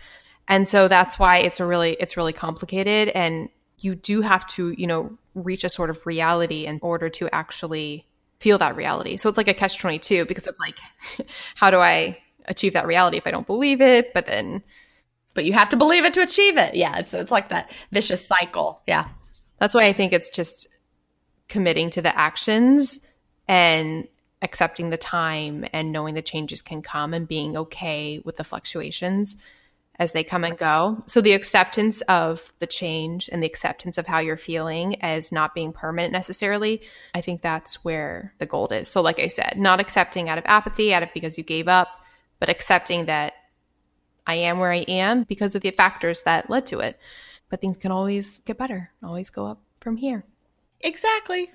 And 0.46 0.68
so 0.68 0.88
that's 0.88 1.18
why 1.18 1.38
it's 1.38 1.60
a 1.60 1.66
really 1.66 1.92
it's 2.00 2.16
really 2.16 2.32
complicated. 2.32 3.08
And 3.08 3.48
you 3.78 3.94
do 3.94 4.20
have 4.20 4.46
to 4.48 4.74
you 4.78 4.86
know 4.86 5.16
reach 5.34 5.64
a 5.64 5.68
sort 5.68 5.90
of 5.90 6.06
reality 6.06 6.66
in 6.66 6.78
order 6.82 7.08
to 7.10 7.34
actually 7.34 8.06
feel 8.40 8.58
that 8.58 8.76
reality. 8.76 9.16
So 9.16 9.28
it's 9.28 9.38
like 9.38 9.48
a 9.48 9.54
catch 9.54 9.78
22 9.78 10.26
because 10.26 10.46
it's 10.46 10.60
like, 10.60 10.78
how 11.54 11.70
do 11.70 11.78
I 11.78 12.18
achieve 12.46 12.74
that 12.74 12.86
reality 12.86 13.16
if 13.16 13.26
I 13.26 13.30
don't 13.30 13.46
believe 13.46 13.80
it? 13.80 14.12
But 14.12 14.26
then. 14.26 14.62
But 15.34 15.44
you 15.44 15.52
have 15.52 15.70
to 15.70 15.76
believe 15.76 16.04
it 16.04 16.14
to 16.14 16.22
achieve 16.22 16.56
it. 16.56 16.76
Yeah. 16.76 16.96
It's, 16.98 17.12
it's 17.12 17.32
like 17.32 17.48
that 17.48 17.72
vicious 17.90 18.24
cycle. 18.24 18.82
Yeah. 18.86 19.08
That's 19.58 19.74
why 19.74 19.84
I 19.86 19.92
think 19.92 20.12
it's 20.12 20.30
just 20.30 20.68
committing 21.48 21.90
to 21.90 22.02
the 22.02 22.16
actions 22.16 23.04
and 23.48 24.06
accepting 24.42 24.90
the 24.90 24.96
time 24.96 25.64
and 25.72 25.90
knowing 25.90 26.14
the 26.14 26.22
changes 26.22 26.62
can 26.62 26.82
come 26.82 27.14
and 27.14 27.26
being 27.26 27.56
okay 27.56 28.20
with 28.24 28.36
the 28.36 28.44
fluctuations 28.44 29.36
as 29.98 30.12
they 30.12 30.24
come 30.24 30.44
and 30.44 30.58
go. 30.58 31.02
So 31.06 31.20
the 31.20 31.32
acceptance 31.32 32.00
of 32.02 32.52
the 32.58 32.66
change 32.66 33.28
and 33.32 33.42
the 33.42 33.46
acceptance 33.46 33.96
of 33.96 34.06
how 34.06 34.18
you're 34.18 34.36
feeling 34.36 35.00
as 35.02 35.30
not 35.30 35.54
being 35.54 35.72
permanent 35.72 36.12
necessarily, 36.12 36.82
I 37.14 37.20
think 37.20 37.42
that's 37.42 37.84
where 37.84 38.34
the 38.38 38.46
gold 38.46 38.72
is. 38.72 38.88
So 38.88 39.00
like 39.00 39.20
I 39.20 39.28
said, 39.28 39.54
not 39.56 39.80
accepting 39.80 40.28
out 40.28 40.38
of 40.38 40.44
apathy, 40.46 40.92
out 40.92 41.02
of 41.02 41.12
because 41.14 41.38
you 41.38 41.44
gave 41.44 41.68
up, 41.68 41.88
but 42.40 42.48
accepting 42.48 43.06
that 43.06 43.34
I 44.26 44.34
am 44.36 44.58
where 44.58 44.72
I 44.72 44.84
am 44.88 45.22
because 45.24 45.54
of 45.54 45.62
the 45.62 45.70
factors 45.70 46.22
that 46.24 46.50
led 46.50 46.66
to 46.66 46.80
it. 46.80 46.98
But 47.48 47.60
things 47.60 47.76
can 47.76 47.92
always 47.92 48.40
get 48.40 48.58
better, 48.58 48.90
always 49.02 49.30
go 49.30 49.46
up 49.46 49.60
from 49.80 49.96
here. 49.96 50.24
Exactly. 50.80 51.52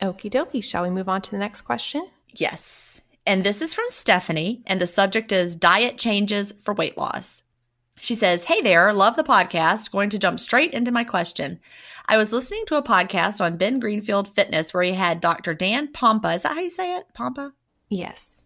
Okie 0.00 0.30
dokie. 0.30 0.62
Shall 0.62 0.82
we 0.82 0.90
move 0.90 1.08
on 1.08 1.22
to 1.22 1.30
the 1.30 1.38
next 1.38 1.62
question? 1.62 2.08
Yes. 2.28 3.00
And 3.26 3.42
this 3.42 3.62
is 3.62 3.72
from 3.72 3.86
Stephanie, 3.88 4.62
and 4.66 4.80
the 4.80 4.86
subject 4.86 5.32
is 5.32 5.56
diet 5.56 5.96
changes 5.96 6.52
for 6.60 6.74
weight 6.74 6.98
loss. 6.98 7.42
She 8.04 8.14
says, 8.14 8.44
Hey 8.44 8.60
there, 8.60 8.92
love 8.92 9.16
the 9.16 9.24
podcast. 9.24 9.90
Going 9.90 10.10
to 10.10 10.18
jump 10.18 10.38
straight 10.38 10.74
into 10.74 10.90
my 10.90 11.04
question. 11.04 11.58
I 12.04 12.18
was 12.18 12.34
listening 12.34 12.66
to 12.66 12.76
a 12.76 12.82
podcast 12.82 13.40
on 13.40 13.56
Ben 13.56 13.78
Greenfield 13.78 14.28
Fitness 14.28 14.74
where 14.74 14.82
he 14.82 14.92
had 14.92 15.22
Dr. 15.22 15.54
Dan 15.54 15.88
Pompa. 15.88 16.34
Is 16.34 16.42
that 16.42 16.52
how 16.52 16.60
you 16.60 16.68
say 16.68 16.98
it? 16.98 17.06
Pompa? 17.18 17.52
Yes. 17.88 18.42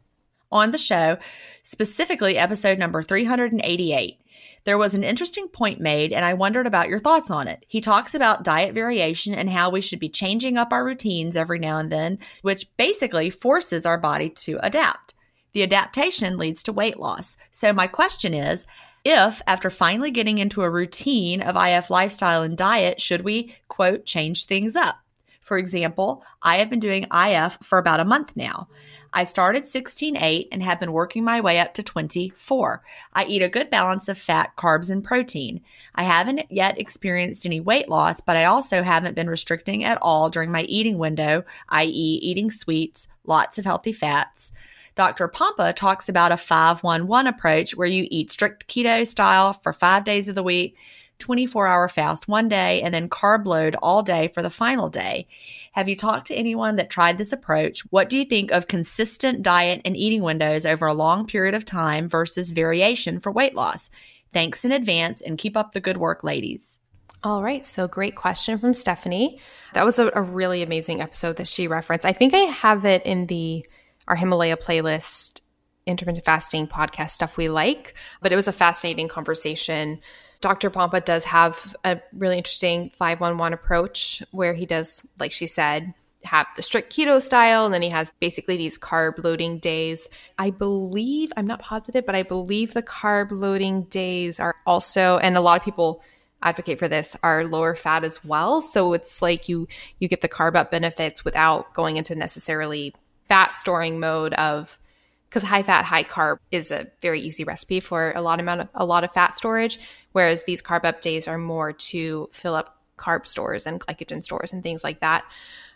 On 0.52 0.70
the 0.70 0.78
show, 0.78 1.18
specifically 1.64 2.38
episode 2.38 2.78
number 2.78 3.02
388. 3.02 4.20
There 4.62 4.78
was 4.78 4.94
an 4.94 5.02
interesting 5.02 5.48
point 5.48 5.80
made, 5.80 6.12
and 6.12 6.24
I 6.24 6.34
wondered 6.34 6.68
about 6.68 6.88
your 6.88 7.00
thoughts 7.00 7.28
on 7.28 7.48
it. 7.48 7.66
He 7.66 7.80
talks 7.80 8.14
about 8.14 8.44
diet 8.44 8.76
variation 8.76 9.34
and 9.34 9.50
how 9.50 9.70
we 9.70 9.80
should 9.80 9.98
be 9.98 10.08
changing 10.08 10.56
up 10.56 10.72
our 10.72 10.84
routines 10.84 11.36
every 11.36 11.58
now 11.58 11.78
and 11.78 11.90
then, 11.90 12.20
which 12.42 12.68
basically 12.76 13.28
forces 13.28 13.86
our 13.86 13.98
body 13.98 14.30
to 14.30 14.60
adapt. 14.62 15.14
The 15.52 15.64
adaptation 15.64 16.36
leads 16.36 16.62
to 16.62 16.72
weight 16.72 17.00
loss. 17.00 17.36
So, 17.50 17.72
my 17.72 17.88
question 17.88 18.34
is 18.34 18.64
if, 19.08 19.42
after 19.46 19.70
finally 19.70 20.10
getting 20.10 20.38
into 20.38 20.62
a 20.62 20.70
routine 20.70 21.42
of 21.42 21.56
IF 21.56 21.90
lifestyle 21.90 22.42
and 22.42 22.56
diet, 22.56 23.00
should 23.00 23.22
we, 23.22 23.54
quote, 23.68 24.04
change 24.04 24.44
things 24.44 24.76
up? 24.76 24.96
For 25.40 25.56
example, 25.56 26.22
I 26.42 26.58
have 26.58 26.68
been 26.68 26.78
doing 26.78 27.06
IF 27.10 27.58
for 27.62 27.78
about 27.78 28.00
a 28.00 28.04
month 28.04 28.36
now. 28.36 28.68
I 29.12 29.24
started 29.24 29.64
16.8 29.64 30.48
and 30.52 30.62
have 30.62 30.78
been 30.78 30.92
working 30.92 31.24
my 31.24 31.40
way 31.40 31.58
up 31.58 31.72
to 31.74 31.82
24. 31.82 32.82
I 33.14 33.24
eat 33.24 33.40
a 33.40 33.48
good 33.48 33.70
balance 33.70 34.08
of 34.08 34.18
fat, 34.18 34.54
carbs, 34.56 34.90
and 34.90 35.02
protein. 35.02 35.62
I 35.94 36.02
haven't 36.02 36.52
yet 36.52 36.78
experienced 36.78 37.46
any 37.46 37.60
weight 37.60 37.88
loss, 37.88 38.20
but 38.20 38.36
I 38.36 38.44
also 38.44 38.82
haven't 38.82 39.14
been 39.14 39.30
restricting 39.30 39.84
at 39.84 39.98
all 40.02 40.28
during 40.28 40.52
my 40.52 40.62
eating 40.64 40.98
window, 40.98 41.44
i.e., 41.70 41.88
eating 41.88 42.50
sweets, 42.50 43.08
lots 43.24 43.56
of 43.56 43.64
healthy 43.64 43.92
fats. 43.92 44.52
Dr. 44.98 45.28
Pompa 45.28 45.72
talks 45.76 46.08
about 46.08 46.32
a 46.32 46.36
511 46.36 47.28
approach 47.28 47.76
where 47.76 47.86
you 47.86 48.08
eat 48.10 48.32
strict 48.32 48.66
keto 48.66 49.06
style 49.06 49.52
for 49.52 49.72
five 49.72 50.02
days 50.02 50.26
of 50.26 50.34
the 50.34 50.42
week, 50.42 50.76
24 51.20 51.68
hour 51.68 51.86
fast 51.86 52.26
one 52.26 52.48
day, 52.48 52.82
and 52.82 52.92
then 52.92 53.08
carb 53.08 53.46
load 53.46 53.76
all 53.80 54.02
day 54.02 54.26
for 54.26 54.42
the 54.42 54.50
final 54.50 54.88
day. 54.88 55.28
Have 55.70 55.88
you 55.88 55.94
talked 55.94 56.26
to 56.26 56.34
anyone 56.34 56.74
that 56.74 56.90
tried 56.90 57.16
this 57.16 57.32
approach? 57.32 57.82
What 57.90 58.08
do 58.08 58.18
you 58.18 58.24
think 58.24 58.50
of 58.50 58.66
consistent 58.66 59.44
diet 59.44 59.82
and 59.84 59.96
eating 59.96 60.24
windows 60.24 60.66
over 60.66 60.86
a 60.88 60.94
long 60.94 61.26
period 61.26 61.54
of 61.54 61.64
time 61.64 62.08
versus 62.08 62.50
variation 62.50 63.20
for 63.20 63.30
weight 63.30 63.54
loss? 63.54 63.90
Thanks 64.32 64.64
in 64.64 64.72
advance 64.72 65.20
and 65.20 65.38
keep 65.38 65.56
up 65.56 65.70
the 65.70 65.80
good 65.80 65.98
work, 65.98 66.24
ladies. 66.24 66.80
All 67.22 67.44
right. 67.44 67.64
So, 67.64 67.86
great 67.86 68.16
question 68.16 68.58
from 68.58 68.74
Stephanie. 68.74 69.38
That 69.74 69.84
was 69.84 70.00
a, 70.00 70.10
a 70.12 70.22
really 70.22 70.64
amazing 70.64 71.00
episode 71.00 71.36
that 71.36 71.46
she 71.46 71.68
referenced. 71.68 72.04
I 72.04 72.12
think 72.12 72.34
I 72.34 72.38
have 72.38 72.84
it 72.84 73.06
in 73.06 73.26
the 73.26 73.64
our 74.08 74.16
Himalaya 74.16 74.56
playlist, 74.56 75.40
intermittent 75.86 76.24
fasting 76.24 76.66
podcast 76.66 77.10
stuff 77.10 77.36
we 77.36 77.48
like. 77.48 77.94
But 78.20 78.32
it 78.32 78.36
was 78.36 78.48
a 78.48 78.52
fascinating 78.52 79.08
conversation. 79.08 80.00
Dr. 80.40 80.70
Pompa 80.70 81.04
does 81.04 81.24
have 81.24 81.76
a 81.84 82.00
really 82.12 82.38
interesting 82.38 82.90
511 82.96 83.52
approach 83.52 84.22
where 84.30 84.54
he 84.54 84.66
does, 84.66 85.06
like 85.18 85.32
she 85.32 85.46
said, 85.46 85.94
have 86.24 86.46
the 86.56 86.62
strict 86.62 86.94
keto 86.94 87.22
style, 87.22 87.64
and 87.64 87.72
then 87.72 87.82
he 87.82 87.88
has 87.90 88.12
basically 88.20 88.56
these 88.56 88.78
carb 88.78 89.22
loading 89.22 89.58
days. 89.58 90.08
I 90.36 90.50
believe, 90.50 91.32
I'm 91.36 91.46
not 91.46 91.60
positive, 91.60 92.04
but 92.04 92.14
I 92.14 92.22
believe 92.22 92.74
the 92.74 92.82
carb 92.82 93.30
loading 93.30 93.84
days 93.84 94.40
are 94.40 94.56
also, 94.66 95.18
and 95.18 95.36
a 95.36 95.40
lot 95.40 95.60
of 95.60 95.64
people 95.64 96.02
advocate 96.42 96.78
for 96.78 96.88
this 96.88 97.16
are 97.22 97.44
lower 97.44 97.74
fat 97.74 98.04
as 98.04 98.24
well 98.24 98.60
so 98.60 98.92
it's 98.92 99.20
like 99.20 99.48
you 99.48 99.66
you 99.98 100.06
get 100.06 100.20
the 100.20 100.28
carb 100.28 100.54
up 100.54 100.70
benefits 100.70 101.24
without 101.24 101.74
going 101.74 101.96
into 101.96 102.14
necessarily 102.14 102.94
fat 103.28 103.54
storing 103.54 104.00
mode 104.00 104.34
of 104.34 104.80
because 105.28 105.42
high 105.42 105.62
fat 105.62 105.84
high 105.84 106.04
carb 106.04 106.38
is 106.50 106.70
a 106.70 106.86
very 107.02 107.20
easy 107.20 107.44
recipe 107.44 107.80
for 107.80 108.12
a 108.16 108.22
lot 108.22 108.40
amount 108.40 108.62
of 108.62 108.68
a 108.74 108.86
lot 108.86 109.04
of 109.04 109.12
fat 109.12 109.36
storage 109.36 109.78
whereas 110.12 110.44
these 110.44 110.62
carb 110.62 110.84
up 110.84 111.00
days 111.00 111.28
are 111.28 111.38
more 111.38 111.72
to 111.72 112.28
fill 112.32 112.54
up 112.54 112.78
carb 112.98 113.26
stores 113.26 113.66
and 113.66 113.80
glycogen 113.80 114.22
stores 114.22 114.52
and 114.52 114.62
things 114.62 114.84
like 114.84 115.00
that. 115.00 115.24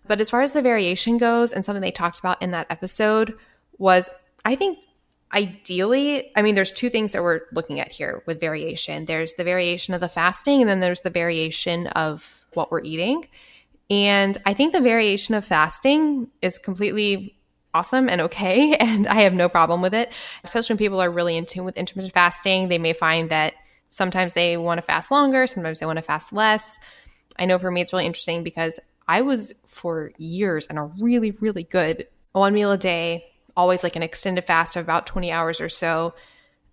But 0.06 0.20
as 0.20 0.28
far 0.28 0.42
as 0.42 0.52
the 0.52 0.62
variation 0.62 1.16
goes 1.16 1.52
and 1.52 1.64
something 1.64 1.80
they 1.80 1.92
talked 1.92 2.18
about 2.18 2.42
in 2.42 2.50
that 2.50 2.66
episode 2.68 3.34
was 3.78 4.10
i 4.44 4.54
think 4.54 4.78
ideally 5.32 6.30
i 6.36 6.42
mean 6.42 6.54
there's 6.54 6.72
two 6.72 6.90
things 6.90 7.12
that 7.12 7.22
we're 7.22 7.40
looking 7.52 7.80
at 7.80 7.90
here 7.90 8.22
with 8.26 8.40
variation. 8.40 9.06
There's 9.06 9.34
the 9.34 9.44
variation 9.44 9.94
of 9.94 10.00
the 10.00 10.08
fasting 10.08 10.60
and 10.60 10.68
then 10.68 10.80
there's 10.80 11.00
the 11.00 11.10
variation 11.10 11.86
of 11.88 12.44
what 12.54 12.70
we're 12.70 12.82
eating. 12.82 13.26
And 13.88 14.36
i 14.44 14.52
think 14.52 14.72
the 14.72 14.80
variation 14.80 15.34
of 15.34 15.44
fasting 15.44 16.28
is 16.42 16.58
completely 16.58 17.36
awesome 17.74 18.08
and 18.08 18.20
okay. 18.22 18.76
And 18.80 19.06
I 19.06 19.22
have 19.22 19.34
no 19.34 19.48
problem 19.48 19.82
with 19.82 19.94
it, 19.94 20.10
especially 20.44 20.74
when 20.74 20.78
people 20.78 21.00
are 21.00 21.10
really 21.10 21.36
in 21.36 21.46
tune 21.46 21.64
with 21.64 21.76
intermittent 21.76 22.14
fasting. 22.14 22.68
They 22.68 22.78
may 22.78 22.92
find 22.92 23.30
that 23.30 23.54
sometimes 23.90 24.34
they 24.34 24.56
want 24.56 24.78
to 24.78 24.82
fast 24.82 25.10
longer, 25.10 25.46
sometimes 25.46 25.80
they 25.80 25.86
want 25.86 25.98
to 25.98 26.04
fast 26.04 26.32
less. 26.32 26.78
I 27.38 27.46
know 27.46 27.58
for 27.58 27.70
me, 27.70 27.80
it's 27.80 27.92
really 27.92 28.06
interesting 28.06 28.42
because 28.42 28.78
I 29.08 29.22
was 29.22 29.52
for 29.66 30.12
years 30.18 30.66
in 30.66 30.78
a 30.78 30.84
really, 30.84 31.32
really 31.32 31.64
good 31.64 32.06
one 32.32 32.54
meal 32.54 32.72
a 32.72 32.78
day, 32.78 33.24
always 33.56 33.82
like 33.82 33.96
an 33.96 34.02
extended 34.02 34.46
fast 34.46 34.76
of 34.76 34.84
about 34.84 35.06
20 35.06 35.30
hours 35.30 35.60
or 35.60 35.68
so. 35.68 36.14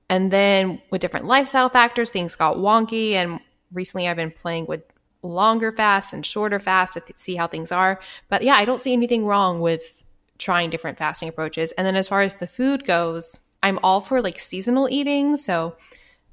And 0.09 0.31
then 0.31 0.81
with 0.89 1.01
different 1.01 1.25
lifestyle 1.25 1.69
factors, 1.69 2.09
things 2.09 2.35
got 2.35 2.57
wonky. 2.57 3.13
And 3.13 3.39
recently 3.73 4.07
I've 4.07 4.17
been 4.17 4.31
playing 4.31 4.65
with 4.65 4.81
longer 5.21 5.71
fasts 5.71 6.13
and 6.13 6.25
shorter 6.25 6.59
fasts 6.59 6.95
to 6.95 7.01
see 7.15 7.35
how 7.35 7.47
things 7.47 7.71
are. 7.71 7.99
But 8.29 8.41
yeah, 8.41 8.55
I 8.55 8.65
don't 8.65 8.81
see 8.81 8.93
anything 8.93 9.25
wrong 9.25 9.59
with 9.59 10.03
trying 10.39 10.71
different 10.71 10.97
fasting 10.97 11.29
approaches. 11.29 11.71
And 11.73 11.85
then 11.85 11.95
as 11.95 12.07
far 12.07 12.21
as 12.21 12.35
the 12.35 12.47
food 12.47 12.85
goes, 12.85 13.39
I'm 13.61 13.79
all 13.83 14.01
for 14.01 14.21
like 14.21 14.39
seasonal 14.39 14.89
eating. 14.89 15.37
So 15.37 15.75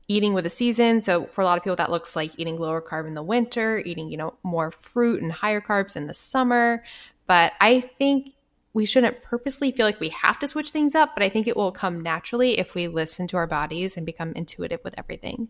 eating 0.09 0.33
with 0.33 0.47
a 0.47 0.51
season. 0.51 1.03
So 1.03 1.27
for 1.27 1.41
a 1.41 1.45
lot 1.45 1.59
of 1.59 1.65
people 1.65 1.77
that 1.77 1.91
looks 1.91 2.17
like 2.17 2.39
eating 2.39 2.57
lower 2.59 2.81
carb 2.81 3.07
in 3.07 3.15
the 3.15 3.23
winter, 3.23 3.83
eating, 3.85 4.09
you 4.09 4.17
know, 4.17 4.35
more 4.43 4.71
fruit 4.71 5.21
and 5.21 5.33
higher 5.33 5.61
carbs 5.61 5.97
in 5.97 6.07
the 6.07 6.15
summer. 6.15 6.83
But 7.27 7.53
I 7.61 7.81
think 7.81 8.31
we 8.73 8.87
shouldn't 8.87 9.23
purposely 9.23 9.73
feel 9.73 9.87
like 9.87 10.01
we 10.01 10.11
have 10.11 10.39
to 10.39 10.47
switch 10.47 10.71
things 10.71 10.95
up, 10.95 11.15
but 11.15 11.23
I 11.23 11.29
think 11.29 11.49
it 11.49 11.57
will 11.57 11.73
come 11.73 12.03
naturally 12.03 12.59
if 12.59 12.75
we 12.75 12.89
listen 12.89 13.27
to 13.29 13.37
our 13.37 13.47
bodies 13.47 13.97
and 13.97 14.05
become 14.05 14.33
intuitive 14.35 14.81
with 14.85 14.95
everything. 14.99 15.49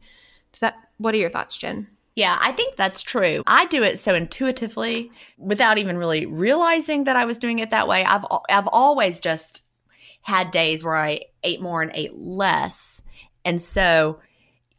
Does 0.52 0.60
that 0.60 0.76
what 0.98 1.12
are 1.12 1.18
your 1.18 1.28
thoughts, 1.28 1.58
Gin? 1.58 1.88
Yeah, 2.16 2.38
I 2.40 2.52
think 2.52 2.76
that's 2.76 3.02
true. 3.02 3.42
I 3.46 3.66
do 3.66 3.82
it 3.82 3.98
so 3.98 4.14
intuitively 4.14 5.12
without 5.36 5.76
even 5.76 5.98
really 5.98 6.24
realizing 6.24 7.04
that 7.04 7.16
I 7.16 7.26
was 7.26 7.36
doing 7.36 7.58
it 7.58 7.70
that 7.70 7.86
way. 7.86 8.04
I've 8.04 8.24
I've 8.48 8.68
always 8.68 9.20
just 9.20 9.62
had 10.22 10.50
days 10.50 10.82
where 10.82 10.96
I 10.96 11.20
ate 11.44 11.60
more 11.60 11.82
and 11.82 11.92
ate 11.94 12.16
less. 12.16 13.02
And 13.44 13.60
so 13.60 14.18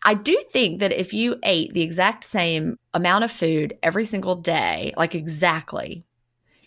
I 0.04 0.16
do 0.16 0.36
think 0.52 0.80
that 0.80 0.92
if 0.92 1.14
you 1.14 1.38
ate 1.44 1.74
the 1.74 1.84
exact 1.84 2.24
same 2.24 2.78
amount 2.94 3.24
of 3.24 3.32
food 3.32 3.78
every 3.84 4.06
single 4.06 4.36
day, 4.36 4.94
like 4.98 5.14
exactly, 5.14 6.04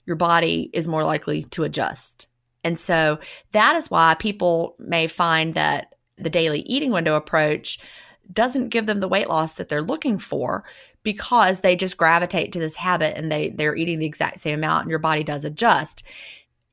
your 0.06 0.16
body 0.16 0.70
is 0.72 0.86
more 0.86 1.04
likely 1.04 1.42
to 1.44 1.64
adjust. 1.64 2.28
And 2.62 2.78
so 2.78 3.18
that 3.52 3.74
is 3.74 3.90
why 3.90 4.14
people 4.14 4.76
may 4.78 5.08
find 5.08 5.54
that 5.54 5.94
the 6.16 6.30
daily 6.30 6.60
eating 6.60 6.92
window 6.92 7.16
approach 7.16 7.80
doesn't 8.32 8.68
give 8.68 8.86
them 8.86 9.00
the 9.00 9.08
weight 9.08 9.28
loss 9.28 9.54
that 9.54 9.68
they're 9.68 9.82
looking 9.82 10.18
for 10.18 10.64
because 11.02 11.60
they 11.60 11.76
just 11.76 11.96
gravitate 11.96 12.52
to 12.52 12.58
this 12.58 12.76
habit 12.76 13.16
and 13.16 13.30
they 13.30 13.50
they're 13.50 13.76
eating 13.76 13.98
the 13.98 14.06
exact 14.06 14.40
same 14.40 14.58
amount 14.58 14.82
and 14.82 14.90
your 14.90 14.98
body 14.98 15.24
does 15.24 15.44
adjust. 15.44 16.02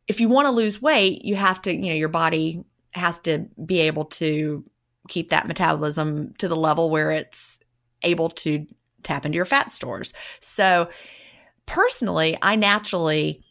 If 0.07 0.19
you 0.21 0.29
want 0.29 0.47
to 0.47 0.51
lose 0.51 0.81
weight, 0.81 1.23
you 1.25 1.35
have 1.35 1.61
to, 1.63 1.73
you 1.73 1.89
know, 1.89 1.95
your 1.95 2.09
body 2.09 2.63
has 2.93 3.19
to 3.19 3.45
be 3.65 3.81
able 3.81 4.05
to 4.05 4.63
keep 5.07 5.29
that 5.29 5.47
metabolism 5.47 6.33
to 6.37 6.47
the 6.47 6.55
level 6.55 6.89
where 6.89 7.11
it's 7.11 7.59
able 8.03 8.29
to 8.29 8.65
tap 9.03 9.25
into 9.25 9.35
your 9.35 9.45
fat 9.45 9.71
stores. 9.71 10.13
So 10.41 10.89
personally, 11.65 12.37
I 12.41 12.55
naturally 12.55 13.43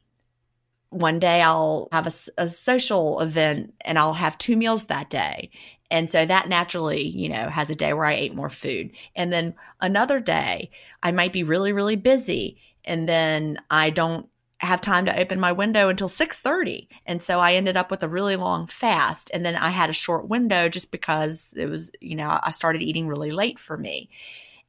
one 0.91 1.19
day 1.19 1.43
I'll 1.43 1.89
have 1.93 2.07
a, 2.07 2.43
a, 2.43 2.49
social 2.49 3.21
event 3.21 3.75
and 3.83 3.99
I'll 3.99 4.15
have 4.15 4.39
two 4.39 4.57
meals 4.57 4.87
that 4.87 5.11
day. 5.11 5.51
And 5.91 6.11
so 6.11 6.27
that 6.27 6.49
naturally, 6.49 7.07
you 7.07 7.29
know, 7.29 7.49
has 7.49 7.71
a 7.71 7.75
day 7.75 7.93
where 7.93 8.07
I 8.07 8.15
ate 8.15 8.35
more 8.35 8.51
food. 8.51 8.93
And 9.15 9.33
then 9.33 9.55
another 9.81 10.21
day, 10.21 10.71
I 11.03 11.13
might 11.13 11.33
be 11.33 11.43
really, 11.43 11.73
really 11.73 11.97
busy. 11.97 12.59
And 12.85 13.09
then 13.09 13.61
I 13.71 13.91
don't 13.91 14.29
have 14.61 14.81
time 14.81 15.05
to 15.05 15.19
open 15.19 15.39
my 15.39 15.53
window 15.53 15.89
until 15.91 16.09
6:30 16.09 16.89
and 17.05 17.23
so 17.23 17.41
I 17.41 17.55
ended 17.55 17.77
up 17.77 17.91
with 17.91 18.03
a 18.03 18.09
really 18.09 18.37
long 18.37 18.67
fast 18.67 19.31
and 19.35 19.45
then 19.45 19.55
I 19.55 19.69
had 19.69 19.91
a 19.91 19.93
short 19.93 20.29
window 20.29 20.71
just 20.71 20.91
because 20.91 21.53
it 21.59 21.67
was 21.67 21.91
you 22.01 22.17
know 22.17 22.41
I 22.43 22.53
started 22.53 22.83
eating 22.83 23.07
really 23.07 23.31
late 23.31 23.59
for 23.59 23.77
me. 23.77 24.09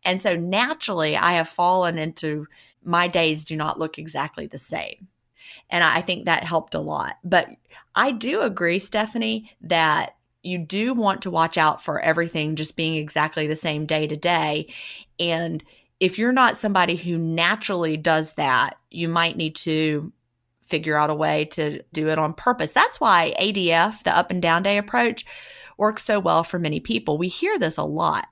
And 0.03 0.22
so 0.22 0.36
naturally 0.36 1.15
I 1.15 1.34
have 1.34 1.47
fallen 1.47 1.97
into 1.97 2.47
my 2.84 3.07
days 3.07 3.45
do 3.45 3.55
not 3.55 3.80
look 3.80 3.97
exactly 3.97 4.45
the 4.45 4.59
same. 4.59 5.07
And 5.70 5.86
I 5.86 6.01
think 6.01 6.26
that 6.26 6.43
helped 6.43 6.76
a 6.76 6.80
lot. 6.80 7.15
But 7.24 7.49
I 7.95 8.11
do 8.11 8.41
agree 8.41 8.80
Stephanie 8.80 9.51
that 9.61 10.16
you 10.48 10.58
do 10.58 10.93
want 10.93 11.22
to 11.22 11.32
watch 11.32 11.58
out 11.58 11.84
for 11.84 12.00
everything 12.00 12.56
just 12.56 12.76
being 12.76 12.95
exactly 12.95 13.48
the 13.48 13.56
same 13.56 13.86
day 13.86 14.08
to 14.08 14.16
day 14.16 14.74
and 15.20 15.64
if 16.00 16.18
you're 16.18 16.32
not 16.32 16.58
somebody 16.58 16.95
who 16.95 17.18
naturally 17.18 17.98
does 17.98 18.34
that, 18.34 18.78
you 18.91 19.08
might 19.08 19.38
need 19.38 19.56
to 19.58 20.12
figure 20.64 20.98
out 20.98 21.10
a 21.10 21.16
way 21.16 21.45
to 21.45 21.82
do 21.93 22.10
it 22.10 22.20
on 22.20 22.34
purpose. 22.34 22.72
That's 22.72 23.00
why 23.00 23.34
ADF, 23.39 24.04
the 24.04 24.16
up 24.16 24.30
and 24.30 24.41
down 24.41 24.64
day 24.64 24.78
approach, 24.78 25.26
works 25.78 26.04
so 26.04 26.20
well 26.20 26.43
for 26.43 26.60
many 26.60 26.80
people. 26.80 27.18
We 27.18 27.30
hear 27.30 27.58
this 27.58 27.78
a 27.78 27.84
lot 27.84 28.28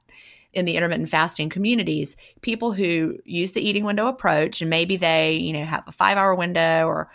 in 0.53 0.65
the 0.65 0.75
intermittent 0.75 1.09
fasting 1.09 1.49
communities. 1.49 2.15
People 2.41 2.71
who 2.71 3.17
use 3.25 3.53
the 3.53 3.67
eating 3.67 3.83
window 3.83 4.07
approach 4.07 4.61
and 4.61 4.69
maybe 4.69 4.97
they, 4.97 5.33
you 5.33 5.53
know, 5.53 5.65
have 5.65 5.83
a 5.87 5.91
5-hour 5.91 6.35
window 6.35 6.85
or 6.85 7.09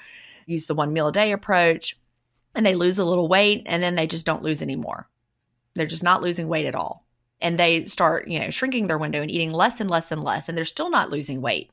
use 0.47 0.67
the 0.67 0.75
one 0.75 0.93
meal 0.93 1.09
a 1.09 1.13
day 1.13 1.33
approach 1.33 1.97
and 2.55 2.65
they 2.65 2.75
lose 2.75 2.99
a 2.99 3.05
little 3.05 3.29
weight 3.29 3.63
and 3.67 3.83
then 3.83 3.95
they 3.95 4.07
just 4.07 4.27
don't 4.27 4.43
lose 4.43 4.63
anymore. 4.63 5.09
They're 5.75 5.87
just 5.87 6.03
not 6.03 6.23
losing 6.23 6.49
weight 6.49 6.67
at 6.67 6.75
all 6.75 7.07
and 7.41 7.59
they 7.59 7.85
start, 7.87 8.29
you 8.29 8.39
know, 8.39 8.51
shrinking 8.51 8.87
their 8.87 8.99
window 8.99 9.23
and 9.23 9.31
eating 9.31 9.53
less 9.53 9.81
and 9.81 9.91
less 9.91 10.13
and 10.13 10.23
less, 10.23 10.49
and 10.49 10.57
they're 10.57 10.65
still 10.65 10.91
not 10.91 11.11
losing 11.11 11.41
weight. 11.41 11.71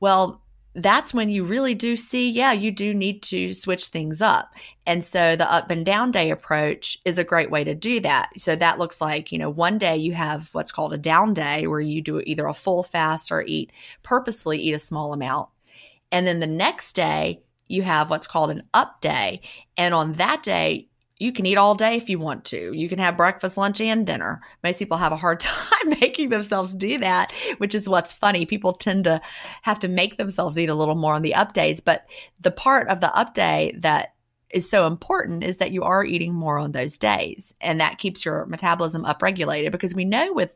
Well, 0.00 0.42
that's 0.74 1.12
when 1.12 1.28
you 1.28 1.44
really 1.44 1.74
do 1.74 1.96
see, 1.96 2.30
yeah, 2.30 2.52
you 2.52 2.70
do 2.70 2.94
need 2.94 3.22
to 3.24 3.52
switch 3.52 3.86
things 3.86 4.22
up. 4.22 4.54
And 4.86 5.04
so 5.04 5.36
the 5.36 5.50
up 5.52 5.70
and 5.70 5.84
down 5.84 6.10
day 6.10 6.30
approach 6.30 6.98
is 7.04 7.18
a 7.18 7.24
great 7.24 7.50
way 7.50 7.62
to 7.62 7.74
do 7.74 8.00
that. 8.00 8.30
So 8.38 8.56
that 8.56 8.78
looks 8.78 9.00
like, 9.00 9.30
you 9.30 9.38
know, 9.38 9.50
one 9.50 9.76
day 9.76 9.98
you 9.98 10.14
have 10.14 10.48
what's 10.52 10.72
called 10.72 10.94
a 10.94 10.98
down 10.98 11.34
day 11.34 11.66
where 11.66 11.80
you 11.80 12.00
do 12.00 12.20
either 12.20 12.46
a 12.46 12.54
full 12.54 12.82
fast 12.82 13.30
or 13.30 13.42
eat 13.42 13.70
purposely 14.02 14.58
eat 14.58 14.72
a 14.72 14.78
small 14.78 15.12
amount. 15.12 15.50
And 16.10 16.26
then 16.26 16.40
the 16.40 16.46
next 16.46 16.94
day 16.94 17.42
you 17.72 17.82
have 17.82 18.10
what's 18.10 18.26
called 18.26 18.50
an 18.50 18.62
up 18.74 19.00
day. 19.00 19.40
And 19.76 19.94
on 19.94 20.12
that 20.14 20.42
day, 20.42 20.88
you 21.18 21.32
can 21.32 21.46
eat 21.46 21.56
all 21.56 21.74
day 21.74 21.96
if 21.96 22.10
you 22.10 22.18
want 22.18 22.44
to. 22.46 22.72
You 22.72 22.88
can 22.88 22.98
have 22.98 23.16
breakfast, 23.16 23.56
lunch, 23.56 23.80
and 23.80 24.06
dinner. 24.06 24.40
Most 24.64 24.78
people 24.78 24.98
have 24.98 25.12
a 25.12 25.16
hard 25.16 25.40
time 25.40 25.90
making 26.00 26.28
themselves 26.30 26.74
do 26.74 26.98
that, 26.98 27.32
which 27.58 27.74
is 27.74 27.88
what's 27.88 28.12
funny. 28.12 28.44
People 28.44 28.72
tend 28.72 29.04
to 29.04 29.20
have 29.62 29.78
to 29.80 29.88
make 29.88 30.16
themselves 30.16 30.58
eat 30.58 30.68
a 30.68 30.74
little 30.74 30.96
more 30.96 31.14
on 31.14 31.22
the 31.22 31.34
up 31.34 31.52
days. 31.52 31.80
But 31.80 32.06
the 32.40 32.50
part 32.50 32.88
of 32.88 33.00
the 33.00 33.14
up 33.16 33.34
day 33.34 33.74
that 33.78 34.14
is 34.50 34.68
so 34.68 34.86
important 34.86 35.44
is 35.44 35.56
that 35.58 35.70
you 35.70 35.82
are 35.82 36.04
eating 36.04 36.34
more 36.34 36.58
on 36.58 36.72
those 36.72 36.98
days. 36.98 37.54
And 37.60 37.80
that 37.80 37.98
keeps 37.98 38.24
your 38.24 38.44
metabolism 38.46 39.04
upregulated 39.04 39.70
because 39.70 39.94
we 39.94 40.04
know 40.04 40.32
with 40.32 40.54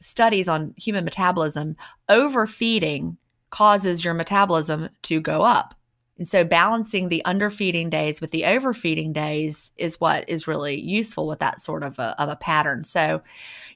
studies 0.00 0.48
on 0.48 0.74
human 0.76 1.04
metabolism, 1.04 1.76
overfeeding 2.08 3.16
causes 3.50 4.04
your 4.04 4.14
metabolism 4.14 4.88
to 5.04 5.20
go 5.20 5.42
up. 5.42 5.77
And 6.18 6.26
so 6.26 6.44
balancing 6.44 7.08
the 7.08 7.24
underfeeding 7.24 7.90
days 7.90 8.20
with 8.20 8.32
the 8.32 8.44
overfeeding 8.44 9.12
days 9.12 9.70
is 9.76 10.00
what 10.00 10.28
is 10.28 10.48
really 10.48 10.78
useful 10.78 11.28
with 11.28 11.38
that 11.38 11.60
sort 11.60 11.84
of 11.84 11.98
a, 11.98 12.20
of 12.20 12.28
a 12.28 12.36
pattern. 12.36 12.84
So, 12.84 13.22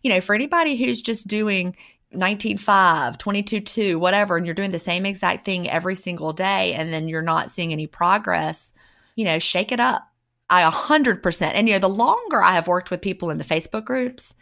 you 0.03 0.11
know, 0.11 0.21
for 0.21 0.35
anybody 0.35 0.77
who's 0.77 1.01
just 1.01 1.29
doing 1.29 1.77
19.5, 2.15 3.17
22.2, 3.17 3.97
whatever, 3.97 4.37
and 4.37 4.45
you're 4.45 4.55
doing 4.55 4.73
the 4.73 4.79
same 4.79 5.07
exact 5.07 5.45
thing 5.45 5.71
every 5.71 5.95
single 5.95 6.33
day 6.33 6.75
and 6.75 6.93
then 6.93 7.09
you're 7.09 7.23
not 7.23 7.51
seeing 7.51 7.73
any 7.73 7.87
progress, 7.87 8.73
you 9.15 9.25
know, 9.25 9.39
shake 9.39 9.73
it 9.73 9.81
up. 9.81 10.09
I 10.51 10.69
100%. 10.69 11.43
And, 11.55 11.69
you 11.69 11.75
know, 11.75 11.81
the 11.81 11.89
longer 11.89 12.43
I 12.43 12.53
have 12.53 12.69
worked 12.69 12.91
with 12.91 13.01
people 13.01 13.31
in 13.31 13.39
the 13.39 13.45
Facebook 13.45 13.85
groups, 13.85 14.35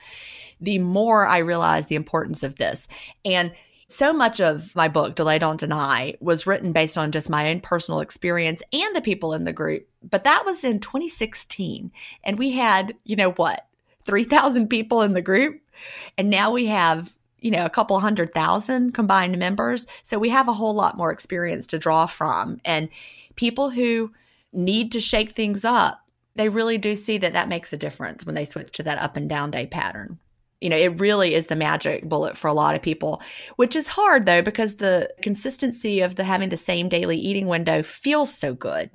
the 0.60 0.78
more 0.78 1.26
I 1.26 1.38
realize 1.38 1.86
the 1.86 1.94
importance 1.94 2.42
of 2.42 2.56
this. 2.56 2.88
And 3.24 3.52
so 3.90 4.12
much 4.12 4.40
of 4.40 4.74
my 4.76 4.88
book, 4.88 5.16
Delay 5.16 5.38
Don't 5.38 5.58
Deny, 5.58 6.14
was 6.20 6.46
written 6.46 6.72
based 6.72 6.96
on 6.96 7.12
just 7.12 7.28
my 7.28 7.50
own 7.50 7.60
personal 7.60 8.00
experience 8.00 8.62
and 8.72 8.94
the 8.96 9.00
people 9.00 9.34
in 9.34 9.44
the 9.44 9.52
group. 9.52 9.88
But 10.08 10.24
that 10.24 10.44
was 10.46 10.64
in 10.64 10.80
2016. 10.80 11.90
And 12.22 12.38
we 12.38 12.52
had, 12.52 12.94
you 13.04 13.16
know 13.16 13.32
what, 13.32 13.66
3,000 14.02 14.68
people 14.68 15.02
in 15.02 15.12
the 15.12 15.22
group. 15.22 15.60
And 16.16 16.30
now 16.30 16.52
we 16.52 16.66
have, 16.66 17.12
you 17.40 17.50
know, 17.50 17.64
a 17.64 17.70
couple 17.70 17.98
hundred 17.98 18.32
thousand 18.32 18.94
combined 18.94 19.36
members. 19.38 19.86
So 20.02 20.18
we 20.18 20.28
have 20.28 20.48
a 20.48 20.52
whole 20.52 20.74
lot 20.74 20.96
more 20.96 21.10
experience 21.10 21.66
to 21.68 21.78
draw 21.78 22.06
from. 22.06 22.60
And 22.64 22.88
people 23.34 23.70
who 23.70 24.12
need 24.52 24.92
to 24.92 25.00
shake 25.00 25.30
things 25.30 25.64
up, 25.64 26.00
they 26.36 26.48
really 26.48 26.78
do 26.78 26.94
see 26.94 27.18
that 27.18 27.32
that 27.32 27.48
makes 27.48 27.72
a 27.72 27.76
difference 27.76 28.24
when 28.24 28.34
they 28.34 28.44
switch 28.44 28.70
to 28.72 28.82
that 28.84 28.98
up 28.98 29.16
and 29.16 29.28
down 29.28 29.50
day 29.50 29.66
pattern 29.66 30.18
you 30.60 30.68
know, 30.68 30.76
it 30.76 31.00
really 31.00 31.34
is 31.34 31.46
the 31.46 31.56
magic 31.56 32.08
bullet 32.08 32.36
for 32.36 32.48
a 32.48 32.52
lot 32.52 32.74
of 32.74 32.82
people, 32.82 33.22
which 33.56 33.74
is 33.74 33.88
hard 33.88 34.26
though, 34.26 34.42
because 34.42 34.76
the 34.76 35.10
consistency 35.22 36.00
of 36.00 36.16
the 36.16 36.24
having 36.24 36.50
the 36.50 36.56
same 36.56 36.88
daily 36.88 37.16
eating 37.16 37.46
window 37.46 37.82
feels 37.82 38.32
so 38.32 38.54
good. 38.54 38.90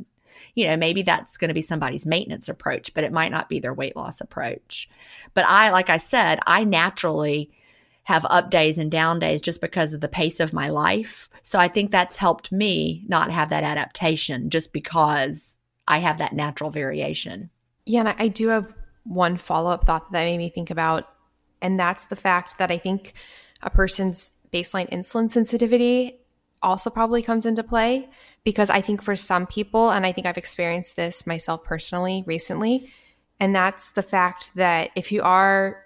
You 0.54 0.68
know, 0.68 0.78
maybe 0.78 1.02
that's 1.02 1.38
going 1.38 1.50
to 1.50 1.56
be 1.56 1.62
somebody's 1.62 2.06
maintenance 2.06 2.48
approach, 2.48 2.94
but 2.94 3.04
it 3.04 3.12
might 3.12 3.32
not 3.32 3.50
be 3.50 3.60
their 3.60 3.74
weight 3.74 3.96
loss 3.96 4.22
approach. 4.22 4.88
But 5.34 5.46
I, 5.48 5.72
like 5.72 5.90
I 5.90 5.98
said, 5.98 6.40
I 6.46 6.64
naturally 6.64 7.52
have 8.04 8.26
up 8.30 8.52
days 8.52 8.78
and 8.78 8.90
down 8.90 9.20
days 9.20 9.42
just 9.42 9.60
because 9.60 9.94
of 9.94 10.00
the 10.00 10.08
pace 10.08 10.40
of 10.40 10.54
my 10.54 10.70
life. 10.70 11.30
So 11.44 11.60
I 11.60 11.68
think 11.68 11.92
that's 11.92 12.18
helped 12.18 12.52
me 12.52 13.04
not 13.08 13.32
have 13.32 13.50
that 13.50 13.64
adaptation 13.64 14.50
just 14.50 14.72
because 14.72 15.58
I 15.88 15.98
have 15.98 16.20
that 16.20 16.34
natural 16.34 16.70
variation. 16.70 17.50
Yeah, 17.86 18.02
and 18.02 18.16
I 18.18 18.28
do 18.28 18.48
have 18.50 18.72
one 19.04 19.38
follow 19.38 19.72
up 19.72 19.86
thought 19.86 20.12
that 20.12 20.24
made 20.24 20.38
me 20.38 20.50
think 20.50 20.70
about 20.70 21.10
and 21.62 21.80
that's 21.80 22.08
the 22.08 22.16
fact 22.16 22.58
that 22.58 22.72
I 22.72 22.78
think 22.78 23.14
a 23.62 23.70
person's 23.70 24.32
baseline 24.54 24.90
insulin 24.90 25.32
sensitivity 25.32 26.20
also 26.62 26.90
probably 26.90 27.22
comes 27.22 27.46
into 27.46 27.64
play 27.64 28.10
because 28.44 28.70
I 28.70 28.82
think 28.82 29.02
for 29.02 29.16
some 29.16 29.46
people, 29.48 29.90
and 29.92 30.06
I 30.06 30.12
think 30.12 30.28
I've 30.28 30.38
experienced 30.38 30.96
this 30.96 31.28
myself 31.28 31.64
personally 31.64 32.24
recently, 32.26 32.92
and 33.40 33.56
that's 33.56 33.92
the 33.92 34.04
fact 34.04 34.52
that 34.56 34.92
if 34.96 35.12
you 35.12 35.22
are 35.22 35.84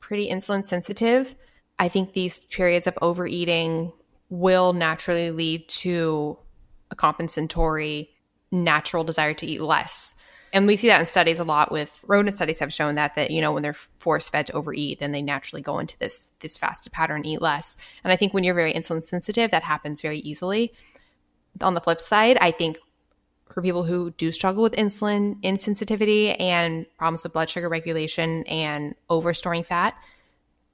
pretty 0.00 0.28
insulin 0.28 0.64
sensitive, 0.64 1.34
I 1.78 1.88
think 1.88 2.12
these 2.12 2.44
periods 2.46 2.86
of 2.86 2.98
overeating 3.00 3.92
will 4.30 4.72
naturally 4.72 5.30
lead 5.30 5.68
to 5.68 6.38
a 6.90 6.96
compensatory 6.96 8.10
natural 8.50 9.04
desire 9.04 9.34
to 9.34 9.46
eat 9.46 9.60
less 9.60 10.14
and 10.52 10.66
we 10.66 10.76
see 10.76 10.88
that 10.88 11.00
in 11.00 11.06
studies 11.06 11.40
a 11.40 11.44
lot 11.44 11.70
with 11.70 11.92
rodent 12.06 12.36
studies 12.36 12.58
have 12.60 12.72
shown 12.72 12.94
that 12.94 13.14
that 13.14 13.30
you 13.30 13.40
know 13.40 13.52
when 13.52 13.62
they're 13.62 13.74
force 13.98 14.28
fed 14.28 14.46
to 14.46 14.52
overeat 14.52 15.00
then 15.00 15.12
they 15.12 15.22
naturally 15.22 15.62
go 15.62 15.78
into 15.78 15.98
this 15.98 16.30
this 16.40 16.56
fasted 16.56 16.92
pattern 16.92 17.24
eat 17.24 17.42
less. 17.42 17.76
And 18.04 18.12
i 18.12 18.16
think 18.16 18.34
when 18.34 18.44
you're 18.44 18.54
very 18.54 18.72
insulin 18.72 19.04
sensitive 19.04 19.50
that 19.50 19.62
happens 19.62 20.00
very 20.00 20.18
easily. 20.18 20.72
On 21.60 21.74
the 21.74 21.80
flip 21.80 22.00
side 22.00 22.38
i 22.40 22.50
think 22.50 22.78
for 23.52 23.62
people 23.62 23.84
who 23.84 24.10
do 24.12 24.30
struggle 24.30 24.62
with 24.62 24.74
insulin 24.74 25.40
insensitivity 25.42 26.38
and 26.40 26.86
problems 26.98 27.24
with 27.24 27.32
blood 27.32 27.50
sugar 27.50 27.68
regulation 27.68 28.44
and 28.44 28.94
over 29.10 29.34
storing 29.34 29.64
fat 29.64 29.94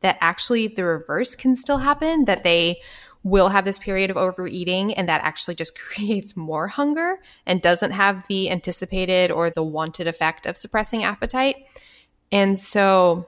that 0.04 0.18
actually 0.20 0.68
the 0.68 0.84
reverse 0.84 1.34
can 1.34 1.56
still 1.56 1.78
happen 1.78 2.26
that 2.26 2.44
they 2.44 2.78
will 3.24 3.48
have 3.48 3.64
this 3.64 3.78
period 3.78 4.10
of 4.10 4.16
overeating 4.16 4.94
and 4.94 5.08
that 5.08 5.22
actually 5.24 5.54
just 5.56 5.76
creates 5.78 6.36
more 6.36 6.68
hunger 6.68 7.18
and 7.46 7.60
doesn't 7.60 7.90
have 7.90 8.26
the 8.28 8.50
anticipated 8.50 9.32
or 9.32 9.50
the 9.50 9.64
wanted 9.64 10.06
effect 10.06 10.46
of 10.46 10.56
suppressing 10.56 11.02
appetite. 11.02 11.56
And 12.30 12.56
so 12.58 13.26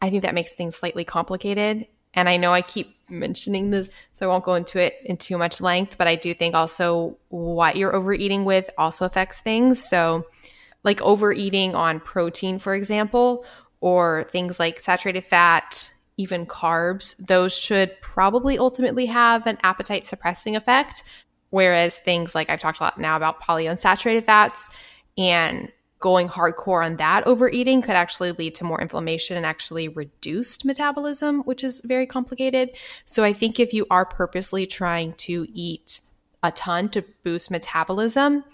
I 0.00 0.10
think 0.10 0.22
that 0.22 0.34
makes 0.34 0.54
things 0.54 0.76
slightly 0.76 1.04
complicated. 1.04 1.86
And 2.14 2.28
I 2.28 2.36
know 2.36 2.52
I 2.52 2.62
keep 2.62 2.96
mentioning 3.08 3.70
this, 3.70 3.92
so 4.12 4.26
I 4.26 4.28
won't 4.28 4.44
go 4.44 4.54
into 4.54 4.80
it 4.80 4.96
in 5.04 5.16
too 5.16 5.38
much 5.38 5.60
length, 5.60 5.96
but 5.96 6.06
I 6.06 6.16
do 6.16 6.34
think 6.34 6.54
also 6.54 7.16
what 7.28 7.76
you're 7.76 7.94
overeating 7.94 8.44
with 8.44 8.68
also 8.76 9.04
affects 9.04 9.40
things. 9.40 9.82
So, 9.82 10.26
like 10.82 11.02
overeating 11.02 11.74
on 11.74 12.00
protein, 12.00 12.58
for 12.58 12.74
example, 12.74 13.44
or 13.80 14.26
things 14.32 14.58
like 14.58 14.80
saturated 14.80 15.24
fat, 15.24 15.90
even 16.20 16.44
carbs, 16.44 17.16
those 17.18 17.56
should 17.56 17.98
probably 18.02 18.58
ultimately 18.58 19.06
have 19.06 19.46
an 19.46 19.56
appetite 19.62 20.04
suppressing 20.04 20.54
effect. 20.54 21.02
Whereas 21.48 21.98
things 21.98 22.34
like 22.34 22.50
I've 22.50 22.60
talked 22.60 22.80
a 22.80 22.84
lot 22.84 23.00
now 23.00 23.16
about 23.16 23.42
polyunsaturated 23.42 24.26
fats 24.26 24.68
and 25.16 25.72
going 25.98 26.28
hardcore 26.28 26.84
on 26.84 26.96
that 26.96 27.26
overeating 27.26 27.82
could 27.82 27.94
actually 27.94 28.32
lead 28.32 28.54
to 28.54 28.64
more 28.64 28.80
inflammation 28.80 29.36
and 29.36 29.44
actually 29.44 29.88
reduced 29.88 30.64
metabolism, 30.64 31.40
which 31.40 31.64
is 31.64 31.80
very 31.84 32.06
complicated. 32.06 32.70
So 33.06 33.24
I 33.24 33.32
think 33.32 33.58
if 33.58 33.72
you 33.72 33.86
are 33.90 34.04
purposely 34.04 34.66
trying 34.66 35.14
to 35.14 35.46
eat 35.52 36.00
a 36.42 36.52
ton 36.52 36.88
to 36.90 37.04
boost 37.24 37.50
metabolism, 37.50 38.44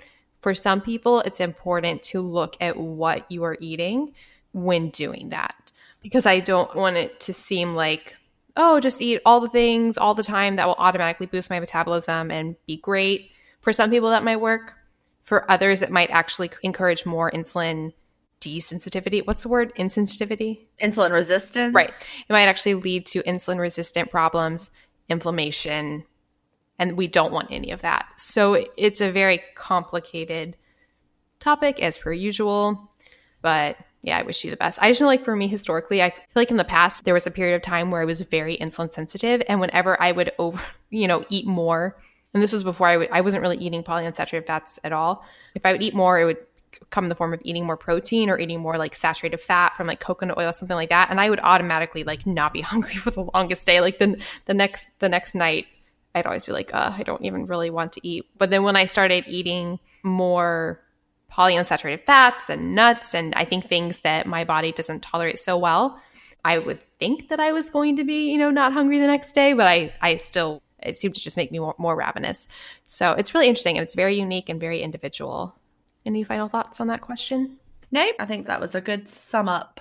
for 0.40 0.54
some 0.54 0.80
people, 0.80 1.20
it's 1.20 1.40
important 1.40 2.02
to 2.04 2.20
look 2.20 2.56
at 2.60 2.76
what 2.76 3.30
you 3.30 3.42
are 3.44 3.56
eating 3.60 4.12
when 4.52 4.90
doing 4.90 5.30
that 5.30 5.65
because 6.06 6.24
I 6.24 6.38
don't 6.38 6.72
want 6.76 6.96
it 6.96 7.18
to 7.18 7.32
seem 7.32 7.74
like, 7.74 8.14
oh, 8.56 8.78
just 8.78 9.02
eat 9.02 9.20
all 9.26 9.40
the 9.40 9.48
things 9.48 9.98
all 9.98 10.14
the 10.14 10.22
time 10.22 10.54
that 10.54 10.68
will 10.68 10.76
automatically 10.78 11.26
boost 11.26 11.50
my 11.50 11.58
metabolism 11.58 12.30
and 12.30 12.54
be 12.64 12.76
great 12.76 13.32
For 13.66 13.72
some 13.72 13.90
people, 13.90 14.10
that 14.10 14.22
might 14.22 14.40
work. 14.40 14.74
For 15.24 15.50
others, 15.50 15.82
it 15.82 15.90
might 15.90 16.10
actually 16.10 16.52
encourage 16.62 17.04
more 17.04 17.32
insulin 17.32 17.92
desensitivity. 18.40 19.26
What's 19.26 19.42
the 19.42 19.48
word? 19.48 19.74
Insensitivity? 19.74 20.66
Insulin 20.80 21.10
resistance. 21.10 21.74
Right. 21.74 21.90
It 21.90 22.32
might 22.32 22.46
actually 22.46 22.74
lead 22.74 23.06
to 23.06 23.24
insulin 23.24 23.58
resistant 23.58 24.08
problems, 24.08 24.70
inflammation, 25.08 26.04
and 26.78 26.96
we 26.96 27.08
don't 27.08 27.32
want 27.32 27.50
any 27.50 27.72
of 27.72 27.82
that. 27.82 28.06
So 28.18 28.64
it's 28.76 29.00
a 29.00 29.10
very 29.10 29.42
complicated 29.56 30.56
topic 31.40 31.82
as 31.82 31.98
per 31.98 32.12
usual. 32.12 32.88
But 33.42 33.78
yeah, 34.06 34.18
I 34.18 34.22
wish 34.22 34.44
you 34.44 34.52
the 34.52 34.56
best. 34.56 34.80
I 34.80 34.88
just 34.88 35.00
know, 35.00 35.08
like, 35.08 35.24
for 35.24 35.34
me 35.34 35.48
historically, 35.48 36.00
I 36.00 36.10
feel 36.10 36.20
like 36.36 36.52
in 36.52 36.56
the 36.56 36.64
past, 36.64 37.04
there 37.04 37.12
was 37.12 37.26
a 37.26 37.30
period 37.30 37.56
of 37.56 37.62
time 37.62 37.90
where 37.90 38.00
I 38.00 38.04
was 38.04 38.20
very 38.20 38.56
insulin 38.56 38.92
sensitive. 38.92 39.42
And 39.48 39.60
whenever 39.60 40.00
I 40.00 40.12
would 40.12 40.30
over, 40.38 40.62
you 40.90 41.08
know, 41.08 41.24
eat 41.28 41.46
more, 41.46 41.96
and 42.32 42.42
this 42.42 42.52
was 42.52 42.62
before 42.62 42.86
I 42.86 42.92
w- 42.92 43.10
I 43.12 43.20
wasn't 43.20 43.42
really 43.42 43.56
eating 43.56 43.82
polyunsaturated 43.82 44.46
fats 44.46 44.78
at 44.84 44.92
all. 44.92 45.26
If 45.56 45.66
I 45.66 45.72
would 45.72 45.82
eat 45.82 45.94
more, 45.94 46.20
it 46.20 46.24
would 46.24 46.36
come 46.90 47.04
in 47.04 47.08
the 47.08 47.14
form 47.14 47.32
of 47.32 47.40
eating 47.42 47.64
more 47.64 47.76
protein 47.76 48.28
or 48.28 48.38
eating 48.38 48.60
more 48.60 48.76
like 48.76 48.94
saturated 48.94 49.38
fat 49.38 49.74
from 49.74 49.86
like 49.86 49.98
coconut 49.98 50.38
oil, 50.38 50.50
or 50.50 50.52
something 50.52 50.76
like 50.76 50.90
that. 50.90 51.10
And 51.10 51.20
I 51.20 51.28
would 51.28 51.40
automatically 51.42 52.04
like 52.04 52.26
not 52.26 52.52
be 52.52 52.60
hungry 52.72 52.94
for 52.94 53.10
the 53.10 53.28
longest 53.34 53.66
day. 53.66 53.80
Like 53.80 53.98
the 53.98 54.22
the 54.44 54.54
next 54.54 54.88
the 55.00 55.08
next 55.08 55.34
night, 55.34 55.66
I'd 56.14 56.26
always 56.26 56.44
be 56.44 56.52
like, 56.52 56.72
uh, 56.72 56.92
I 56.96 57.02
don't 57.02 57.24
even 57.24 57.46
really 57.46 57.70
want 57.70 57.92
to 57.92 58.06
eat. 58.06 58.26
But 58.38 58.50
then 58.50 58.62
when 58.62 58.76
I 58.76 58.86
started 58.86 59.24
eating 59.26 59.80
more 60.04 60.80
polyunsaturated 61.32 62.04
fats 62.04 62.48
and 62.48 62.74
nuts, 62.74 63.14
and 63.14 63.34
I 63.34 63.44
think 63.44 63.66
things 63.66 64.00
that 64.00 64.26
my 64.26 64.44
body 64.44 64.72
doesn't 64.72 65.00
tolerate 65.00 65.38
so 65.38 65.56
well, 65.58 66.00
I 66.44 66.58
would 66.58 66.82
think 66.98 67.28
that 67.28 67.40
I 67.40 67.52
was 67.52 67.70
going 67.70 67.96
to 67.96 68.04
be, 68.04 68.30
you 68.30 68.38
know, 68.38 68.50
not 68.50 68.72
hungry 68.72 68.98
the 68.98 69.06
next 69.06 69.32
day, 69.32 69.52
but 69.52 69.66
I, 69.66 69.92
I 70.00 70.16
still, 70.16 70.62
it 70.80 70.96
seemed 70.96 71.14
to 71.16 71.20
just 71.20 71.36
make 71.36 71.50
me 71.50 71.58
more, 71.58 71.74
more 71.78 71.96
ravenous. 71.96 72.46
So 72.86 73.12
it's 73.12 73.34
really 73.34 73.48
interesting 73.48 73.76
and 73.76 73.82
it's 73.82 73.94
very 73.94 74.14
unique 74.14 74.48
and 74.48 74.60
very 74.60 74.80
individual. 74.80 75.56
Any 76.04 76.22
final 76.22 76.48
thoughts 76.48 76.80
on 76.80 76.86
that 76.86 77.00
question? 77.00 77.58
Nope. 77.90 78.14
I 78.20 78.26
think 78.26 78.46
that 78.46 78.60
was 78.60 78.74
a 78.76 78.80
good 78.80 79.08
sum 79.08 79.48
up. 79.48 79.80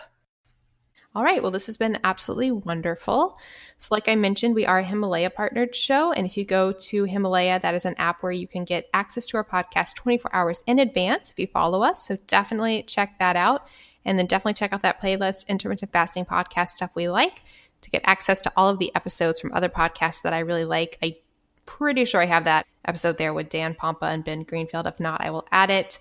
All 1.16 1.24
right. 1.24 1.42
Well, 1.42 1.52
this 1.52 1.68
has 1.68 1.78
been 1.78 1.98
absolutely 2.04 2.52
wonderful. 2.52 3.38
So, 3.78 3.88
like 3.92 4.10
I 4.10 4.16
mentioned, 4.16 4.54
we 4.54 4.66
are 4.66 4.80
a 4.80 4.84
Himalaya 4.84 5.30
partnered 5.30 5.74
show. 5.74 6.12
And 6.12 6.26
if 6.28 6.36
you 6.36 6.44
go 6.44 6.74
to 6.74 7.06
Himalaya, 7.06 7.58
that 7.62 7.74
is 7.74 7.86
an 7.86 7.96
app 7.98 8.22
where 8.22 8.34
you 8.34 8.50
can 8.50 8.66
get 8.66 8.90
access 8.94 9.26
to 9.28 9.38
our 9.38 9.46
podcast 9.46 9.96
24 9.96 10.36
hours 10.36 10.62
in 10.68 10.78
advance 10.78 11.32
if 11.32 11.40
you 11.40 11.48
follow 11.48 11.84
us. 11.84 12.06
So, 12.06 12.18
definitely 12.28 12.84
check 12.84 13.18
that 13.20 13.38
out. 13.38 13.66
And 14.04 14.20
then 14.20 14.26
definitely 14.26 14.56
check 14.56 14.74
out 14.74 14.82
that 14.82 15.02
playlist, 15.02 15.48
Intermittent 15.48 15.94
Fasting 15.94 16.26
Podcast 16.26 16.70
Stuff 16.70 16.92
We 16.96 17.08
Like, 17.08 17.44
to 17.80 17.90
get 17.90 18.02
access 18.04 18.42
to 18.42 18.52
all 18.58 18.68
of 18.68 18.80
the 18.80 18.94
episodes 18.94 19.40
from 19.40 19.54
other 19.54 19.70
podcasts 19.70 20.22
that 20.24 20.34
I 20.34 20.40
really 20.40 20.66
like. 20.66 20.98
I 21.02 21.16
pretty 21.66 22.04
sure 22.04 22.22
I 22.22 22.26
have 22.26 22.44
that 22.44 22.68
episode 22.86 23.18
there 23.18 23.34
with 23.34 23.48
Dan 23.48 23.74
Pompa 23.74 24.10
and 24.10 24.26
Ben 24.26 24.44
Greenfield. 24.44 24.86
If 24.86 25.00
not, 25.00 25.22
I 25.22 25.32
will 25.32 25.48
add 25.50 25.72
it. 25.72 25.98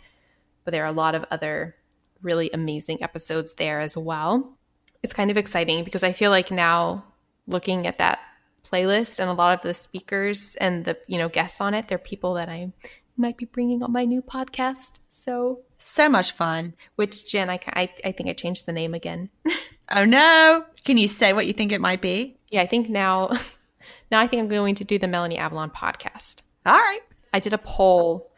But 0.64 0.72
there 0.72 0.82
are 0.82 0.88
a 0.88 0.92
lot 0.92 1.14
of 1.14 1.24
other 1.30 1.76
really 2.20 2.50
amazing 2.52 3.00
episodes 3.00 3.52
there 3.52 3.78
as 3.78 3.96
well 3.96 4.58
it's 5.05 5.12
kind 5.12 5.30
of 5.30 5.36
exciting 5.36 5.84
because 5.84 6.02
I 6.02 6.12
feel 6.12 6.30
like 6.30 6.50
now 6.50 7.05
looking 7.46 7.86
at 7.86 7.98
that 7.98 8.20
playlist 8.64 9.20
and 9.20 9.28
a 9.28 9.34
lot 9.34 9.55
of 9.55 9.61
the 9.61 9.74
speakers 9.74 10.55
and 10.57 10.86
the 10.86 10.96
you 11.07 11.18
know 11.18 11.28
guests 11.28 11.61
on 11.61 11.74
it, 11.74 11.88
they're 11.88 11.98
people 11.98 12.34
that 12.34 12.48
I 12.48 12.72
might 13.18 13.36
be 13.36 13.44
bringing 13.44 13.82
on 13.82 13.92
my 13.92 14.07
new 14.07 14.22
podcast. 14.22 14.92
So 15.11 15.61
so 15.76 16.09
much 16.09 16.32
fun. 16.32 16.72
Which 16.96 17.30
Gin, 17.30 17.50
I 17.50 17.61
I, 17.66 17.90
I 18.02 18.12
think 18.12 18.30
I 18.30 18.32
changed 18.32 18.64
the 18.64 18.72
name 18.72 18.94
again. 18.94 19.28
oh 19.94 20.07
no! 20.07 20.64
Can 20.84 20.96
you 20.96 21.07
say 21.07 21.34
what 21.34 21.46
you 21.46 21.52
think 21.52 21.70
it 21.70 21.82
might 21.82 22.00
be? 22.00 22.38
Yeah, 22.48 22.62
I 22.62 22.66
think 22.66 22.88
now 22.88 23.28
now 24.11 24.20
I 24.20 24.26
think 24.26 24.40
I'm 24.40 24.48
going 24.48 24.74
to 24.76 24.84
do 24.84 24.98
the 24.98 25.07
Melanie 25.07 25.36
Avalon 25.36 25.68
podcast. 25.68 26.36
All 26.64 26.72
right. 26.72 27.02
I 27.34 27.40
did 27.40 27.52
a 27.52 27.59
poll 27.59 28.32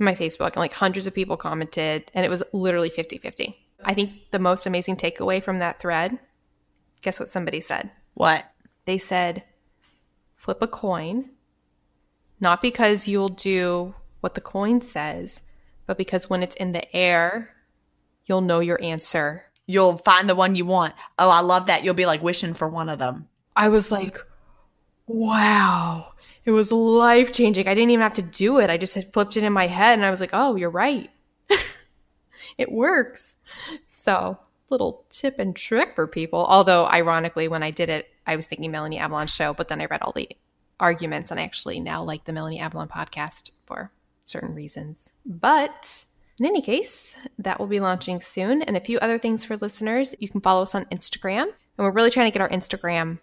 my 0.00 0.14
Facebook 0.14 0.48
and 0.48 0.56
like 0.56 0.72
hundreds 0.72 1.06
of 1.06 1.14
people 1.14 1.36
commented 1.36 2.10
and 2.14 2.24
it 2.24 2.30
was 2.30 2.42
literally 2.54 2.88
50-50. 2.88 3.54
I 3.84 3.94
think 3.94 4.30
the 4.30 4.38
most 4.38 4.66
amazing 4.66 4.96
takeaway 4.96 5.42
from 5.42 5.58
that 5.58 5.80
thread 5.80 6.18
guess 7.02 7.20
what 7.20 7.28
somebody 7.28 7.60
said? 7.60 7.90
What? 8.14 8.44
They 8.86 8.98
said, 8.98 9.44
flip 10.36 10.62
a 10.62 10.68
coin, 10.68 11.30
not 12.40 12.62
because 12.62 13.08
you'll 13.08 13.28
do 13.28 13.94
what 14.20 14.34
the 14.34 14.40
coin 14.40 14.80
says, 14.80 15.42
but 15.86 15.98
because 15.98 16.30
when 16.30 16.42
it's 16.42 16.56
in 16.56 16.72
the 16.72 16.94
air, 16.94 17.50
you'll 18.26 18.40
know 18.40 18.60
your 18.60 18.82
answer. 18.82 19.44
You'll 19.66 19.98
find 19.98 20.28
the 20.28 20.34
one 20.34 20.56
you 20.56 20.64
want. 20.64 20.94
Oh, 21.18 21.30
I 21.30 21.40
love 21.40 21.66
that. 21.66 21.84
You'll 21.84 21.94
be 21.94 22.06
like 22.06 22.22
wishing 22.22 22.54
for 22.54 22.68
one 22.68 22.88
of 22.88 22.98
them. 22.98 23.28
I 23.54 23.68
was 23.68 23.90
like, 23.90 24.18
wow. 25.06 26.12
It 26.44 26.50
was 26.50 26.72
life 26.72 27.32
changing. 27.32 27.68
I 27.68 27.74
didn't 27.74 27.90
even 27.90 28.02
have 28.02 28.14
to 28.14 28.22
do 28.22 28.58
it. 28.58 28.70
I 28.70 28.78
just 28.78 28.94
had 28.94 29.12
flipped 29.12 29.36
it 29.36 29.44
in 29.44 29.52
my 29.52 29.66
head 29.66 29.98
and 29.98 30.04
I 30.04 30.10
was 30.10 30.20
like, 30.20 30.30
oh, 30.32 30.56
you're 30.56 30.70
right 30.70 31.10
it 32.58 32.72
works. 32.72 33.38
So, 33.88 34.38
little 34.70 35.04
tip 35.10 35.38
and 35.38 35.54
trick 35.54 35.94
for 35.94 36.06
people. 36.06 36.44
Although, 36.48 36.86
ironically, 36.86 37.48
when 37.48 37.62
I 37.62 37.70
did 37.70 37.88
it, 37.88 38.08
I 38.26 38.36
was 38.36 38.46
thinking 38.46 38.70
Melanie 38.70 38.98
Avalon 38.98 39.26
show, 39.26 39.52
but 39.52 39.68
then 39.68 39.80
I 39.80 39.86
read 39.86 40.02
all 40.02 40.12
the 40.12 40.28
arguments 40.78 41.30
and 41.30 41.38
I 41.38 41.44
actually 41.44 41.80
now 41.80 42.02
like 42.02 42.24
the 42.24 42.32
Melanie 42.32 42.60
Avalon 42.60 42.88
podcast 42.88 43.50
for 43.66 43.92
certain 44.24 44.54
reasons. 44.54 45.12
But 45.26 46.04
in 46.38 46.46
any 46.46 46.62
case, 46.62 47.16
that 47.38 47.58
will 47.58 47.66
be 47.66 47.80
launching 47.80 48.20
soon. 48.20 48.62
And 48.62 48.76
a 48.76 48.80
few 48.80 48.98
other 48.98 49.18
things 49.18 49.44
for 49.44 49.56
listeners. 49.56 50.14
You 50.18 50.28
can 50.28 50.40
follow 50.40 50.62
us 50.62 50.74
on 50.74 50.86
Instagram. 50.86 51.42
And 51.42 51.52
we're 51.78 51.92
really 51.92 52.10
trying 52.10 52.30
to 52.30 52.36
get 52.36 52.42
our 52.42 52.48
Instagram 52.48 53.18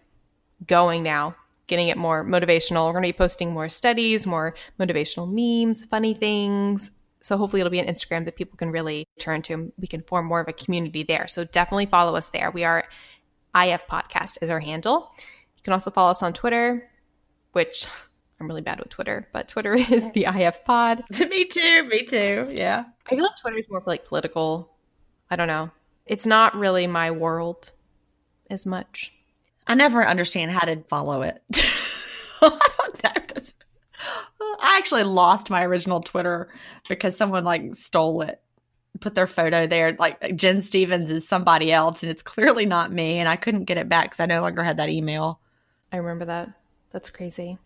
going 0.67 1.03
now, 1.03 1.35
getting 1.67 1.87
it 1.87 1.97
more 1.97 2.23
motivational. 2.23 2.85
We're 2.85 2.93
going 2.93 3.03
to 3.03 3.09
be 3.09 3.17
posting 3.17 3.51
more 3.53 3.69
studies, 3.69 4.27
more 4.27 4.55
motivational 4.79 5.27
memes, 5.29 5.83
funny 5.85 6.13
things, 6.13 6.91
so 7.21 7.37
hopefully 7.37 7.61
it'll 7.61 7.71
be 7.71 7.79
an 7.79 7.93
Instagram 7.93 8.25
that 8.25 8.35
people 8.35 8.57
can 8.57 8.71
really 8.71 9.07
turn 9.19 9.41
to 9.43 9.53
and 9.53 9.73
we 9.77 9.87
can 9.87 10.01
form 10.01 10.25
more 10.25 10.39
of 10.39 10.47
a 10.47 10.53
community 10.53 11.03
there. 11.03 11.27
So 11.27 11.43
definitely 11.43 11.87
follow 11.87 12.15
us 12.15 12.29
there. 12.29 12.51
We 12.51 12.63
are 12.63 12.85
IF 13.55 13.87
Podcast 13.87 14.41
is 14.41 14.49
our 14.49 14.59
handle. 14.59 15.11
You 15.17 15.63
can 15.63 15.73
also 15.73 15.91
follow 15.91 16.11
us 16.11 16.21
on 16.21 16.33
Twitter, 16.33 16.89
which 17.53 17.87
I'm 18.39 18.47
really 18.47 18.61
bad 18.61 18.79
with 18.79 18.89
Twitter, 18.89 19.27
but 19.33 19.47
Twitter 19.47 19.73
is 19.91 20.11
the 20.11 20.25
IF 20.25 20.63
Pod. 20.63 21.03
me 21.19 21.45
too. 21.45 21.83
Me 21.83 22.03
too. 22.03 22.51
Yeah. 22.53 22.85
I 23.05 23.09
feel 23.15 23.23
like 23.23 23.39
Twitter 23.41 23.57
is 23.57 23.69
more 23.69 23.81
for 23.81 23.89
like 23.89 24.05
political. 24.05 24.75
I 25.29 25.35
don't 25.35 25.47
know. 25.47 25.71
It's 26.05 26.25
not 26.25 26.55
really 26.55 26.87
my 26.87 27.11
world 27.11 27.71
as 28.49 28.65
much. 28.65 29.13
I 29.65 29.75
never 29.75 30.07
understand 30.07 30.51
how 30.51 30.65
to 30.65 30.83
follow 30.83 31.23
it. 31.23 31.41
I 32.41 32.69
don't 32.77 33.03
know. 33.03 33.23
That's 33.33 33.53
I 34.39 34.77
actually 34.77 35.03
lost 35.03 35.49
my 35.49 35.63
original 35.63 35.99
Twitter 35.99 36.49
because 36.87 37.17
someone 37.17 37.43
like 37.43 37.75
stole 37.75 38.21
it, 38.21 38.41
put 38.99 39.15
their 39.15 39.27
photo 39.27 39.67
there. 39.67 39.95
Like 39.97 40.35
Gin 40.35 40.61
Stephens 40.61 41.11
is 41.11 41.27
somebody 41.27 41.71
else, 41.71 42.03
and 42.03 42.11
it's 42.11 42.23
clearly 42.23 42.65
not 42.65 42.91
me. 42.91 43.19
And 43.19 43.27
I 43.27 43.35
couldn't 43.35 43.65
get 43.65 43.77
it 43.77 43.89
back 43.89 44.05
because 44.05 44.19
I 44.19 44.25
no 44.25 44.41
longer 44.41 44.63
had 44.63 44.77
that 44.77 44.89
email. 44.89 45.39
I 45.91 45.97
remember 45.97 46.25
that. 46.25 46.49
That's 46.91 47.09
crazy. 47.09 47.57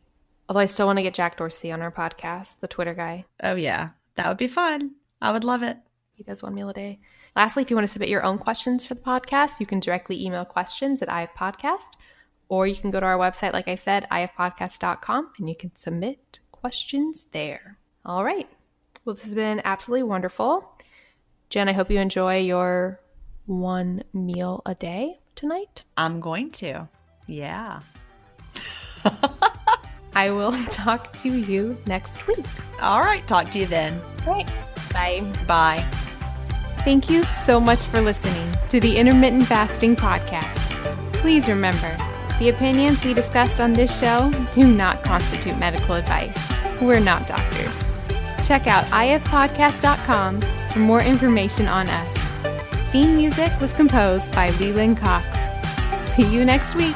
Although 0.49 0.59
I 0.59 0.65
still 0.65 0.88
want 0.88 0.97
to 0.99 1.03
get 1.03 1.13
Jack 1.13 1.38
Dorsey 1.38 1.72
on 1.72 1.82
our 1.82 1.91
podcast, 1.91 2.59
the 2.59 2.67
Twitter 2.67 2.93
guy. 2.93 3.26
Oh, 3.41 3.55
yeah. 3.55 3.91
That 4.15 4.28
would 4.28 4.38
be 4.38 4.47
fun. 4.47 4.91
I 5.22 5.32
would 5.32 5.43
love 5.43 5.63
it. 5.63 5.78
He 6.13 6.24
does 6.24 6.43
one 6.43 6.53
meal 6.53 6.69
a 6.69 6.74
day. 6.74 6.99
Lastly, 7.36 7.63
if 7.63 7.69
you 7.69 7.78
want 7.78 7.86
to 7.86 7.91
submit 7.91 8.09
your 8.09 8.24
own 8.24 8.38
questions 8.38 8.86
for 8.86 8.93
the 8.93 9.01
podcast, 9.01 9.59
you 9.59 9.65
can 9.65 9.80
directly 9.80 10.24
email 10.24 10.43
questions 10.43 11.01
at 11.01 11.07
ifpodcast, 11.07 11.91
or 12.49 12.67
you 12.67 12.76
can 12.76 12.89
go 12.89 12.99
to 12.99 13.05
our 13.05 13.17
website, 13.17 13.53
like 13.53 13.69
I 13.69 13.76
said, 13.76 14.05
ifpodcast.com, 14.11 15.32
and 15.39 15.47
you 15.47 15.55
can 15.55 15.74
submit 15.74 16.40
questions 16.62 17.26
there. 17.32 17.78
All 18.05 18.24
right. 18.24 18.47
Well, 19.03 19.16
this 19.16 19.26
has 19.26 19.34
been 19.34 19.62
absolutely 19.66 20.03
wonderful. 20.03 20.72
Gin, 21.49 21.68
I 21.68 21.74
hope 21.74 21.89
you 21.91 21.99
enjoy 21.99 22.38
your 22.39 22.99
one 23.47 24.03
meal 24.14 24.62
a 24.66 24.76
day 24.76 25.20
tonight. 25.36 25.84
I'm 25.97 26.20
going 26.20 26.51
to. 26.51 26.88
Yeah. 27.28 27.82
I 30.14 30.30
will 30.30 30.51
talk 30.66 31.16
to 31.18 31.30
you 31.30 31.78
next 31.88 32.28
week. 32.28 32.45
All 32.80 33.01
right. 33.01 33.28
Talk 33.28 33.51
to 33.51 33.59
you 33.59 33.66
then. 33.66 33.99
All 34.28 34.34
right. 34.34 34.49
Bye. 34.93 35.22
Bye. 35.47 35.86
Thank 36.80 37.09
you 37.09 37.24
so 37.24 37.59
much 37.59 37.84
for 37.86 38.01
listening 38.01 38.55
to 38.70 38.80
the 38.80 38.97
Intermittent 38.97 39.47
Fasting 39.47 39.95
Podcast. 39.95 40.57
Please 41.14 41.47
remember, 41.47 41.95
the 42.41 42.49
opinions 42.49 43.03
we 43.03 43.13
discussed 43.13 43.61
on 43.61 43.71
this 43.71 43.99
show 43.99 44.31
do 44.55 44.63
not 44.65 45.03
constitute 45.03 45.55
medical 45.59 45.93
advice. 45.93 46.35
We're 46.81 46.99
not 46.99 47.27
doctors. 47.27 47.79
Check 48.43 48.65
out 48.65 48.83
ifpodcast.com 48.85 50.41
for 50.71 50.79
more 50.79 51.03
information 51.03 51.67
on 51.67 51.87
us. 51.87 52.17
Theme 52.91 53.15
music 53.15 53.51
was 53.61 53.73
composed 53.73 54.31
by 54.31 54.49
Leland 54.57 54.97
Cox. 54.97 55.27
See 56.15 56.23
you 56.23 56.43
next 56.43 56.73
week. 56.73 56.95